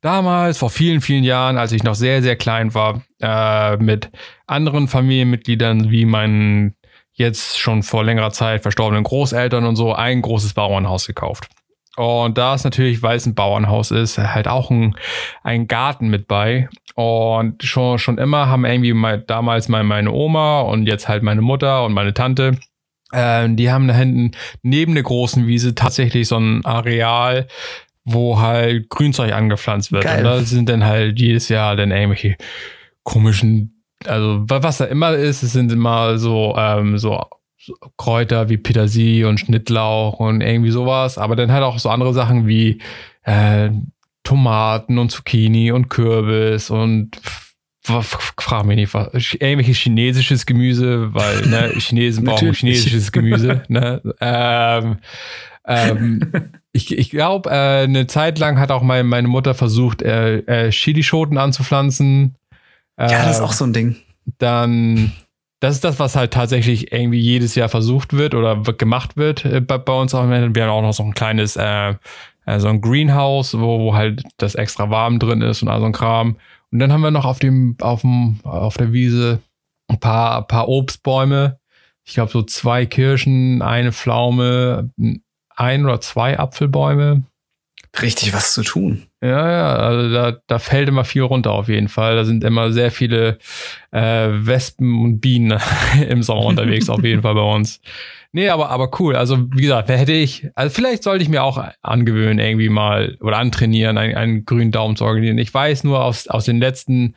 damals, 0.00 0.58
vor 0.58 0.70
vielen, 0.70 1.00
vielen 1.00 1.24
Jahren, 1.24 1.58
als 1.58 1.72
ich 1.72 1.82
noch 1.82 1.94
sehr, 1.94 2.22
sehr 2.22 2.36
klein 2.36 2.74
war, 2.74 3.02
äh, 3.20 3.76
mit 3.76 4.10
anderen 4.46 4.88
Familienmitgliedern 4.88 5.90
wie 5.90 6.04
meinen 6.04 6.76
jetzt 7.12 7.58
schon 7.58 7.82
vor 7.82 8.04
längerer 8.04 8.30
Zeit 8.30 8.62
verstorbenen 8.62 9.04
Großeltern 9.04 9.66
und 9.66 9.76
so 9.76 9.92
ein 9.94 10.22
großes 10.22 10.54
Bauernhaus 10.54 11.06
gekauft. 11.06 11.48
Und 11.96 12.38
da 12.38 12.54
ist 12.54 12.64
natürlich, 12.64 13.02
weil 13.02 13.16
es 13.16 13.26
ein 13.26 13.34
Bauernhaus 13.34 13.90
ist, 13.90 14.16
halt 14.16 14.48
auch 14.48 14.70
ein, 14.70 14.96
ein 15.42 15.66
Garten 15.66 16.08
mit 16.08 16.26
bei. 16.26 16.68
Und 16.94 17.62
schon, 17.62 17.98
schon 17.98 18.18
immer 18.18 18.48
haben 18.48 18.64
irgendwie 18.64 18.94
mal, 18.94 19.20
damals 19.20 19.68
mal 19.68 19.84
meine 19.84 20.10
Oma 20.10 20.62
und 20.62 20.86
jetzt 20.86 21.08
halt 21.08 21.22
meine 21.22 21.42
Mutter 21.42 21.84
und 21.84 21.92
meine 21.92 22.14
Tante 22.14 22.58
ähm, 23.12 23.56
die 23.56 23.70
haben 23.70 23.88
da 23.88 23.94
hinten 23.94 24.32
neben 24.62 24.94
der 24.94 25.02
großen 25.02 25.46
Wiese 25.46 25.74
tatsächlich 25.74 26.28
so 26.28 26.36
ein 26.36 26.64
Areal, 26.64 27.46
wo 28.04 28.40
halt 28.40 28.88
Grünzeug 28.88 29.32
angepflanzt 29.32 29.92
wird. 29.92 30.04
Geil. 30.04 30.18
Und 30.18 30.24
da 30.24 30.40
sind 30.40 30.68
dann 30.68 30.84
halt 30.84 31.18
jedes 31.18 31.48
Jahr 31.48 31.76
dann 31.76 31.90
irgendwelche 31.90 32.36
komischen, 33.04 33.84
also 34.06 34.42
was 34.46 34.78
da 34.78 34.86
immer 34.86 35.12
ist, 35.12 35.42
es 35.42 35.52
sind 35.52 35.70
immer 35.72 36.18
so, 36.18 36.54
ähm, 36.56 36.98
so 36.98 37.20
Kräuter 37.96 38.48
wie 38.48 38.56
Petersilie 38.56 39.28
und 39.28 39.38
Schnittlauch 39.38 40.18
und 40.18 40.40
irgendwie 40.40 40.72
sowas, 40.72 41.18
aber 41.18 41.36
dann 41.36 41.52
halt 41.52 41.62
auch 41.62 41.78
so 41.78 41.90
andere 41.90 42.12
Sachen 42.12 42.46
wie 42.46 42.80
äh, 43.22 43.70
Tomaten 44.24 44.98
und 44.98 45.10
Zucchini 45.10 45.72
und 45.72 45.88
Kürbis 45.88 46.70
und 46.70 47.20
frag 47.82 48.64
mich 48.64 48.76
nicht, 48.76 48.94
was, 48.94 49.34
irgendwelches 49.34 49.78
chinesisches 49.78 50.46
Gemüse, 50.46 51.12
weil 51.14 51.46
ne, 51.46 51.72
Chinesen 51.78 52.24
brauchen 52.24 52.52
chinesisches 52.54 53.12
Gemüse. 53.12 53.62
Ne? 53.68 54.00
Ähm, 54.20 54.98
ähm, 55.66 56.32
ich 56.72 56.96
ich 56.96 57.10
glaube, 57.10 57.50
äh, 57.50 57.82
eine 57.82 58.06
Zeit 58.06 58.38
lang 58.38 58.58
hat 58.58 58.70
auch 58.70 58.82
mein, 58.82 59.06
meine 59.06 59.28
Mutter 59.28 59.54
versucht, 59.54 60.02
äh, 60.02 60.38
äh, 60.38 60.70
Chilischoten 60.70 61.38
anzupflanzen. 61.38 62.36
ja, 62.98 63.08
das 63.08 63.36
ist 63.36 63.42
auch 63.42 63.52
so 63.52 63.64
ein 63.64 63.72
Ding. 63.72 63.96
Dann, 64.38 65.12
das 65.60 65.74
ist 65.76 65.84
das, 65.84 65.98
was 65.98 66.14
halt 66.14 66.32
tatsächlich 66.32 66.92
irgendwie 66.92 67.20
jedes 67.20 67.54
Jahr 67.54 67.68
versucht 67.68 68.12
wird 68.12 68.34
oder 68.34 68.56
gemacht 68.62 69.16
wird 69.16 69.44
äh, 69.44 69.60
bei, 69.60 69.78
bei, 69.78 69.92
uns 69.92 70.14
auch. 70.14 70.28
Wir 70.28 70.36
haben 70.40 70.70
auch 70.70 70.82
noch 70.82 70.92
so 70.92 71.02
ein 71.02 71.14
kleines, 71.14 71.56
äh, 71.56 71.94
äh, 72.46 72.60
so 72.60 72.68
ein 72.68 72.80
Greenhouse, 72.80 73.58
wo, 73.58 73.80
wo 73.80 73.94
halt 73.94 74.22
das 74.36 74.54
extra 74.54 74.90
warm 74.90 75.18
drin 75.18 75.42
ist 75.42 75.62
und 75.62 75.68
all 75.68 75.80
so 75.80 75.86
ein 75.86 75.92
Kram. 75.92 76.36
Und 76.72 76.78
dann 76.78 76.92
haben 76.92 77.02
wir 77.02 77.10
noch 77.10 77.26
auf 77.26 77.38
dem, 77.38 77.76
auf 77.80 78.00
dem, 78.00 78.40
auf 78.44 78.76
der 78.78 78.92
Wiese 78.92 79.40
ein 79.88 80.00
paar, 80.00 80.46
paar 80.46 80.68
Obstbäume. 80.68 81.58
Ich 82.04 82.14
glaube, 82.14 82.32
so 82.32 82.42
zwei 82.42 82.86
Kirschen, 82.86 83.62
eine 83.62 83.92
Pflaume, 83.92 84.90
ein 85.54 85.84
oder 85.84 86.00
zwei 86.00 86.38
Apfelbäume. 86.38 87.22
Richtig 88.00 88.32
was 88.32 88.54
zu 88.54 88.62
tun. 88.62 89.06
Ja, 89.20 89.50
ja, 89.50 89.76
also 89.76 90.12
da, 90.12 90.38
da 90.46 90.58
fällt 90.58 90.88
immer 90.88 91.04
viel 91.04 91.22
runter 91.22 91.52
auf 91.52 91.68
jeden 91.68 91.88
Fall. 91.88 92.16
Da 92.16 92.24
sind 92.24 92.42
immer 92.42 92.72
sehr 92.72 92.90
viele 92.90 93.38
äh, 93.90 94.28
Wespen 94.30 94.98
und 95.02 95.20
Bienen 95.20 95.60
im 96.08 96.22
Sommer 96.22 96.46
unterwegs, 96.46 96.88
auf 96.88 97.04
jeden 97.04 97.20
Fall 97.20 97.34
bei 97.34 97.42
uns. 97.42 97.82
Nee, 98.34 98.48
aber, 98.48 98.70
aber 98.70 98.90
cool. 98.98 99.14
Also, 99.14 99.46
wie 99.52 99.62
gesagt, 99.62 99.90
hätte 99.90 100.12
ich, 100.12 100.48
also 100.54 100.74
vielleicht 100.74 101.02
sollte 101.02 101.22
ich 101.22 101.28
mir 101.28 101.42
auch 101.42 101.62
angewöhnen, 101.82 102.38
irgendwie 102.38 102.70
mal 102.70 103.18
oder 103.20 103.36
antrainieren, 103.36 103.98
einen, 103.98 104.14
einen 104.14 104.44
grünen 104.46 104.72
Daumen 104.72 104.96
zu 104.96 105.04
organisieren. 105.04 105.36
Ich 105.36 105.52
weiß 105.52 105.84
nur 105.84 106.02
aus, 106.02 106.28
aus 106.28 106.46
den 106.46 106.58
letzten 106.58 107.14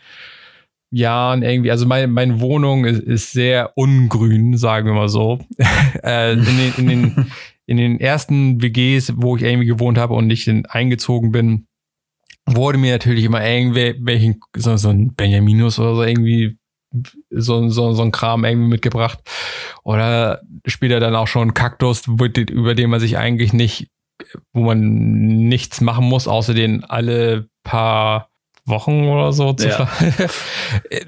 Jahren 0.92 1.42
irgendwie, 1.42 1.72
also 1.72 1.86
meine, 1.86 2.08
meine 2.08 2.42
Wohnung 2.42 2.84
ist, 2.84 3.00
ist 3.00 3.32
sehr 3.32 3.72
ungrün, 3.76 4.58
sagen 4.58 4.88
wir 4.88 4.94
mal 4.94 5.10
so. 5.10 5.40
äh, 6.04 6.34
in, 6.34 6.44
den, 6.44 6.74
in, 6.78 6.88
den, 6.88 7.32
in 7.66 7.78
den 7.78 8.00
ersten 8.02 8.62
WGs, 8.62 9.14
wo 9.16 9.38
ich 9.38 9.44
irgendwie 9.44 9.68
gewohnt 9.68 9.98
habe 9.98 10.16
und 10.16 10.28
nicht 10.28 10.50
eingezogen 10.70 11.32
bin, 11.32 11.68
wurde 12.46 12.78
mir 12.78 12.92
natürlich 12.92 13.24
immer 13.24 13.46
irgendwelchen, 13.46 14.42
so, 14.56 14.76
so 14.76 14.90
ein 14.90 15.16
Benjaminus 15.16 15.80
oder 15.80 15.96
so 15.96 16.04
irgendwie 16.04 16.58
so, 17.30 17.70
so, 17.70 17.94
so 17.94 18.02
ein 18.02 18.12
Kram 18.12 18.46
irgendwie 18.46 18.70
mitgebracht. 18.70 19.20
Oder 19.84 20.42
später 20.66 21.00
dann 21.00 21.16
auch 21.16 21.28
schon 21.28 21.54
Kaktus, 21.54 22.08
über 22.08 22.76
den 22.76 22.90
man 22.90 23.00
sich 23.00 23.18
eigentlich 23.18 23.54
nicht, 23.54 23.90
wo 24.54 24.64
man 24.64 24.80
nichts 25.48 25.82
machen 25.82 26.06
muss, 26.06 26.28
außer 26.28 26.54
den 26.54 26.84
alle 26.84 27.48
paar 27.64 28.30
Wochen 28.66 29.04
oder 29.04 29.32
so 29.32 29.54
zu 29.54 29.68
Ja. 29.68 29.88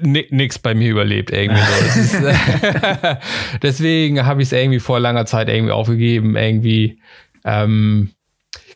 nix 0.00 0.58
bei 0.60 0.74
mir 0.74 0.90
überlebt 0.90 1.30
irgendwie 1.30 1.60
so. 1.60 2.00
Ist, 2.00 2.22
deswegen 3.62 4.24
habe 4.24 4.42
ich 4.42 4.48
es 4.48 4.52
irgendwie 4.52 4.78
vor 4.78 5.00
langer 5.00 5.26
Zeit 5.26 5.48
irgendwie 5.48 5.72
aufgegeben, 5.72 6.36
irgendwie 6.36 7.00
ähm, 7.44 8.10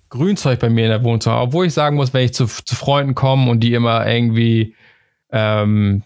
Grünzeug 0.08 0.58
bei 0.58 0.68
mir 0.68 0.84
in 0.84 0.90
der 0.90 1.04
Wohnung 1.04 1.20
zu 1.20 1.30
haben. 1.30 1.48
Obwohl 1.48 1.66
ich 1.66 1.74
sagen 1.74 1.96
muss, 1.96 2.12
wenn 2.12 2.24
ich 2.24 2.34
zu, 2.34 2.46
zu 2.46 2.74
Freunden 2.74 3.14
komme 3.14 3.50
und 3.50 3.60
die 3.60 3.72
immer 3.72 4.06
irgendwie 4.06 4.74
ähm, 5.30 6.02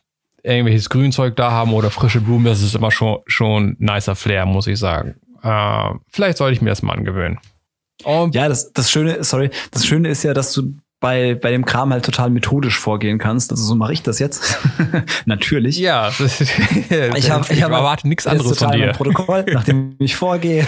irgendwelches 0.47 0.89
Grünzeug 0.89 1.37
da 1.37 1.51
haben 1.51 1.73
oder 1.73 1.91
frische 1.91 2.21
Blumen, 2.21 2.45
das 2.47 2.63
ist 2.63 2.75
immer 2.75 2.91
schon, 2.91 3.19
schon 3.27 3.71
ein 3.71 3.77
nicer 3.79 4.15
Flair, 4.15 4.47
muss 4.47 4.67
ich 4.67 4.79
sagen. 4.79 5.17
Äh, 5.43 5.91
vielleicht 6.11 6.39
sollte 6.39 6.55
ich 6.55 6.63
mir 6.63 6.71
das 6.71 6.83
mal 6.83 6.95
angewöhnen. 6.97 7.39
Und 8.05 8.35
Ja, 8.35 8.49
das, 8.49 8.73
das 8.73 8.91
Schöne, 8.91 9.23
sorry, 9.25 9.51
das 9.71 9.87
Schöne 9.87 10.09
ist 10.09 10.23
ja, 10.23 10.35
dass 10.35 10.53
du 10.53 10.75
bei, 10.99 11.35
bei 11.35 11.51
dem 11.51 11.65
Kram 11.67 11.93
halt 11.93 12.05
total 12.07 12.31
methodisch 12.31 12.79
vorgehen 12.79 13.19
kannst. 13.19 13.51
Also 13.51 13.63
so 13.65 13.75
mache 13.75 13.93
ich 13.93 14.03
das 14.03 14.19
jetzt. 14.19 14.59
Natürlich. 15.27 15.79
ja, 15.79 16.11
das, 16.19 16.41
ich, 16.41 16.51
Ich, 17.17 17.31
hab, 17.31 17.51
ich, 17.51 17.63
hab- 17.63 17.71
erwarte 17.71 18.09
nichts 18.09 18.27
anderes 18.27 18.59
von 18.59 18.73
dir. 18.73 18.93
Protokoll, 18.93 19.45
nachdem 19.53 19.95
ich 19.99 20.17
vorgehe. 20.17 20.67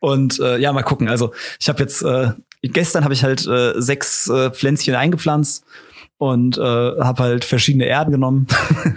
und 0.00 0.38
äh, 0.40 0.58
ja, 0.58 0.72
mal 0.72 0.82
gucken. 0.82 1.08
Also 1.08 1.32
ich 1.60 1.68
habe 1.68 1.80
jetzt 1.82 2.02
äh, 2.02 2.30
gestern 2.62 3.04
habe 3.04 3.14
ich 3.14 3.22
halt 3.24 3.46
äh, 3.46 3.72
sechs 3.80 4.28
äh, 4.28 4.50
Pflänzchen 4.50 4.94
eingepflanzt 4.94 5.64
und 6.22 6.56
äh, 6.56 6.60
habe 6.60 7.20
halt 7.20 7.44
verschiedene 7.44 7.84
Erden 7.84 8.12
genommen 8.12 8.46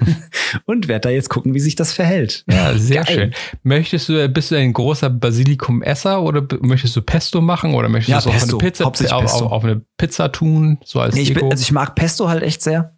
und 0.65 0.87
werde 0.87 1.07
da 1.07 1.09
jetzt 1.09 1.27
gucken, 1.27 1.55
wie 1.55 1.59
sich 1.59 1.73
das 1.73 1.91
verhält. 1.91 2.43
Ja, 2.47 2.73
sehr 2.77 3.03
Geil. 3.03 3.15
schön. 3.15 3.33
Möchtest 3.63 4.09
du, 4.09 4.29
bist 4.29 4.51
du 4.51 4.55
ein 4.55 4.73
großer 4.73 5.09
Basilikum-Esser 5.09 6.21
oder 6.21 6.45
möchtest 6.61 6.95
du 6.95 7.01
Pesto 7.01 7.41
machen 7.41 7.73
oder 7.73 7.89
möchtest 7.89 8.09
Ja, 8.09 8.21
du 8.21 8.29
es 8.29 8.43
auf 8.43 8.49
eine 8.49 8.57
Pizza, 8.59 8.85
auf, 8.85 9.01
auf, 9.01 9.41
auf 9.41 9.63
eine 9.63 9.81
Pizza 9.97 10.31
tun, 10.31 10.77
so 10.85 10.99
als 10.99 11.15
Nee, 11.15 11.21
ich, 11.21 11.33
bin, 11.33 11.49
also 11.49 11.59
ich 11.59 11.71
mag 11.71 11.95
Pesto 11.95 12.29
halt 12.29 12.43
echt 12.43 12.61
sehr 12.61 12.93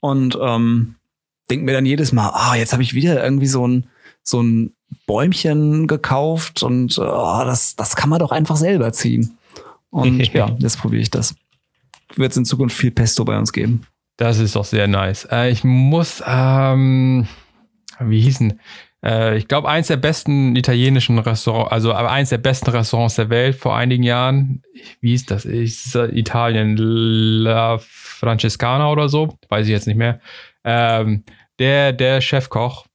und 0.00 0.36
ähm, 0.42 0.96
denke 1.48 1.64
mir 1.64 1.72
dann 1.72 1.86
jedes 1.86 2.10
Mal, 2.10 2.30
ah, 2.34 2.56
jetzt 2.56 2.72
habe 2.72 2.82
ich 2.82 2.94
wieder 2.94 3.22
irgendwie 3.22 3.46
so 3.46 3.64
ein 3.64 3.86
so 4.24 4.42
ein 4.42 4.72
Bäumchen 5.06 5.86
gekauft 5.86 6.64
und 6.64 6.98
äh, 6.98 7.02
ah, 7.02 7.44
das 7.44 7.76
das 7.76 7.94
kann 7.94 8.10
man 8.10 8.18
doch 8.18 8.32
einfach 8.32 8.56
selber 8.56 8.92
ziehen. 8.92 9.38
Und 9.90 10.20
ja, 10.34 10.50
jetzt 10.58 10.80
probiere 10.80 11.02
ich 11.02 11.10
das. 11.12 11.36
Wird 12.16 12.32
es 12.32 12.36
in 12.36 12.44
Zukunft 12.44 12.76
viel 12.76 12.90
Pesto 12.90 13.24
bei 13.24 13.38
uns 13.38 13.52
geben. 13.52 13.86
Das 14.16 14.38
ist 14.38 14.56
doch 14.56 14.64
sehr 14.64 14.86
nice. 14.86 15.26
Äh, 15.30 15.50
ich 15.50 15.64
muss, 15.64 16.22
ähm, 16.26 17.26
wie 17.98 18.20
hießen? 18.20 18.60
Äh, 19.04 19.36
ich 19.36 19.48
glaube, 19.48 19.68
eins 19.68 19.88
der 19.88 19.96
besten 19.96 20.54
italienischen 20.54 21.18
Restaurants, 21.18 21.72
also 21.72 21.92
eins 21.92 22.28
der 22.28 22.38
besten 22.38 22.70
Restaurants 22.70 23.16
der 23.16 23.30
Welt 23.30 23.56
vor 23.56 23.76
einigen 23.76 24.02
Jahren. 24.02 24.62
Wie 25.00 25.10
hieß 25.10 25.26
das? 25.26 25.44
Ist 25.44 25.94
äh, 25.94 26.06
Italien 26.06 26.76
La 26.76 27.78
Francescana 27.80 28.90
oder 28.90 29.08
so? 29.08 29.36
Weiß 29.48 29.66
ich 29.66 29.72
jetzt 29.72 29.86
nicht 29.86 29.96
mehr. 29.96 30.20
Ähm, 30.64 31.24
der, 31.58 31.92
der 31.92 32.20
Chefkoch, 32.20 32.86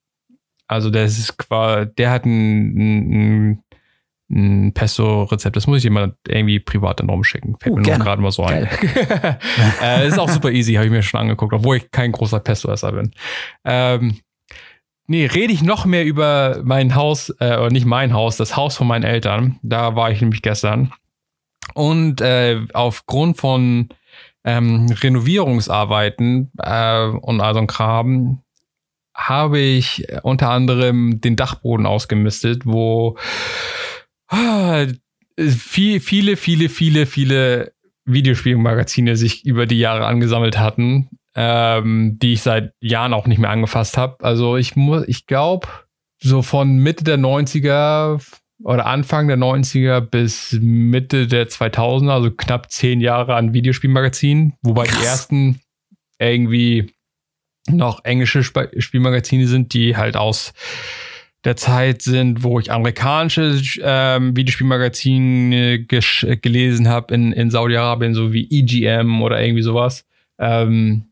also 0.67 0.89
der 0.89 1.05
ist 1.05 1.37
quasi, 1.37 1.89
der 1.97 2.11
hat 2.11 2.25
ein, 2.25 2.77
ein, 2.77 3.63
ein 4.29 4.73
Pesto-Rezept. 4.73 5.55
Das 5.55 5.67
muss 5.67 5.77
ich 5.77 5.83
jemand 5.85 6.15
irgendwie 6.27 6.59
privat 6.59 6.99
dann 6.99 7.09
rumschicken. 7.09 7.55
Fällt 7.59 7.73
Oh, 7.73 7.75
mir 7.77 7.81
nur 7.83 7.85
gerne. 7.91 8.03
gerade 8.03 8.21
mal 8.21 8.31
so 8.31 8.43
ein. 8.43 8.67
äh, 9.81 10.07
ist 10.07 10.19
auch 10.19 10.29
super 10.29 10.51
easy, 10.51 10.73
habe 10.73 10.85
ich 10.85 10.91
mir 10.91 11.01
schon 11.03 11.21
angeguckt, 11.21 11.53
obwohl 11.53 11.77
ich 11.77 11.91
kein 11.91 12.11
großer 12.11 12.39
Pesto-Esser 12.41 12.91
bin. 12.91 13.11
Ähm, 13.63 14.17
nee, 15.07 15.25
rede 15.25 15.53
ich 15.53 15.63
noch 15.63 15.85
mehr 15.85 16.03
über 16.05 16.61
mein 16.63 16.95
Haus, 16.95 17.29
äh, 17.39 17.55
oder 17.57 17.69
nicht 17.69 17.85
mein 17.85 18.13
Haus, 18.13 18.35
das 18.37 18.57
Haus 18.57 18.75
von 18.75 18.87
meinen 18.87 19.03
Eltern. 19.03 19.59
Da 19.63 19.95
war 19.95 20.11
ich 20.11 20.19
nämlich 20.19 20.41
gestern. 20.41 20.91
Und 21.73 22.19
äh, 22.21 22.59
aufgrund 22.73 23.37
von 23.37 23.89
ähm, 24.43 24.87
Renovierungsarbeiten 25.01 26.51
äh, 26.57 27.05
und 27.05 27.41
all 27.41 27.53
so 27.53 27.59
ein 27.59 27.67
Kram 27.67 28.41
habe 29.15 29.59
ich 29.59 30.05
unter 30.23 30.49
anderem 30.51 31.19
den 31.21 31.35
Dachboden 31.35 31.85
ausgemistet, 31.85 32.63
wo 32.65 33.17
viel, 34.29 35.99
viele, 35.99 36.37
viele, 36.37 36.69
viele, 36.69 37.05
viele 37.05 37.71
Videospielmagazine 38.05 39.15
sich 39.15 39.45
über 39.45 39.65
die 39.65 39.79
Jahre 39.79 40.05
angesammelt 40.05 40.57
hatten, 40.57 41.09
ähm, 41.35 42.17
die 42.21 42.33
ich 42.33 42.41
seit 42.41 42.73
Jahren 42.81 43.13
auch 43.13 43.27
nicht 43.27 43.37
mehr 43.37 43.49
angefasst 43.49 43.97
habe. 43.97 44.23
Also 44.23 44.57
ich 44.57 44.75
muss, 44.75 45.07
ich 45.07 45.27
glaube, 45.27 45.67
so 46.19 46.41
von 46.41 46.77
Mitte 46.77 47.03
der 47.03 47.17
90er 47.17 48.21
oder 48.63 48.87
Anfang 48.87 49.27
der 49.27 49.37
90er 49.37 50.01
bis 50.01 50.57
Mitte 50.59 51.27
der 51.27 51.47
2000er, 51.47 52.09
also 52.09 52.31
knapp 52.31 52.71
zehn 52.71 53.01
Jahre 53.01 53.35
an 53.35 53.53
Videospielmagazinen, 53.53 54.53
wobei 54.63 54.85
Krass. 54.85 54.99
die 54.99 55.05
ersten 55.05 55.61
irgendwie 56.17 56.91
noch 57.69 58.03
englische 58.03 58.39
Sp 58.41 58.71
Spielmagazine 58.79 59.47
sind, 59.47 59.73
die 59.73 59.95
halt 59.95 60.17
aus 60.17 60.53
der 61.47 61.55
Zeit 61.55 62.01
sind, 62.01 62.43
wo 62.43 62.59
ich 62.59 62.71
amerikanische 62.71 63.59
ähm, 63.81 64.35
Videospielmagazine 64.35 65.85
gelesen 65.85 66.89
habe 66.89 67.15
in, 67.15 67.31
in 67.31 67.49
Saudi-Arabien, 67.49 68.13
so 68.13 68.33
wie 68.33 68.47
EGM 68.51 69.21
oder 69.21 69.41
irgendwie 69.41 69.63
sowas. 69.63 70.05
Ähm, 70.39 71.05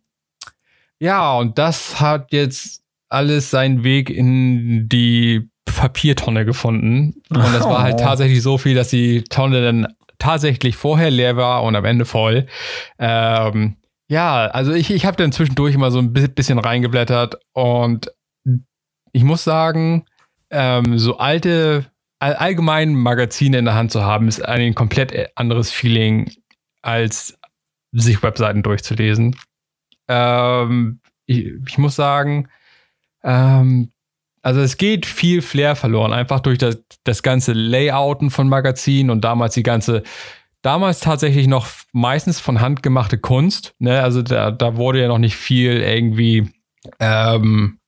ja, 0.99 1.33
und 1.37 1.57
das 1.57 1.99
hat 1.99 2.31
jetzt 2.33 2.81
alles 3.09 3.49
seinen 3.49 3.83
Weg 3.83 4.09
in 4.09 4.89
die 4.89 5.49
Papiertonne 5.65 6.45
gefunden. 6.45 7.13
Und 7.29 7.53
das 7.53 7.63
war 7.63 7.81
halt 7.81 7.95
Oh. 7.95 8.03
tatsächlich 8.03 8.41
so 8.41 8.57
viel, 8.57 8.75
dass 8.75 8.89
die 8.89 9.23
Tonne 9.23 9.61
dann 9.61 9.87
tatsächlich 10.19 10.75
vorher 10.75 11.11
leer 11.11 11.35
war 11.37 11.63
und 11.63 11.75
am 11.75 11.85
Ende 11.85 12.05
voll. 12.05 12.45
Ähm, 12.99 13.75
ja, 14.09 14.45
also 14.47 14.73
ich, 14.73 14.91
ich 14.91 15.05
habe 15.05 15.17
dann 15.17 15.31
zwischendurch 15.31 15.75
immer 15.75 15.91
so 15.91 15.99
ein 15.99 16.13
bi- 16.13 16.27
bisschen 16.27 16.59
reingeblättert 16.59 17.35
und 17.53 18.11
ich 19.11 19.23
muss 19.23 19.43
sagen, 19.43 20.05
ähm, 20.55 20.97
so 20.97 21.17
alte, 21.17 21.85
all, 22.19 22.35
allgemein 22.35 22.95
Magazine 22.95 23.57
in 23.57 23.65
der 23.65 23.75
Hand 23.75 23.91
zu 23.91 24.03
haben, 24.03 24.27
ist 24.29 24.43
ein 24.43 24.73
komplett 24.73 25.31
anderes 25.35 25.69
Feeling, 25.69 26.31
als 26.81 27.37
sich 27.91 28.23
Webseiten 28.23 28.63
durchzulesen. 28.63 29.35
Ähm, 30.07 31.01
ich, 31.25 31.51
ich 31.67 31.77
muss 31.77 31.95
sagen, 31.95 32.47
ähm, 33.23 33.91
also 34.41 34.61
es 34.61 34.77
geht 34.77 35.05
viel 35.05 35.41
Flair 35.41 35.75
verloren, 35.75 36.13
einfach 36.13 36.39
durch 36.39 36.59
das, 36.59 36.77
das 37.03 37.21
ganze 37.21 37.53
Layouten 37.53 38.29
von 38.29 38.47
Magazinen 38.47 39.09
und 39.09 39.25
damals 39.25 39.55
die 39.55 39.63
ganze, 39.63 40.03
damals 40.61 40.99
tatsächlich 40.99 41.47
noch 41.47 41.67
meistens 41.91 42.39
von 42.39 42.61
Hand 42.61 42.81
gemachte 42.81 43.17
Kunst. 43.17 43.73
Ne? 43.79 44.01
Also 44.01 44.21
da, 44.21 44.51
da 44.51 44.77
wurde 44.77 45.01
ja 45.01 45.07
noch 45.07 45.17
nicht 45.17 45.35
viel 45.35 45.81
irgendwie 45.81 46.49
ähm, 46.99 47.79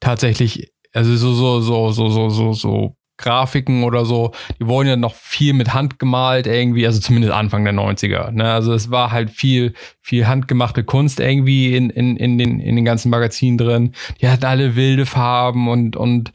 tatsächlich, 0.00 0.73
also 0.94 1.16
so, 1.16 1.34
so, 1.34 1.60
so, 1.60 1.90
so, 1.90 2.08
so, 2.08 2.30
so, 2.30 2.52
so 2.52 2.96
Grafiken 3.16 3.84
oder 3.84 4.04
so, 4.04 4.32
die 4.58 4.66
wurden 4.66 4.88
ja 4.88 4.96
noch 4.96 5.14
viel 5.14 5.52
mit 5.52 5.72
Hand 5.72 5.98
gemalt 5.98 6.46
irgendwie, 6.46 6.86
also 6.86 7.00
zumindest 7.00 7.32
Anfang 7.32 7.64
der 7.64 7.72
90er. 7.72 8.32
Ne? 8.32 8.52
Also 8.52 8.72
es 8.72 8.90
war 8.90 9.12
halt 9.12 9.30
viel, 9.30 9.74
viel 10.00 10.26
handgemachte 10.26 10.82
Kunst 10.82 11.20
irgendwie 11.20 11.76
in, 11.76 11.90
in, 11.90 12.16
in, 12.16 12.38
den, 12.38 12.58
in 12.58 12.74
den 12.74 12.84
ganzen 12.84 13.10
Magazinen 13.10 13.56
drin. 13.56 13.94
Die 14.20 14.28
hatten 14.28 14.44
alle 14.44 14.74
wilde 14.74 15.06
Farben 15.06 15.68
und, 15.68 15.96
und 15.96 16.32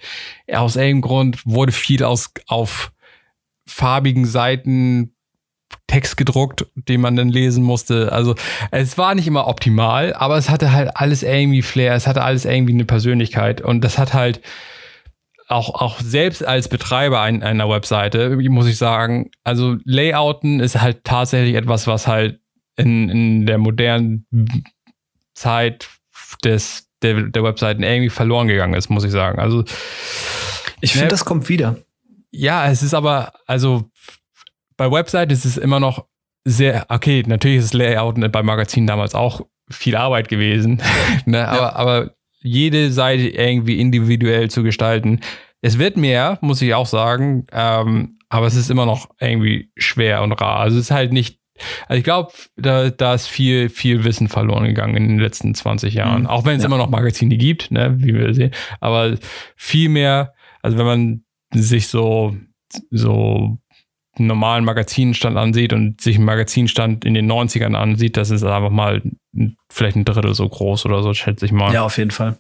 aus 0.52 0.78
irgendeinem 0.78 1.02
Grund 1.02 1.46
wurde 1.46 1.74
viel 1.74 2.04
aus, 2.04 2.32
auf 2.48 2.92
farbigen 3.68 4.26
Seiten 4.26 5.14
Text 5.88 6.18
gedruckt, 6.18 6.68
den 6.76 7.02
man 7.02 7.16
dann 7.16 7.30
lesen 7.30 7.64
musste. 7.64 8.12
Also 8.12 8.36
es 8.72 8.98
war 8.98 9.16
nicht 9.16 9.28
immer 9.28 9.48
optimal, 9.48 10.14
aber 10.14 10.38
es 10.38 10.50
hatte 10.50 10.72
halt 10.72 10.92
alles 10.96 11.24
irgendwie 11.24 11.62
Flair, 11.62 11.94
es 11.96 12.06
hatte 12.08 12.22
alles 12.24 12.46
irgendwie 12.46 12.74
eine 12.74 12.86
Persönlichkeit 12.86 13.62
und 13.62 13.82
das 13.82 13.98
hat 13.98 14.14
halt 14.14 14.42
auch, 15.48 15.70
auch 15.74 16.00
selbst 16.00 16.46
als 16.46 16.68
Betreiber 16.68 17.22
ein, 17.22 17.42
einer 17.42 17.68
Webseite, 17.70 18.38
muss 18.50 18.68
ich 18.68 18.78
sagen, 18.78 19.32
also 19.44 19.78
Layouten 19.84 20.60
ist 20.60 20.80
halt 20.80 21.04
tatsächlich 21.04 21.56
etwas, 21.56 21.88
was 21.88 22.06
halt 22.06 22.40
in, 22.78 23.10
in 23.10 23.46
der 23.48 23.58
modernen 23.58 24.28
Zeit 25.34 25.90
des, 26.44 26.88
der, 27.02 27.24
der 27.24 27.44
Webseiten 27.44 27.82
irgendwie 27.82 28.10
verloren 28.10 28.48
gegangen 28.48 28.76
ist, 28.76 28.90
muss 28.90 29.04
ich 29.04 29.12
sagen. 29.12 29.40
Also 29.40 29.64
Ich 30.82 30.94
Ne? 30.94 31.00
finde, 31.00 31.08
das 31.08 31.26
kommt 31.26 31.50
wieder. 31.50 31.78
ja, 32.32 32.70
es 32.70 32.84
ist 32.84 32.94
aber, 32.94 33.34
also 33.48 33.90
bei 34.80 34.90
Website 34.90 35.32
ist 35.32 35.46
es 35.46 35.58
immer 35.58 35.80
noch 35.80 36.06
sehr, 36.46 36.86
okay, 36.90 37.24
natürlich 37.28 37.58
ist 37.60 37.74
das 37.74 37.80
Layout 37.80 38.16
bei 38.32 38.42
Magazinen 38.44 38.88
damals 38.88 39.14
auch 39.14 39.42
viel 39.70 39.96
Arbeit 39.96 40.30
gewesen, 40.30 40.82
ne, 41.26 41.48
aber, 41.48 41.76
aber 41.76 42.12
jede 42.42 42.92
Seite 42.92 43.28
irgendwie 43.28 43.80
individuell 43.80 44.50
zu 44.50 44.64
gestalten. 44.64 45.20
Es 45.62 45.78
wird 45.78 45.98
mehr, 45.98 46.38
muss 46.42 46.62
ich 46.62 46.74
auch 46.74 46.86
sagen, 46.86 47.46
ähm, 47.52 48.18
aber 48.30 48.48
es 48.48 48.56
ist 48.56 48.72
immer 48.72 48.86
noch 48.86 49.10
irgendwie 49.20 49.70
schwer 49.78 50.24
und 50.24 50.32
rar. 50.32 50.60
Also 50.62 50.78
es 50.78 50.86
ist 50.86 50.92
halt 50.92 51.12
nicht, 51.12 51.40
also 51.90 51.98
ich 51.98 52.06
glaube, 52.06 52.32
da, 52.56 52.90
da 52.90 53.14
ist 53.16 53.28
viel, 53.28 53.68
viel 53.68 54.06
Wissen 54.06 54.30
verloren 54.30 54.64
gegangen 54.64 54.96
in 54.96 55.08
den 55.10 55.20
letzten 55.20 55.54
20 55.54 55.94
Jahren. 55.94 56.22
Mhm. 56.22 56.28
Auch 56.28 56.46
wenn 56.46 56.56
es 56.56 56.64
Ja. 56.64 56.68
immer 56.68 56.78
noch 56.78 56.90
Magazine 56.90 57.36
gibt, 57.36 57.70
ne, 57.72 57.96
wie 57.98 58.14
wir 58.14 58.34
sehen. 58.34 58.52
Aber 58.80 59.18
viel 59.58 59.90
mehr, 59.90 60.34
also 60.62 60.78
wenn 60.78 60.86
man 60.86 61.24
sich 61.54 61.88
so, 61.88 62.38
so 62.92 63.58
einen 64.18 64.28
normalen 64.28 64.66
Magazinstand 64.66 65.38
ansieht 65.38 65.74
und 65.74 66.02
sich 66.02 66.16
einen 66.16 66.26
Magazinstand 66.26 67.06
in 67.06 67.14
den 67.14 67.32
90ern 67.32 67.76
ansieht, 67.76 68.18
das 68.18 68.32
ist 68.32 68.44
einfach 68.44 68.70
mal 68.70 69.02
vielleicht 69.72 69.96
ein 69.96 70.06
Drittel 70.06 70.34
so 70.34 70.48
groß 70.48 70.86
oder 70.86 71.04
so, 71.04 71.14
schätze 71.14 71.46
ich 71.46 71.52
mal. 71.52 71.74
Ja, 71.74 71.84
auf 71.84 71.98
jeden 71.98 72.12
Fall. 72.12 72.38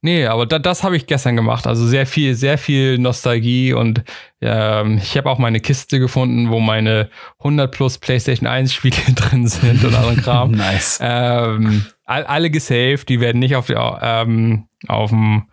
Nee, 0.00 0.26
aber 0.26 0.46
da, 0.46 0.58
das 0.58 0.84
habe 0.84 0.96
ich 0.96 1.06
gestern 1.06 1.36
gemacht. 1.36 1.66
Also 1.66 1.86
sehr 1.86 2.06
viel, 2.06 2.34
sehr 2.34 2.58
viel 2.58 2.98
Nostalgie 2.98 3.72
und 3.72 4.02
ähm, 4.40 4.98
ich 4.98 5.16
habe 5.16 5.30
auch 5.30 5.38
meine 5.38 5.60
Kiste 5.60 5.98
gefunden, 5.98 6.50
wo 6.50 6.60
meine 6.60 7.10
100 7.38 7.70
plus 7.70 7.98
PlayStation 7.98 8.46
1 8.46 8.72
Spiele 8.72 8.96
drin 9.14 9.46
sind 9.46 9.84
und 9.84 9.94
anderen 9.94 10.22
Kram. 10.22 10.50
nice. 10.52 10.98
Ähm, 11.02 11.86
all, 12.04 12.24
alle 12.24 12.50
gesaved, 12.50 13.08
die 13.08 13.20
werden 13.20 13.38
nicht 13.38 13.56
auf, 13.56 13.70
ähm, 13.70 14.66
auf 14.88 15.10
dem 15.10 15.48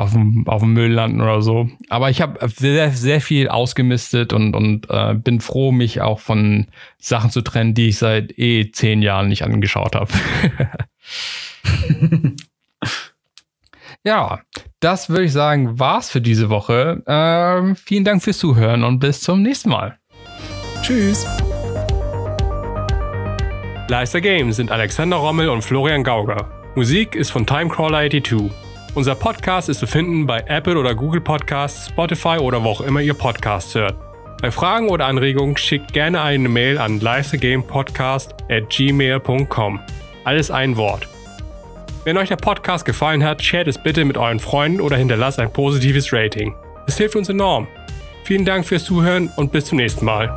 auf 0.00 0.12
dem, 0.12 0.46
auf 0.46 0.62
dem 0.62 0.72
Müll 0.72 0.92
landen 0.92 1.20
oder 1.20 1.42
so. 1.42 1.68
Aber 1.88 2.10
ich 2.10 2.20
habe 2.20 2.48
sehr, 2.48 2.90
sehr 2.92 3.20
viel 3.20 3.48
ausgemistet 3.48 4.32
und, 4.32 4.54
und 4.54 4.88
äh, 4.90 5.14
bin 5.14 5.40
froh, 5.40 5.72
mich 5.72 6.00
auch 6.00 6.20
von 6.20 6.66
Sachen 6.98 7.30
zu 7.30 7.42
trennen, 7.42 7.74
die 7.74 7.88
ich 7.88 7.98
seit 7.98 8.38
eh 8.38 8.70
zehn 8.72 9.02
Jahren 9.02 9.28
nicht 9.28 9.44
angeschaut 9.44 9.94
habe. 9.94 10.12
ja, 14.04 14.40
das 14.80 15.10
würde 15.10 15.24
ich 15.24 15.32
sagen, 15.32 15.78
war's 15.78 16.10
für 16.10 16.20
diese 16.20 16.48
Woche. 16.48 17.02
Ähm, 17.06 17.76
vielen 17.76 18.04
Dank 18.04 18.22
fürs 18.22 18.38
Zuhören 18.38 18.84
und 18.84 18.98
bis 18.98 19.20
zum 19.20 19.42
nächsten 19.42 19.70
Mal. 19.70 19.98
Tschüss. 20.82 21.26
Leister 23.88 24.20
Games 24.20 24.56
sind 24.56 24.70
Alexander 24.70 25.16
Rommel 25.16 25.48
und 25.48 25.62
Florian 25.62 26.04
Gauger. 26.04 26.48
Musik 26.76 27.16
ist 27.16 27.30
von 27.30 27.44
Timecrawler 27.44 28.08
82. 28.08 28.69
Unser 28.92 29.14
Podcast 29.14 29.68
ist 29.68 29.78
zu 29.78 29.86
finden 29.86 30.26
bei 30.26 30.42
Apple 30.48 30.76
oder 30.76 30.96
Google 30.96 31.20
Podcasts, 31.20 31.88
Spotify 31.90 32.38
oder 32.38 32.64
wo 32.64 32.70
auch 32.70 32.80
immer 32.80 33.00
ihr 33.00 33.14
Podcasts 33.14 33.76
hört. 33.76 33.94
Bei 34.42 34.50
Fragen 34.50 34.88
oder 34.88 35.06
Anregungen 35.06 35.56
schickt 35.56 35.92
gerne 35.92 36.22
eine 36.22 36.48
Mail 36.48 36.76
an 36.76 36.98
leistergamepodcast 36.98 38.34
at 38.50 38.68
gmail.com. 38.68 39.80
Alles 40.24 40.50
ein 40.50 40.76
Wort. 40.76 41.06
Wenn 42.02 42.16
euch 42.16 42.30
der 42.30 42.36
Podcast 42.36 42.84
gefallen 42.84 43.22
hat, 43.22 43.42
shared 43.42 43.68
es 43.68 43.80
bitte 43.80 44.04
mit 44.04 44.18
euren 44.18 44.40
Freunden 44.40 44.80
oder 44.80 44.96
hinterlasst 44.96 45.38
ein 45.38 45.52
positives 45.52 46.12
Rating. 46.12 46.54
Es 46.88 46.98
hilft 46.98 47.14
uns 47.14 47.28
enorm. 47.28 47.68
Vielen 48.24 48.44
Dank 48.44 48.66
fürs 48.66 48.84
Zuhören 48.84 49.30
und 49.36 49.52
bis 49.52 49.66
zum 49.66 49.78
nächsten 49.78 50.04
Mal. 50.04 50.36